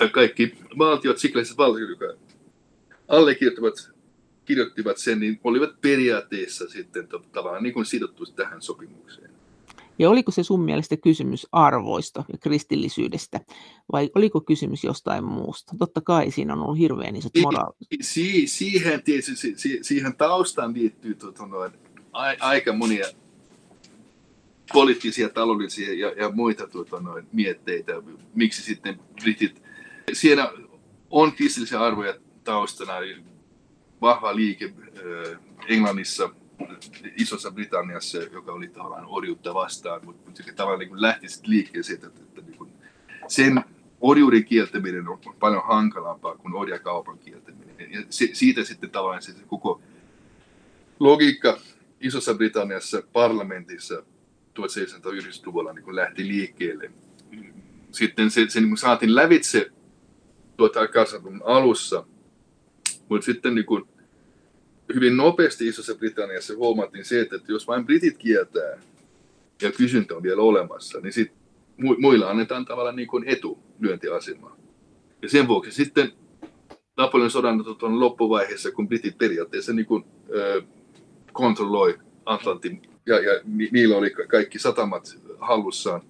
Ja 0.00 0.08
kaikki 0.08 0.54
valtiot, 0.78 1.18
sikleiset 1.18 1.56
valtiot, 1.58 1.88
jotka 1.88 2.06
allekirjoittivat 3.08 3.97
kirjoittivat 4.48 4.96
sen, 4.96 5.20
niin 5.20 5.40
olivat 5.44 5.80
periaatteessa 5.80 6.68
sitten 6.68 7.08
tavallaan 7.32 7.62
niin 7.62 7.74
kuin 7.74 7.86
sidottu 7.86 8.26
tähän 8.26 8.62
sopimukseen. 8.62 9.30
Ja 9.98 10.10
oliko 10.10 10.30
se 10.30 10.42
sun 10.42 10.60
mielestä 10.64 10.96
kysymys 10.96 11.46
arvoista 11.52 12.24
ja 12.32 12.38
kristillisyydestä, 12.38 13.40
vai 13.92 14.10
oliko 14.14 14.40
kysymys 14.40 14.84
jostain 14.84 15.24
muusta? 15.24 15.72
Totta 15.78 16.00
kai 16.00 16.30
siinä 16.30 16.52
on 16.52 16.60
ollut 16.60 16.78
hirveän 16.78 17.16
isot 17.16 17.32
moraaliset. 17.42 17.86
Si- 18.00 18.46
siihen, 18.46 19.02
tietysti, 19.02 19.54
si- 19.56 19.78
siihen 19.82 20.16
taustaan 20.16 20.74
liittyy 20.74 21.14
tuota, 21.14 21.46
noin, 21.46 21.72
a- 22.12 22.36
aika 22.40 22.72
monia 22.72 23.06
poliittisia, 24.72 25.28
taloudellisia 25.28 25.94
ja, 25.94 26.12
ja 26.22 26.30
muita 26.30 26.66
tuota, 26.66 27.00
noin, 27.00 27.26
mietteitä, 27.32 27.92
miksi 28.34 28.62
sitten 28.62 29.00
britit, 29.22 29.62
siinä 30.12 30.52
on 31.10 31.32
kristillisiä 31.32 31.80
arvoja 31.80 32.14
taustana, 32.44 32.92
vahva 34.00 34.36
liike 34.36 34.72
Englannissa, 35.68 36.30
Isossa 37.16 37.50
Britanniassa, 37.50 38.18
joka 38.18 38.52
oli 38.52 38.68
tavallaan 38.68 39.06
orjuutta 39.06 39.54
vastaan, 39.54 40.00
mutta 40.04 40.42
tavallaan 40.56 40.78
niin 40.78 41.02
lähti 41.02 41.28
sitten 41.28 41.50
liikkeelle 41.50 41.82
siitä, 41.82 42.06
että, 42.06 42.20
että 42.22 42.42
niin 42.42 42.72
sen 43.28 43.64
orjuuden 44.00 44.44
kieltäminen 44.44 45.08
on 45.08 45.20
paljon 45.40 45.62
hankalampaa 45.66 46.36
kuin 46.36 46.54
orjakaupan 46.54 47.18
kieltäminen. 47.18 47.92
Ja 47.92 48.02
se, 48.10 48.28
siitä 48.32 48.64
sitten 48.64 48.90
tavallaan 48.90 49.22
se, 49.22 49.32
se 49.32 49.44
koko 49.46 49.80
logiikka 51.00 51.58
Isossa 52.00 52.34
Britanniassa 52.34 53.02
parlamentissa 53.12 54.02
1790-luvulla 54.58 55.72
niin 55.72 55.96
lähti 55.96 56.28
liikkeelle. 56.28 56.90
Sitten 57.92 58.30
se, 58.30 58.46
se 58.48 58.60
niin 58.60 58.76
saatiin 58.76 59.14
lävitse 59.14 59.70
1800-luvun 60.62 61.42
alussa, 61.44 62.06
mutta 63.08 63.24
sitten 63.24 63.54
niin 63.54 63.66
kuin 63.66 63.84
hyvin 64.94 65.16
nopeasti 65.16 65.68
Isossa 65.68 65.94
Britanniassa 65.94 66.56
huomattiin 66.56 67.04
se, 67.04 67.20
että 67.20 67.40
jos 67.48 67.66
vain 67.66 67.86
britit 67.86 68.18
kieltää 68.18 68.80
ja 69.62 69.72
kysyntä 69.72 70.16
on 70.16 70.22
vielä 70.22 70.42
olemassa, 70.42 71.00
niin 71.00 71.12
sit 71.12 71.32
muilla 71.98 72.30
annetaan 72.30 72.64
tavallaan 72.64 72.96
niin 72.96 73.08
kuin 73.08 73.24
etulyöntiasemaa. 73.28 74.56
Ja 75.22 75.28
sen 75.28 75.48
vuoksi 75.48 75.72
sitten 75.72 76.12
Napoleon 76.96 77.30
sodan 77.30 77.64
tuon 77.78 78.00
loppuvaiheessa, 78.00 78.70
kun 78.70 78.88
britit 78.88 79.18
periaatteessa 79.18 79.72
niin 79.72 79.86
kuin, 79.86 80.04
ö, 80.34 80.62
kontrolloi 81.32 81.98
Atlantin, 82.26 82.82
ja, 83.06 83.18
ja 83.20 83.40
ni, 83.44 83.68
niillä 83.72 83.96
oli 83.96 84.10
kaikki 84.10 84.58
satamat 84.58 85.18
hallussaan, 85.38 86.02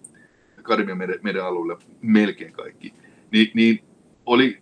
Karibian 0.63 0.99
meren, 0.99 1.21
meren 1.23 1.45
alueella 1.45 1.83
melkein 2.03 2.53
kaikki, 2.53 2.95
niin, 3.31 3.51
niin 3.55 3.85
oli 4.27 4.59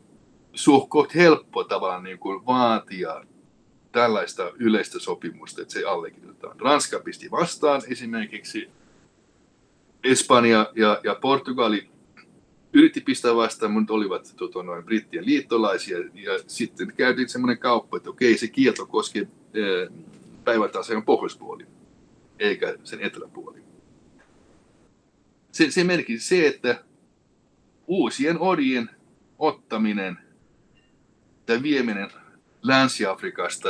suhkoht 0.56 1.14
helppo 1.14 1.64
tavallaan 1.64 2.04
niin 2.04 2.18
kuin 2.18 2.46
vaatia 2.46 3.24
tällaista 3.92 4.52
yleistä 4.58 4.98
sopimusta, 4.98 5.62
että 5.62 5.74
se 5.74 5.84
allekirjoitetaan. 5.84 6.60
Ranska 6.60 7.00
pisti 7.00 7.30
vastaan 7.30 7.82
esimerkiksi, 7.88 8.68
Espanja 10.04 10.72
ja, 10.74 11.00
ja 11.04 11.14
Portugali 11.14 11.88
yritti 12.72 13.00
pistää 13.00 13.36
vastaan, 13.36 13.72
mutta 13.72 13.94
olivat 13.94 14.34
tota, 14.36 14.62
noin 14.62 14.84
brittien 14.84 15.26
liittolaisia, 15.26 15.98
ja 15.98 16.38
sitten 16.46 16.92
käytiin 16.96 17.28
semmoinen 17.28 17.58
kauppa, 17.58 17.96
että 17.96 18.10
okei, 18.10 18.38
se 18.38 18.48
kielto 18.48 18.86
koskee 18.86 19.22
eh, 19.54 19.88
päivätaseen 20.44 21.02
pohjoispuoli, 21.02 21.66
eikä 22.38 22.74
sen 22.84 23.00
eteläpuoli. 23.00 23.58
Se, 25.52 25.70
se 25.70 25.84
merkitsi 25.84 26.28
se, 26.28 26.46
että 26.46 26.84
uusien 27.86 28.38
orjien 28.40 28.90
ottaminen 29.38 30.25
tai 31.46 31.62
vieminen 31.62 32.10
Länsi-Afrikasta 32.62 33.68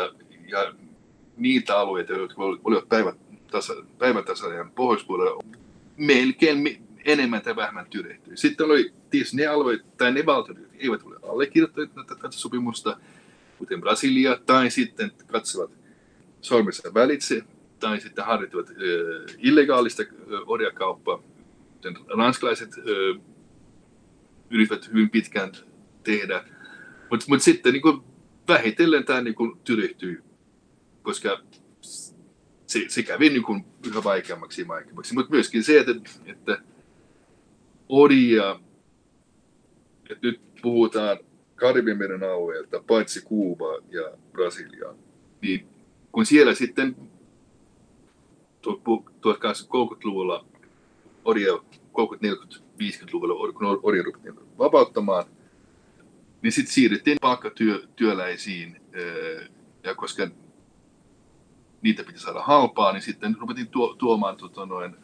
ja 0.49 0.75
niitä 1.37 1.79
alueita, 1.79 2.13
jotka 2.13 2.43
olivat 2.43 2.89
päivän 3.99 4.25
tasajan 4.25 4.71
pohjoispuolella, 4.71 5.45
melkein 5.97 6.87
enemmän 7.05 7.43
tai 7.43 7.57
vähemmän 7.57 7.87
tyrehtyi. 7.91 8.37
Sitten 8.37 8.67
oli 8.67 8.93
tietysti 9.11 9.37
ne 9.37 9.47
alueet 9.47 9.97
tai 9.97 10.13
ne 10.13 10.27
valtiot, 10.27 10.59
jotka 10.59 10.77
eivät 10.79 11.03
ole 11.03 11.17
allekirjoittaneet 11.23 12.07
tätä 12.07 12.31
sopimusta, 12.31 12.97
kuten 13.59 13.81
Brasilia, 13.81 14.39
tai 14.47 14.71
sitten 14.71 15.13
katsovat 15.27 15.71
sormessa 16.41 16.95
välitse, 16.95 17.45
tai 17.81 18.01
sitten 18.01 18.25
harjoittivat 18.25 18.69
äh, 18.71 18.75
illegaalista 19.39 20.03
äh, 20.03 20.09
orjakauppaa, 20.47 21.23
kuten 21.73 21.97
ranskalaiset 22.19 22.71
äh, 22.79 23.23
yrittävät 24.51 24.89
hyvin 24.89 25.11
pitkään 25.11 25.53
tehdä. 26.03 26.45
Mutta 27.11 27.27
mut 27.29 27.43
sitten 27.43 27.73
niin 27.73 27.83
kuin 27.83 28.01
vähitellen 28.49 29.05
tämä 29.05 29.21
niin 29.21 29.35
kuin 29.35 29.61
tyrehtyy, 29.65 30.23
koska 31.03 31.41
se, 32.67 32.85
se 32.89 33.03
kävi 33.03 33.29
niin 33.29 33.43
kuin 33.43 33.65
yhä 33.87 34.05
vaikeammaksi 34.05 34.63
ja 34.63 34.69
vaikeammaksi. 34.69 35.15
Mutta 35.15 35.31
myöskin 35.31 35.65
se, 35.65 35.81
että, 35.81 35.93
että 36.27 36.59
Odia, 37.89 38.61
että 40.11 40.27
nyt 40.27 40.41
puhutaan 40.63 41.19
Karibian 41.57 42.23
alueelta, 42.33 42.83
paitsi 42.87 43.25
Kuuba 43.25 43.79
ja 43.91 44.11
Brasilia, 44.33 44.95
niin 45.43 45.67
kun 46.13 46.27
siellä 46.27 46.55
sitten 46.55 46.97
1830-luvulla, 48.67 50.47
Odia 51.25 51.53
30-40-50-luvulla, 51.53 53.53
kun 53.53 53.81
Odia 53.83 54.03
rupettiin 54.03 54.35
vapauttamaan, 54.59 55.25
niin 56.47 56.53
sitten 56.53 56.75
siirryttiin 56.75 57.19
palkkatyöläisiin, 57.21 58.81
ja 59.85 59.95
koska 59.95 60.29
niitä 61.83 62.05
piti 62.05 62.19
saada 62.19 62.43
halpaa, 62.43 62.93
niin 62.93 63.03
sitten 63.03 63.37
ruvettiin 63.41 63.69
tuo, 63.69 63.95
tuomaan 63.95 64.37
tuota 64.37 64.67
noin, 64.67 64.97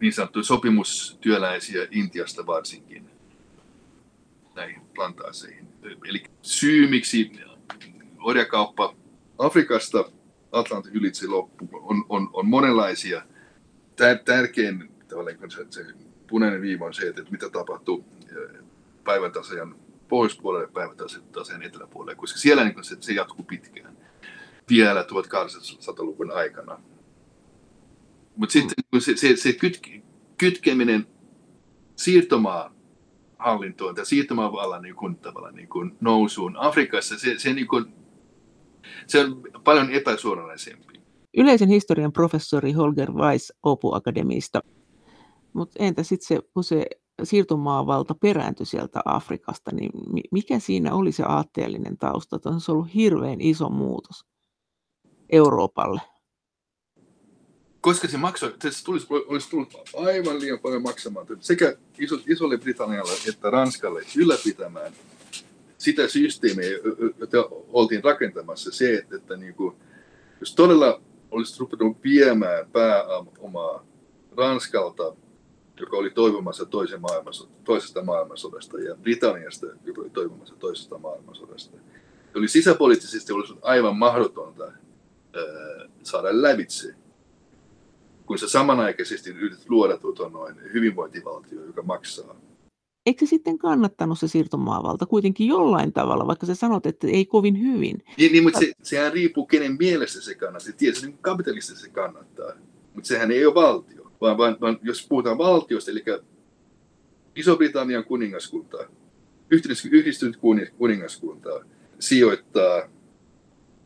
niin 0.00 0.12
sanottuja 0.12 0.42
sopimustyöläisiä 0.42 1.86
Intiasta 1.90 2.46
varsinkin. 2.46 3.10
näihin 4.54 4.80
plantaaseihin. 4.94 5.68
Eli 6.04 6.22
syy, 6.42 6.90
miksi 6.90 7.32
orjakauppa 8.18 8.94
Afrikasta 9.38 10.04
Atlantin 10.52 10.92
ylitse 10.92 11.26
loppu 11.26 11.68
on, 11.72 12.04
on, 12.08 12.30
on 12.32 12.48
monenlaisia. 12.48 13.22
Tärkein 14.24 14.90
tavallaan 15.08 15.50
se, 15.50 15.66
se 15.70 15.84
punainen 16.26 16.62
viiva 16.62 16.84
on 16.84 16.94
se, 16.94 17.08
että 17.08 17.22
mitä 17.30 17.50
tapahtuu 17.50 18.04
päivän 19.04 19.32
tasajan 19.32 19.76
pohjoispuolelle 20.08 20.64
ja 20.64 20.72
päivän 20.74 20.96
tasajan 21.32 21.62
eteläpuolelle, 21.62 22.14
koska 22.14 22.38
siellä 22.38 22.64
niin 22.64 22.84
se, 22.84 22.96
se 23.00 23.12
jatkuu 23.12 23.44
pitkään 23.44 23.96
vielä 24.70 25.02
1800-luvun 25.02 26.32
aikana. 26.32 26.80
Mutta 28.36 28.52
sitten 28.52 28.84
mm. 28.92 29.00
se, 29.00 29.16
se, 29.16 29.36
se 29.36 29.52
kytke, 29.52 30.02
kytkeminen 30.38 31.06
siirtomaa 31.96 32.74
hallintoon 33.38 33.94
tai 33.94 34.06
siirtomaavallan 34.06 34.82
niin 34.82 34.94
kuin, 34.94 35.16
tavallaan, 35.16 35.54
niin 35.54 35.68
kuin 35.68 35.96
nousuun 36.00 36.56
Afrikassa, 36.56 37.18
se, 37.18 37.38
se, 37.38 37.52
niin 37.52 37.68
kuin, 37.68 37.94
se 39.06 39.20
on 39.20 39.42
paljon 39.64 39.90
epäsuoranaisempi. 39.90 41.00
Yleisen 41.36 41.68
historian 41.68 42.12
professori 42.12 42.72
Holger 42.72 43.12
Weiss 43.12 43.52
Opu 43.62 43.94
Akademista. 43.94 44.60
Mutta 45.52 45.84
entä 45.84 46.02
sitten 46.02 46.26
se, 46.26 46.40
kun 46.54 46.64
se 46.64 46.86
siirtomaavalta 47.26 48.14
perääntyi 48.14 48.66
sieltä 48.66 49.00
Afrikasta, 49.04 49.70
niin 49.74 49.90
mikä 50.30 50.58
siinä 50.58 50.94
oli 50.94 51.12
se 51.12 51.22
aatteellinen 51.22 51.98
tausta? 51.98 52.40
On 52.44 52.60
se 52.60 52.72
ollut 52.72 52.94
hirveän 52.94 53.40
iso 53.40 53.68
muutos 53.68 54.26
Euroopalle. 55.30 56.00
Koska 57.80 58.08
se 58.08 58.16
maksoi, 58.16 58.54
se 58.62 58.84
tulisi, 58.84 59.06
olisi 59.10 59.50
tullut 59.50 59.74
aivan 59.96 60.40
liian 60.40 60.58
paljon 60.58 60.82
maksamaan. 60.82 61.26
Sekä 61.40 61.76
iso, 61.98 62.18
isolle 62.26 62.58
Britannialle 62.58 63.12
että 63.28 63.50
Ranskalle 63.50 64.02
ylläpitämään 64.16 64.92
sitä 65.78 66.08
systeemiä, 66.08 66.68
jota 67.18 67.38
oltiin 67.72 68.04
rakentamassa, 68.04 68.72
se, 68.72 68.94
että, 68.94 69.16
että 69.16 69.36
niin 69.36 69.54
kuin, 69.54 69.76
jos 70.40 70.54
todella 70.54 71.00
olisi 71.30 71.60
rupennut 71.60 72.04
viemään 72.04 72.70
pääomaa 72.72 73.86
Ranskalta, 74.36 75.16
joka 75.80 75.96
oli 75.96 76.10
toivomassa 76.10 76.64
toisen 76.64 77.00
maailmansodasta, 77.00 77.64
toisesta 77.64 78.02
maailmansodasta, 78.02 78.78
ja 78.78 78.94
Britanniasta, 78.94 79.66
joka 79.84 80.00
oli 80.00 80.10
toivomassa 80.10 80.54
toisesta 80.58 80.98
maailmansodasta, 80.98 81.76
oli 82.34 82.48
sisäpoliittisesti 82.48 83.32
olisi 83.32 83.54
aivan 83.62 83.96
mahdotonta 83.96 84.64
ää, 84.64 85.88
saada 86.02 86.42
lävitse 86.42 86.94
kun 88.26 88.38
sä 88.38 88.48
samanaikaisesti 88.48 89.30
yrität 89.30 89.68
luoda 89.68 89.98
tuota 89.98 90.28
noin 90.28 90.56
hyvinvointivaltio, 90.72 91.64
joka 91.64 91.82
maksaa. 91.82 92.36
Eikö 93.06 93.26
se 93.26 93.28
sitten 93.28 93.58
kannattanut 93.58 94.18
se 94.18 94.28
siirtomaavalta 94.28 95.06
kuitenkin 95.06 95.48
jollain 95.48 95.92
tavalla, 95.92 96.26
vaikka 96.26 96.46
sä 96.46 96.54
sanot, 96.54 96.86
että 96.86 97.06
ei 97.06 97.26
kovin 97.26 97.60
hyvin? 97.60 98.02
Niin, 98.18 98.32
niin 98.32 98.42
mutta 98.42 98.58
se, 98.58 98.72
sehän 98.82 99.12
riippuu 99.12 99.46
kenen 99.46 99.76
mielestä 99.78 100.20
se 100.20 100.34
kannattaa. 100.34 100.72
Tietysti 100.76 101.06
niin 101.06 101.18
kapitalista 101.18 101.78
se 101.78 101.88
kannattaa, 101.88 102.52
mutta 102.94 103.08
sehän 103.08 103.30
ei 103.30 103.46
ole 103.46 103.54
valtio. 103.54 104.03
Vaan, 104.20 104.38
vaan, 104.38 104.56
vaan 104.60 104.78
jos 104.82 105.06
puhutaan 105.08 105.38
valtiosta, 105.38 105.90
eli 105.90 106.04
Iso-Britannian 107.36 108.04
kuningaskunta, 108.04 108.78
yhdistynyt 109.90 110.36
kuningaskunta 110.78 111.64
sijoittaa 111.98 112.82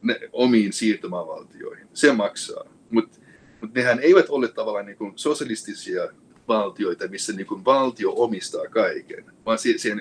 ne 0.03 0.21
omiin 0.33 0.73
siirtomaavaltioihin. 0.73 1.89
Se 1.95 2.13
maksaa. 2.13 2.65
Mutta 2.91 3.19
mutta 3.61 3.81
nehän 3.81 3.99
eivät 4.01 4.27
ole 4.29 4.49
tavallaan 4.49 4.87
niin 4.87 4.97
kuin 4.97 5.13
sosialistisia 5.17 6.09
valtioita, 6.49 7.09
missä 7.09 7.33
niin 7.33 7.47
kuin 7.47 7.65
valtio 7.65 8.13
omistaa 8.17 8.65
kaiken, 8.71 9.25
vaan 9.47 9.59
se, 9.59 9.75
se, 9.77 9.97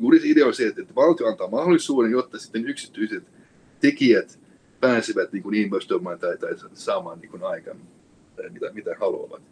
juuri 0.00 0.20
idea 0.24 0.46
on 0.46 0.54
se, 0.54 0.66
että 0.66 0.94
valtio 0.94 1.26
antaa 1.26 1.50
mahdollisuuden, 1.50 2.10
jotta 2.10 2.38
sitten 2.38 2.66
yksityiset 2.66 3.24
tekijät 3.80 4.40
pääsevät 4.80 5.32
niin 5.32 5.42
kuin 5.42 5.54
investoimaan 5.54 6.18
tai, 6.18 6.38
tai 6.38 6.50
saamaan 6.74 7.20
niin 7.20 7.30
kuin 7.30 7.44
aikaan, 7.44 7.76
mitä, 8.48 8.70
mitä 8.72 8.96
haluavat. 9.00 9.42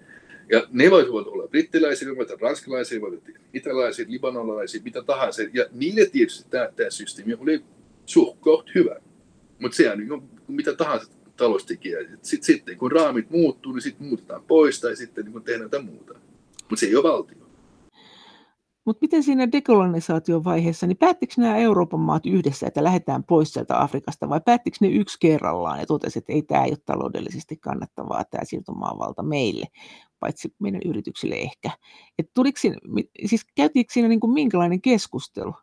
Ja 0.50 0.66
ne 0.70 0.90
voivat 0.90 1.26
olla 1.26 1.48
brittiläisiä, 1.48 2.08
voivat 2.08 2.30
olla 2.30 2.40
ranskalaisia, 2.40 3.00
voivat 3.00 3.22
olla 3.28 3.38
italaisia, 3.54 4.06
libanolaisia, 4.08 4.80
mitä 4.84 5.02
tahansa. 5.02 5.42
Ja 5.52 5.66
niille 5.72 6.06
tietysti 6.06 6.50
tämä, 6.50 6.68
tämä 6.76 6.90
systeemi 6.90 7.34
oli 7.34 7.64
suht 8.06 8.38
hyvä. 8.74 8.96
Mutta 9.58 9.76
se 9.76 9.92
on 9.92 10.28
mitä 10.48 10.74
tahansa 10.74 11.10
taloustekijä. 11.36 11.98
Sitten, 12.22 12.46
sitten 12.46 12.78
kun 12.78 12.92
raamit 12.92 13.30
muuttuu, 13.30 13.72
niin 13.72 13.82
sitten 13.82 14.06
muutetaan 14.06 14.44
pois 14.44 14.80
tai 14.80 14.96
sitten 14.96 15.24
niin 15.24 15.42
tehdään 15.42 15.62
jotain 15.62 15.84
muuta. 15.84 16.14
Mutta 16.60 16.76
se 16.80 16.86
ei 16.86 16.96
ole 16.96 17.10
valtio. 17.12 17.37
Mutta 18.88 19.04
miten 19.04 19.22
siinä 19.22 19.52
dekolonisaation 19.52 20.44
vaiheessa, 20.44 20.86
niin 20.86 20.96
päättikö 20.96 21.34
nämä 21.36 21.56
Euroopan 21.56 22.00
maat 22.00 22.26
yhdessä, 22.26 22.66
että 22.66 22.84
lähdetään 22.84 23.24
pois 23.24 23.52
sieltä 23.52 23.82
Afrikasta, 23.82 24.28
vai 24.28 24.40
päättikö 24.44 24.76
ne 24.80 24.88
yksi 24.88 25.16
kerrallaan 25.20 25.80
ja 25.80 25.86
totesi, 25.86 26.18
että 26.18 26.32
ei 26.32 26.42
tämä 26.42 26.62
ole 26.62 26.76
taloudellisesti 26.84 27.56
kannattavaa 27.56 28.24
tämä 28.24 28.44
siirtomaavalta 28.44 29.22
meille, 29.22 29.66
paitsi 30.20 30.54
meidän 30.58 30.80
yrityksille 30.84 31.34
ehkä. 31.34 31.70
Et 32.18 32.30
tuliko 32.34 32.58
siinä, 32.58 32.76
siis 33.26 33.46
käytiinkö 33.54 33.92
siinä 33.92 34.08
niin 34.08 34.20
kuin 34.20 34.32
minkälainen 34.32 34.80
keskustelu? 34.80 35.54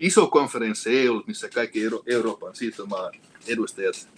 Iso 0.00 0.26
konferenssi 0.26 0.90
ei 0.90 1.08
ollut, 1.08 1.26
missä 1.26 1.48
kaikki 1.48 1.84
Euro- 1.84 2.02
Euroopan 2.06 2.54
siirtomaan 2.54 3.12
edustajat 3.48 4.08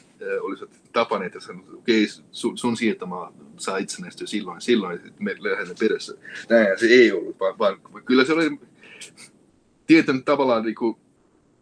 tapaneet 0.92 1.34
ja 1.34 1.40
sanoneet, 1.40 1.68
että 1.68 1.78
okei, 1.78 2.06
sun, 2.32 2.58
sun 2.58 2.76
siirtomaa 2.76 3.32
saa 3.56 3.78
itsenäistyä 3.78 4.26
silloin, 4.26 4.60
silloin 4.60 5.00
me 5.18 5.36
lähdemme 5.38 5.74
perässä. 5.80 6.14
Näin 6.50 6.78
se 6.78 6.86
ei 6.86 7.12
ollut, 7.12 7.40
vaan, 7.40 7.58
vaan 7.58 7.80
kyllä 8.04 8.24
se 8.24 8.32
oli 8.32 8.58
tietyn 9.86 10.24
tavallaan, 10.24 10.64
niin 10.64 10.74
kuin, 10.74 10.96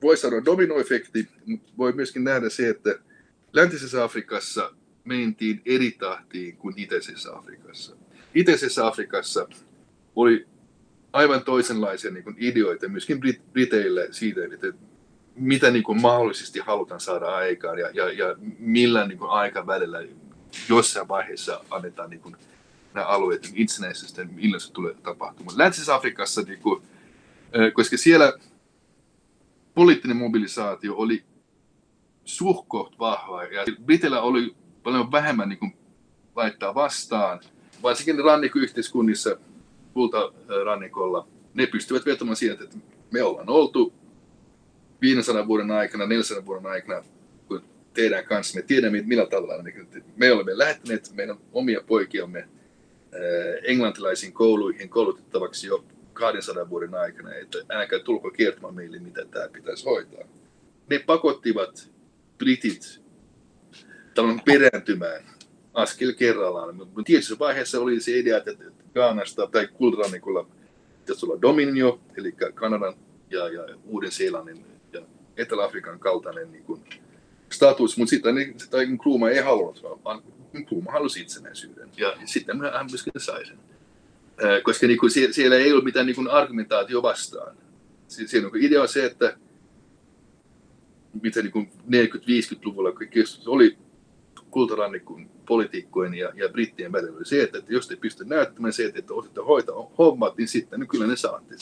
voi 0.03 0.17
sanoa 0.17 0.45
dominoefekti, 0.45 1.29
mutta 1.47 1.73
voi 1.79 1.93
myöskin 1.93 2.25
nähdä 2.25 2.49
se, 2.49 2.69
että 2.69 2.99
läntisessä 3.53 4.05
Afrikassa 4.05 4.73
mentiin 5.05 5.63
eri 5.67 5.91
tahtiin 5.91 6.57
kuin 6.57 6.75
itäisessä 6.77 7.37
Afrikassa. 7.37 7.97
Itäisessä 8.35 8.87
Afrikassa 8.87 9.49
oli 10.17 10.47
aivan 11.13 11.45
toisenlaisia 11.45 12.11
niin 12.11 12.25
kuin 12.25 12.37
ideoita 12.39 12.89
myöskin 12.89 13.21
Briteille 13.53 14.09
siitä, 14.11 14.41
että 14.45 14.73
mitä 15.35 15.71
niin 15.71 15.83
kuin 15.83 16.01
mahdollisesti 16.01 16.61
halutaan 16.61 17.01
saada 17.01 17.27
aikaan 17.27 17.79
ja, 17.79 17.91
ja, 17.95 18.13
ja 18.13 18.37
millä 18.59 19.07
niin 19.07 19.19
kuin 19.19 19.31
aikavälillä 19.31 19.99
jossain 20.69 21.09
vaiheessa 21.09 21.65
annetaan 21.71 22.11
niin 22.11 22.21
kuin 22.21 22.37
nämä 22.95 23.07
alueet 23.07 23.43
niin 23.43 23.57
itsenäisesti, 23.57 24.25
milloin 24.25 24.61
se 24.61 24.73
tulee 24.73 24.95
tapahtumaan. 24.95 25.59
Läntisessä 25.59 25.95
Afrikassa, 25.95 26.43
niin 26.43 26.59
kuin, 26.59 26.83
koska 27.73 27.97
siellä 27.97 28.33
poliittinen 29.75 30.17
mobilisaatio 30.17 30.95
oli 30.97 31.25
suhkoht 32.25 32.99
vahva 32.99 33.45
ja 33.45 33.65
Britillä 33.85 34.21
oli 34.21 34.55
paljon 34.83 35.13
vähemmän 35.13 35.49
niin 35.49 35.59
kuin 35.59 35.77
laittaa 36.37 36.75
vastaan, 36.75 37.41
varsinkin 37.83 38.25
rannikkoyhteiskunnissa 38.25 39.37
kultarannikolla, 39.95 41.29
ne 41.55 41.67
pystyvät 41.67 42.07
vetomaan 42.07 42.37
siihen, 42.37 42.59
että 42.63 42.77
me 43.11 43.23
ollaan 43.23 43.51
oltu 43.51 43.93
500 45.03 45.47
vuoden 45.47 45.71
aikana, 45.71 46.07
400 46.07 46.47
vuoden 46.47 46.67
aikana, 46.67 47.05
kun 47.49 47.63
teidän 47.95 48.25
kanssa, 48.25 48.59
me 48.59 48.63
tiedämme 48.63 49.03
millä 49.07 49.27
tavalla 49.27 49.65
me 50.17 50.33
olemme 50.33 50.59
lähettäneet 50.59 51.11
meidän 51.15 51.37
omia 51.53 51.81
poikiamme 51.87 52.39
äh, 52.39 52.49
englantilaisiin 53.63 54.33
kouluihin 54.33 54.89
koulutettavaksi 54.89 55.67
jo 55.67 55.85
200 56.13 56.71
vuoden 56.71 56.95
aikana, 56.95 57.35
että 57.35 57.59
älkää 57.69 57.99
tulko 57.99 58.31
kertomaan 58.31 58.75
meille, 58.75 58.99
mitä 58.99 59.25
tämä 59.25 59.49
pitäisi 59.49 59.85
hoitaa. 59.85 60.25
Ne 60.91 60.99
pakottivat 60.99 61.91
britit 62.39 63.03
tämän 64.15 64.41
perääntymään 64.45 65.25
askel 65.75 66.13
kerrallaan. 66.13 66.77
Tietyssä 67.05 67.39
vaiheessa 67.39 67.81
oli 67.81 68.01
se 68.01 68.19
idea, 68.19 68.37
että 68.37 68.53
Gaanasta 68.95 69.47
tai 69.47 69.69
Kultrannikolla 69.73 70.47
pitäisi 70.99 71.27
olla 71.27 71.43
dominio, 71.43 72.01
eli 72.17 72.35
Kanadan 72.55 72.95
ja, 73.31 73.49
ja 73.49 73.67
Uuden-Seelannin 73.85 74.72
Etelä-Afrikan 75.37 75.99
kaltainen 75.99 76.53
niin 76.53 76.65
kuin, 76.65 76.85
status, 77.53 77.97
mutta 77.97 78.11
sitten 78.11 78.35
niin, 78.35 78.57
niin 78.73 78.99
Kruma 78.99 79.31
ei 79.31 79.41
halunnut, 79.41 79.83
vaan 80.05 80.23
Kruma 80.69 80.93
halusi 80.93 81.21
itsenäisyyden. 81.21 81.89
Ja 81.97 82.17
sitten 82.25 82.61
hän 82.61 82.87
myöskin 82.91 83.13
sai 83.17 83.47
sen. 83.47 83.59
Koska 84.63 84.87
niin 84.87 84.99
kuin, 84.99 85.11
siellä 85.11 85.57
ei 85.57 85.73
ollut 85.73 85.85
mitään 85.85 86.07
niin 86.07 86.17
kuin, 86.17 86.29
argumentaatio 86.29 87.03
vastaan. 87.03 87.57
Siinä 88.09 88.47
on 88.47 88.53
idea 88.57 88.83
on 88.83 88.89
se, 88.89 89.07
että 89.07 89.37
mitä 91.23 91.43
niin 91.43 91.71
40-50-luvulla 91.89 92.93
oli 93.47 93.79
kultarannikon 94.51 95.31
poliitikkojen 95.47 96.15
ja, 96.15 96.33
ja 96.35 96.49
brittien 96.49 96.93
välillä 96.93 97.17
oli 97.17 97.25
se, 97.25 97.43
että, 97.43 97.59
että 97.59 97.73
jos 97.73 97.89
te 97.89 97.97
pysty 97.97 98.25
näyttämään 98.25 98.73
se, 98.73 98.93
että 98.95 99.15
osatte 99.15 99.41
hoitaa 99.41 99.91
hommat, 99.99 100.37
niin 100.37 100.49
sitten 100.49 100.81
niin 100.81 100.89
kyllä 100.89 101.07
ne 101.07 101.17
saatte 101.17 101.55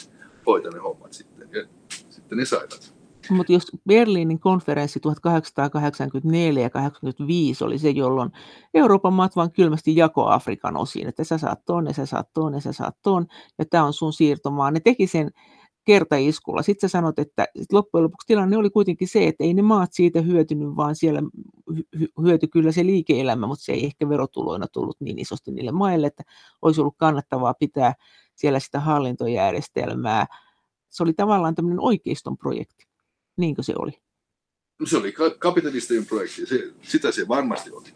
hoitaa 0.46 0.72
ne 0.72 0.78
hommat 0.78 1.12
sitten. 1.12 1.48
Ja 1.52 1.64
sitten 2.10 2.38
ne 2.38 2.44
saivat. 2.44 2.99
Mutta 3.30 3.52
jos 3.52 3.66
Berliinin 3.88 4.40
konferenssi 4.40 5.00
1884 5.00 6.62
ja 6.62 6.70
1885 6.70 7.64
oli 7.64 7.78
se, 7.78 7.90
jolloin 7.90 8.30
Euroopan 8.74 9.12
maat 9.12 9.36
vaan 9.36 9.52
kylmästi 9.52 9.96
jako 9.96 10.26
Afrikan 10.26 10.76
osiin, 10.76 11.08
että 11.08 11.24
sä 11.24 11.38
saat 11.38 11.64
ton 11.64 11.86
ja 11.86 11.92
sä 11.92 12.06
saat 12.06 12.32
ton 12.32 12.54
ja 12.54 12.60
sä 12.60 12.72
saat 12.72 12.96
ton, 13.02 13.26
ja 13.58 13.64
tämä 13.64 13.84
on 13.84 13.92
sun 13.92 14.12
siirtomaa. 14.12 14.70
Ne 14.70 14.80
teki 14.80 15.06
sen 15.06 15.30
kertaiskulla. 15.84 16.62
Sitten 16.62 16.88
sä 16.88 16.92
sanot, 16.92 17.18
että 17.18 17.46
loppujen 17.72 18.04
lopuksi 18.04 18.26
tilanne 18.26 18.56
oli 18.56 18.70
kuitenkin 18.70 19.08
se, 19.08 19.26
että 19.26 19.44
ei 19.44 19.54
ne 19.54 19.62
maat 19.62 19.92
siitä 19.92 20.20
hyötynyt, 20.20 20.76
vaan 20.76 20.96
siellä 20.96 21.22
hyöty 22.22 22.46
kyllä 22.46 22.72
se 22.72 22.86
liike-elämä, 22.86 23.46
mutta 23.46 23.64
se 23.64 23.72
ei 23.72 23.86
ehkä 23.86 24.08
verotuloina 24.08 24.66
tullut 24.72 24.96
niin 25.00 25.18
isosti 25.18 25.52
niille 25.52 25.72
maille, 25.72 26.06
että 26.06 26.22
olisi 26.62 26.80
ollut 26.80 26.96
kannattavaa 26.96 27.54
pitää 27.54 27.94
siellä 28.34 28.60
sitä 28.60 28.80
hallintojärjestelmää. 28.80 30.26
Se 30.88 31.02
oli 31.02 31.12
tavallaan 31.12 31.54
tämmöinen 31.54 31.80
oikeiston 31.80 32.36
projekti, 32.36 32.89
niinkö 33.40 33.62
se 33.62 33.72
oli? 33.78 33.92
No 34.80 34.86
se 34.86 34.96
oli 34.96 35.14
kapitalistien 35.38 36.06
projekti, 36.06 36.46
se, 36.46 36.72
sitä 36.82 37.12
se 37.12 37.28
varmasti 37.28 37.70
oli. 37.70 37.88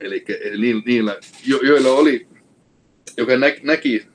Eli, 0.00 0.24
eli 0.40 0.82
niillä, 0.86 1.16
jo, 1.46 1.58
joilla 1.62 1.88
oli, 1.88 2.28
joka 3.16 3.36
nä, 3.36 3.46
näki 3.62 4.06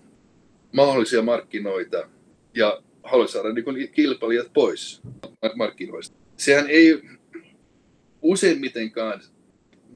mahdollisia 0.74 1.22
markkinoita 1.22 2.10
ja 2.54 2.82
halusi 3.04 3.34
saada 3.34 3.54
niin 3.54 3.92
kilpailijat 3.92 4.54
pois 4.54 5.02
markkinoista. 5.56 6.18
Sehän 6.38 6.66
ei 6.70 7.02
useimmitenkaan 8.22 9.22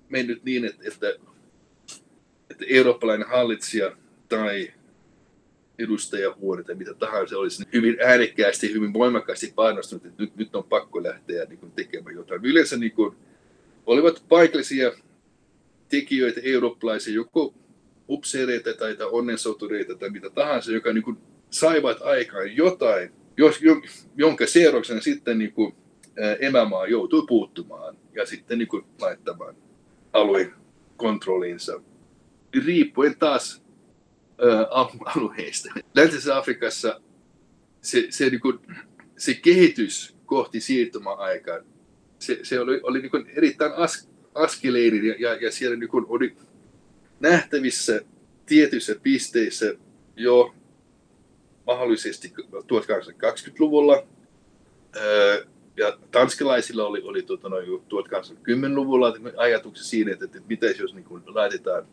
mennyt 0.09 0.43
niin, 0.43 0.65
että, 0.65 0.83
että, 0.87 1.07
että 2.49 2.65
eurooppalainen 2.67 3.27
hallitsija 3.27 3.97
tai 4.29 4.73
edustajahuone 5.83 6.63
tai 6.63 6.75
mitä 6.75 6.93
tahansa 6.93 7.37
olisi 7.37 7.63
hyvin 7.73 7.97
äänekkäästi, 8.05 8.73
hyvin 8.73 8.93
voimakkaasti 8.93 9.53
painostunut, 9.55 10.05
että 10.05 10.23
nyt, 10.23 10.35
nyt 10.35 10.55
on 10.55 10.63
pakko 10.63 11.03
lähteä 11.03 11.45
niin 11.45 11.59
kuin, 11.59 11.71
tekemään 11.71 12.15
jotain. 12.15 12.45
Yleensä 12.45 12.77
niin 12.77 12.91
kuin, 12.91 13.15
olivat 13.85 14.23
paikallisia 14.29 14.91
tekijöitä, 15.89 16.41
eurooppalaisia, 16.43 17.13
joko 17.13 17.53
upseereita 18.09 18.73
tai, 18.73 18.95
tai 18.95 19.07
onnensotureita 19.11 19.95
tai 19.95 20.09
mitä 20.09 20.29
tahansa, 20.29 20.71
joka 20.71 20.93
niin 20.93 21.03
kuin, 21.03 21.17
saivat 21.49 22.01
aikaan 22.01 22.55
jotain, 22.55 23.11
jos, 23.37 23.59
jonka 24.15 24.47
seurauksena 24.47 25.01
sitten 25.01 25.37
niin 25.37 25.53
kuin, 25.53 25.73
emämaa 26.39 26.87
joutui 26.87 27.25
puuttumaan 27.27 27.97
ja 28.15 28.25
sitten 28.25 28.57
niin 28.57 28.67
kuin, 28.67 28.85
laittamaan 29.01 29.55
alueen 30.13 30.53
kontrolliinsa. 30.97 31.81
Riippuen 32.65 33.17
taas 33.17 33.63
alueista. 35.05 35.69
Läntisessä 35.95 36.37
Afrikassa 36.37 37.01
se, 37.81 38.07
se, 38.09 38.29
niin 38.29 38.41
kuin, 38.41 38.59
se 39.17 39.33
kehitys 39.33 40.15
kohti 40.25 40.59
siirtymäaikaa, 40.59 41.59
se, 42.19 42.39
se 42.43 42.59
oli, 42.59 42.79
oli 42.83 42.99
niin 43.01 43.11
kuin 43.11 43.31
erittäin 43.35 43.73
as, 43.73 44.09
askeleinen 44.35 45.05
ja, 45.05 45.15
ja, 45.19 45.33
ja 45.33 45.51
siellä 45.51 45.77
niin 45.77 45.89
kuin 45.89 46.05
oli 46.07 46.35
nähtävissä 47.19 48.01
tietyissä 48.45 48.95
pisteissä 49.03 49.73
jo 50.15 50.55
mahdollisesti 51.67 52.33
1820-luvulla. 52.37 54.07
Ja 55.77 55.97
tanskalaisilla 56.11 56.85
oli, 56.85 57.01
oli 57.01 57.23
tuota, 57.23 57.49
noin 57.49 57.67
1810-luvulla 57.67 59.13
ajatuksia 59.37 59.83
siinä, 59.83 60.11
että, 60.11 60.25
että 60.25 60.39
mitä 60.47 60.65
jos 60.65 60.93
niin 60.93 61.03
kuin 61.03 61.23
laitetaan 61.25 61.87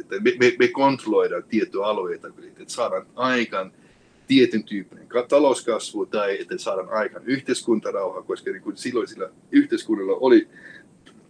että 0.00 0.20
me, 0.20 0.32
me, 0.38 0.56
me 0.58 0.68
kontrolloidaan 0.68 1.42
tiettyjä 1.42 1.84
alueita, 1.84 2.28
että 2.28 2.64
saadaan 2.66 3.06
aikaan 3.14 3.72
tietyn 4.26 4.64
tyyppinen 4.64 5.08
talouskasvu 5.28 6.06
tai 6.06 6.40
että 6.40 6.58
saadaan 6.58 6.88
aikaan 6.88 7.24
yhteiskuntarauha, 7.26 8.22
koska 8.22 8.50
niin 8.50 8.62
kuin 8.62 8.76
silloin 8.76 9.08
sillä 9.08 9.30
yhteiskunnalla 9.50 10.16
oli 10.20 10.48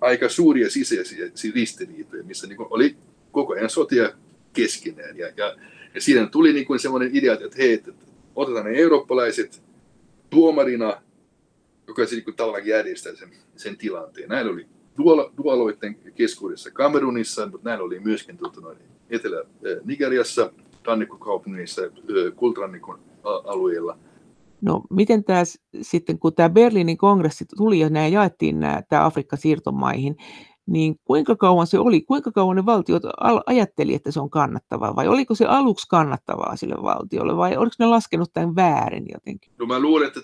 aika 0.00 0.28
suuria 0.28 0.70
sisäisiä 0.70 1.24
ristiriitoja, 1.54 2.22
missä 2.22 2.46
niin 2.46 2.56
kuin 2.56 2.66
oli 2.70 2.96
koko 3.32 3.52
ajan 3.52 3.70
sotia 3.70 4.12
keskenään. 4.52 5.18
Ja, 5.18 5.32
ja, 5.36 5.56
ja 5.94 6.00
siinä 6.00 6.26
tuli 6.26 6.52
niin 6.52 6.66
kuin 6.66 6.80
semmoinen 6.80 7.10
idea, 7.12 7.32
että 7.32 7.56
hei, 7.58 7.72
että 7.72 7.92
otetaan 8.36 8.64
ne 8.64 8.78
eurooppalaiset 8.78 9.62
tuomarina, 10.30 11.02
joka 11.86 12.06
se 12.06 12.14
niin 12.14 12.24
kuin 12.24 12.36
tavallaan 12.36 12.66
järjestää 12.66 13.16
sen, 13.16 13.30
sen 13.56 13.76
tilanteen. 13.76 14.28
Näillä 14.28 14.52
oli 14.52 14.66
dualoiden 15.36 15.94
keskuudessa 16.14 16.70
Kamerunissa, 16.70 17.46
mutta 17.46 17.68
näin 17.68 17.80
oli 17.80 18.00
myöskin 18.00 18.38
tuota, 18.38 18.60
noin, 18.60 18.78
Etelä-Nigeriassa, 19.10 20.52
rannikkokaupungissa, 20.84 21.82
kultarannikon 22.36 22.98
alueella. 23.24 23.98
No 24.60 24.82
miten 24.90 25.24
tämä 25.24 25.42
sitten, 25.82 26.18
kun 26.18 26.34
tämä 26.34 26.48
Berliinin 26.48 26.98
kongressi 26.98 27.44
tuli 27.56 27.78
ja 27.78 27.90
nämä 27.90 28.06
jaettiin 28.06 28.60
nämä, 28.60 28.82
tämä 28.88 29.04
Afrikka 29.04 29.36
siirtomaihin, 29.36 30.16
niin 30.66 30.96
kuinka 31.04 31.36
kauan 31.36 31.66
se 31.66 31.78
oli, 31.78 32.00
kuinka 32.00 32.32
kauan 32.32 32.56
ne 32.56 32.66
valtiot 32.66 33.02
ajatteli, 33.46 33.94
että 33.94 34.10
se 34.10 34.20
on 34.20 34.30
kannattavaa, 34.30 34.96
vai 34.96 35.08
oliko 35.08 35.34
se 35.34 35.44
aluksi 35.44 35.88
kannattavaa 35.88 36.56
sille 36.56 36.76
valtiolle, 36.82 37.36
vai 37.36 37.56
oliko 37.56 37.74
ne 37.78 37.86
laskenut 37.86 38.32
tämän 38.32 38.56
väärin 38.56 39.06
jotenkin? 39.14 39.52
No 39.58 39.66
mä 39.66 39.80
luulen, 39.80 40.08
että 40.08 40.20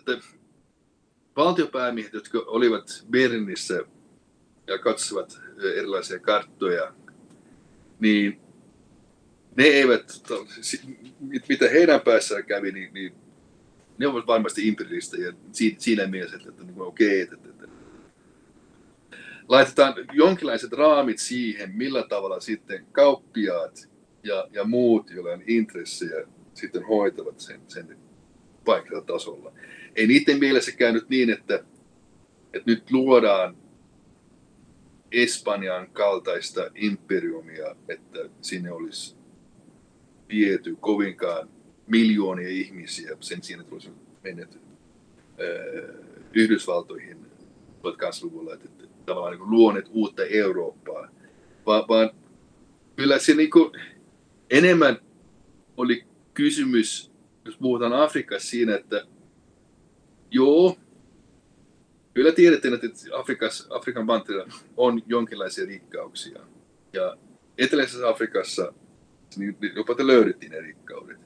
valtiopäämiehet, 1.37 2.13
jotka 2.13 2.39
olivat 2.47 3.07
Berliinissä 3.11 3.81
ja 4.67 4.79
katsovat 4.79 5.41
erilaisia 5.77 6.19
karttoja, 6.19 6.95
niin 8.01 8.41
ne 9.57 9.65
eivät, 9.65 10.23
mitä 11.49 11.69
heidän 11.69 12.01
päässään 12.01 12.45
kävi, 12.45 12.73
niin, 12.73 12.95
niin 12.95 13.15
ne 13.99 14.07
ovat 14.07 14.27
varmasti 14.27 14.69
imperialisteja 14.69 15.33
siinä 15.79 16.07
mielessä, 16.07 16.37
että, 16.37 16.49
että 16.49 16.65
niin 16.65 16.81
okei, 16.81 17.23
okay, 17.23 17.35
että, 17.35 17.51
että 17.51 17.69
laitetaan 19.49 19.95
jonkinlaiset 20.13 20.73
raamit 20.73 21.19
siihen, 21.19 21.77
millä 21.77 22.05
tavalla 22.09 22.41
sitten 22.41 22.87
kauppiaat 22.93 23.89
ja, 24.23 24.49
ja 24.53 24.65
muut, 24.65 25.11
joilla 25.11 25.31
on 25.31 25.43
intressejä, 25.47 26.27
sitten 26.55 26.87
hoitavat 26.87 27.41
sen, 27.41 27.61
sen 27.69 27.97
paikalla 28.65 29.05
tasolla. 29.05 29.53
Ei 29.97 30.07
niiden 30.07 30.39
mielessä 30.39 30.73
käynyt 30.73 31.09
niin, 31.09 31.31
että, 31.31 31.55
että 32.53 32.71
nyt 32.71 32.91
luodaan 32.91 33.57
Espanjan 35.13 35.91
kaltaista 35.91 36.71
imperiumia, 36.75 37.77
että 37.89 38.19
sinne 38.41 38.73
olisi 38.73 39.17
viety 40.29 40.77
kovinkaan 40.81 41.49
miljoonia 41.87 42.49
ihmisiä. 42.49 43.17
Sen 43.21 43.43
sijaan, 43.43 43.61
että 43.61 43.75
olisi 43.75 43.91
mennyt 44.23 44.59
Yhdysvaltoihin 46.35 47.27
1800-luvulla, 47.83 48.55
että, 48.55 48.69
että 48.85 48.89
tavallaan 49.07 49.39
niin 49.39 49.51
luoneet 49.51 49.87
uutta 49.91 50.25
Eurooppaa, 50.25 51.09
vaan, 51.67 51.85
vaan 51.89 52.11
kyllä 52.97 53.19
se 53.19 53.35
niin 53.35 53.51
kuin 53.51 53.73
enemmän 54.51 54.99
oli 55.77 56.05
kysymys, 56.35 57.11
jos 57.45 57.57
puhutaan 57.57 57.93
Afrikassa 57.93 58.49
siinä, 58.49 58.75
että 58.77 59.07
joo, 60.31 60.77
Kyllä 62.17 62.33
tiedettiin, 62.33 62.75
että 62.75 62.87
Afrikassa, 63.13 63.75
Afrikan 63.75 64.07
mantereella 64.07 64.55
on 64.77 65.03
jonkinlaisia 65.07 65.67
rikkauksia. 65.67 66.41
Ja 66.93 67.17
Eteläisessä 67.59 68.09
Afrikassa 68.09 68.73
niin 69.37 69.57
jopa 69.75 69.95
te 69.95 70.07
löydettiin 70.07 70.53
ne 70.53 70.61
rikkaudet. 70.61 71.19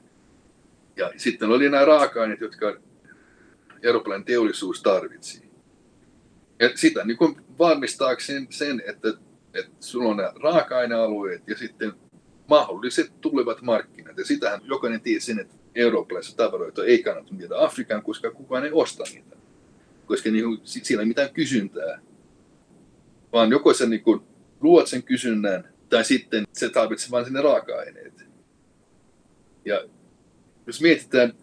Ja 0.95 1.11
sitten 1.17 1.49
oli 1.49 1.69
nämä 1.69 1.85
raaka-aineet, 1.85 2.41
jotka 2.41 2.77
eurooppalainen 3.83 4.25
teollisuus 4.25 4.81
tarvitsi. 4.81 5.49
Ja 6.59 6.69
sitä 6.75 7.05
niin 7.05 7.17
kuin 7.17 7.35
varmistaakseen 7.59 8.47
sen, 8.49 8.83
että, 8.87 9.09
että 9.53 9.71
sulla 9.79 10.09
on 10.09 10.17
nämä 10.17 10.33
raaka-ainealueet 10.43 11.47
ja 11.47 11.57
sitten 11.57 11.93
mahdolliset 12.49 13.21
tulevat 13.21 13.61
markkinat. 13.61 14.17
Ja 14.17 14.25
sitähän 14.25 14.61
jokainen 14.63 15.01
tiesi 15.01 15.25
sen, 15.25 15.39
että 15.39 15.55
eurooppalaisissa 15.75 16.37
tavaroita 16.37 16.85
ei 16.85 17.03
kannata 17.03 17.37
viedä 17.37 17.55
Afrikaan, 17.57 18.03
koska 18.03 18.31
kukaan 18.31 18.65
ei 18.65 18.71
osta 18.73 19.03
niitä 19.13 19.40
koska 20.11 20.31
niin 20.31 20.45
kuin, 20.45 20.59
siinä 20.63 21.01
ei 21.01 21.07
mitään 21.07 21.33
kysyntää. 21.33 22.01
Vaan 23.33 23.51
joko 23.51 23.73
sä 23.73 23.85
niin 23.85 24.03
kuin, 24.03 24.21
luot 24.61 24.87
sen 24.87 25.03
kysynnän, 25.03 25.73
tai 25.89 26.05
sitten 26.05 26.47
se 26.53 26.69
tarvitsee 26.69 27.11
vain 27.11 27.25
sinne 27.25 27.41
raaka-aineet. 27.41 28.25
Ja 29.65 29.83
jos 30.67 30.81
mietitään 30.81 31.33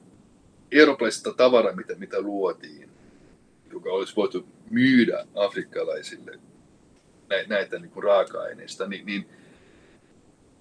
eurooppalaisista 0.73 1.33
tavaraa, 1.33 1.77
mitä, 1.77 1.95
mitä 1.95 2.21
luotiin, 2.21 2.91
joka 3.73 3.91
olisi 3.91 4.17
voitu 4.17 4.47
myydä 4.71 5.27
afrikkalaisille 5.35 6.39
näitä 7.47 7.79
niin 7.79 7.91
kuin 7.91 8.05
raaka-aineista, 8.05 8.87
niin, 8.87 9.07
niin 9.07 9.29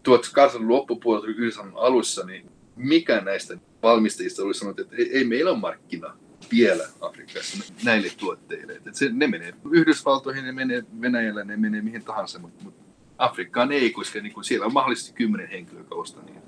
1800-luvun 0.10 0.70
loppupuolella, 0.70 1.28
90 1.28 1.80
alussa, 1.80 2.26
niin 2.26 2.50
mikä 2.76 3.22
näistä 3.22 3.58
valmistajista 3.84 4.44
olisi 4.44 4.60
sanonut, 4.60 4.80
että 4.80 4.96
ei, 4.96 5.18
ei 5.18 5.24
meillä 5.24 5.52
ole 5.52 5.60
markkina 5.60 6.18
vielä 6.52 6.84
Afrikassa 7.02 7.74
näille 7.84 8.10
tuotteille. 8.18 8.74
Et 8.74 8.96
se, 8.96 9.10
ne 9.14 9.28
menee 9.28 9.54
Yhdysvaltoihin, 9.72 10.46
ne 10.46 10.52
menee 10.52 10.84
Venäjällä, 11.02 11.44
ne 11.44 11.58
menee 11.58 11.82
mihin 11.82 12.04
tahansa, 12.04 12.40
mutta 12.40 12.64
mut 12.64 12.76
Afrikkaan 13.18 13.72
ei, 13.72 13.92
koska 13.92 14.20
niin 14.20 14.44
siellä 14.44 14.66
on 14.66 14.74
mahdollisesti 14.74 15.14
kymmenen 15.14 15.50
henkilöä, 15.50 15.80
jotka 15.80 15.96
ostaa 15.96 16.24
niitä. 16.24 16.48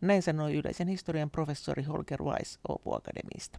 Näin 0.00 0.22
sanoi 0.22 0.54
yleisen 0.54 0.88
historian 0.88 1.30
professori 1.30 1.82
Holger 1.82 2.22
Weiss 2.22 2.58
Åbo 2.68 2.96
Akademista. 2.96 3.58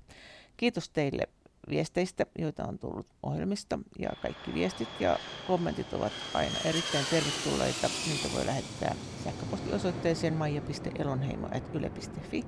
Kiitos 0.57 0.89
teille 0.89 1.27
viesteistä, 1.69 2.25
joita 2.39 2.63
on 2.63 2.79
tullut 2.79 3.07
ohjelmista. 3.23 3.79
Ja 3.99 4.09
kaikki 4.21 4.53
viestit 4.53 4.89
ja 4.99 5.19
kommentit 5.47 5.93
ovat 5.93 6.11
aina 6.33 6.55
erittäin 6.65 7.05
tervetulleita. 7.09 7.89
Niitä 8.07 8.27
voi 8.35 8.45
lähettää 8.45 8.95
sähköpostiosoitteeseen 9.23 10.33
maija.elonheimo.yle.fi. 10.33 12.43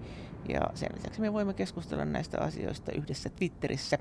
Ja 0.50 0.62
sen 0.76 0.90
lisäksi 0.96 1.22
me 1.22 1.34
voimme 1.34 1.54
keskustella 1.54 2.06
näistä 2.06 2.42
asioista 2.42 2.92
yhdessä 2.92 3.30
Twitterissä 3.30 3.98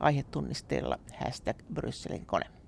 aihetunnisteella 0.00 0.98
hashtag 1.18 1.56
Brysselin 1.74 2.26
kone. 2.26 2.59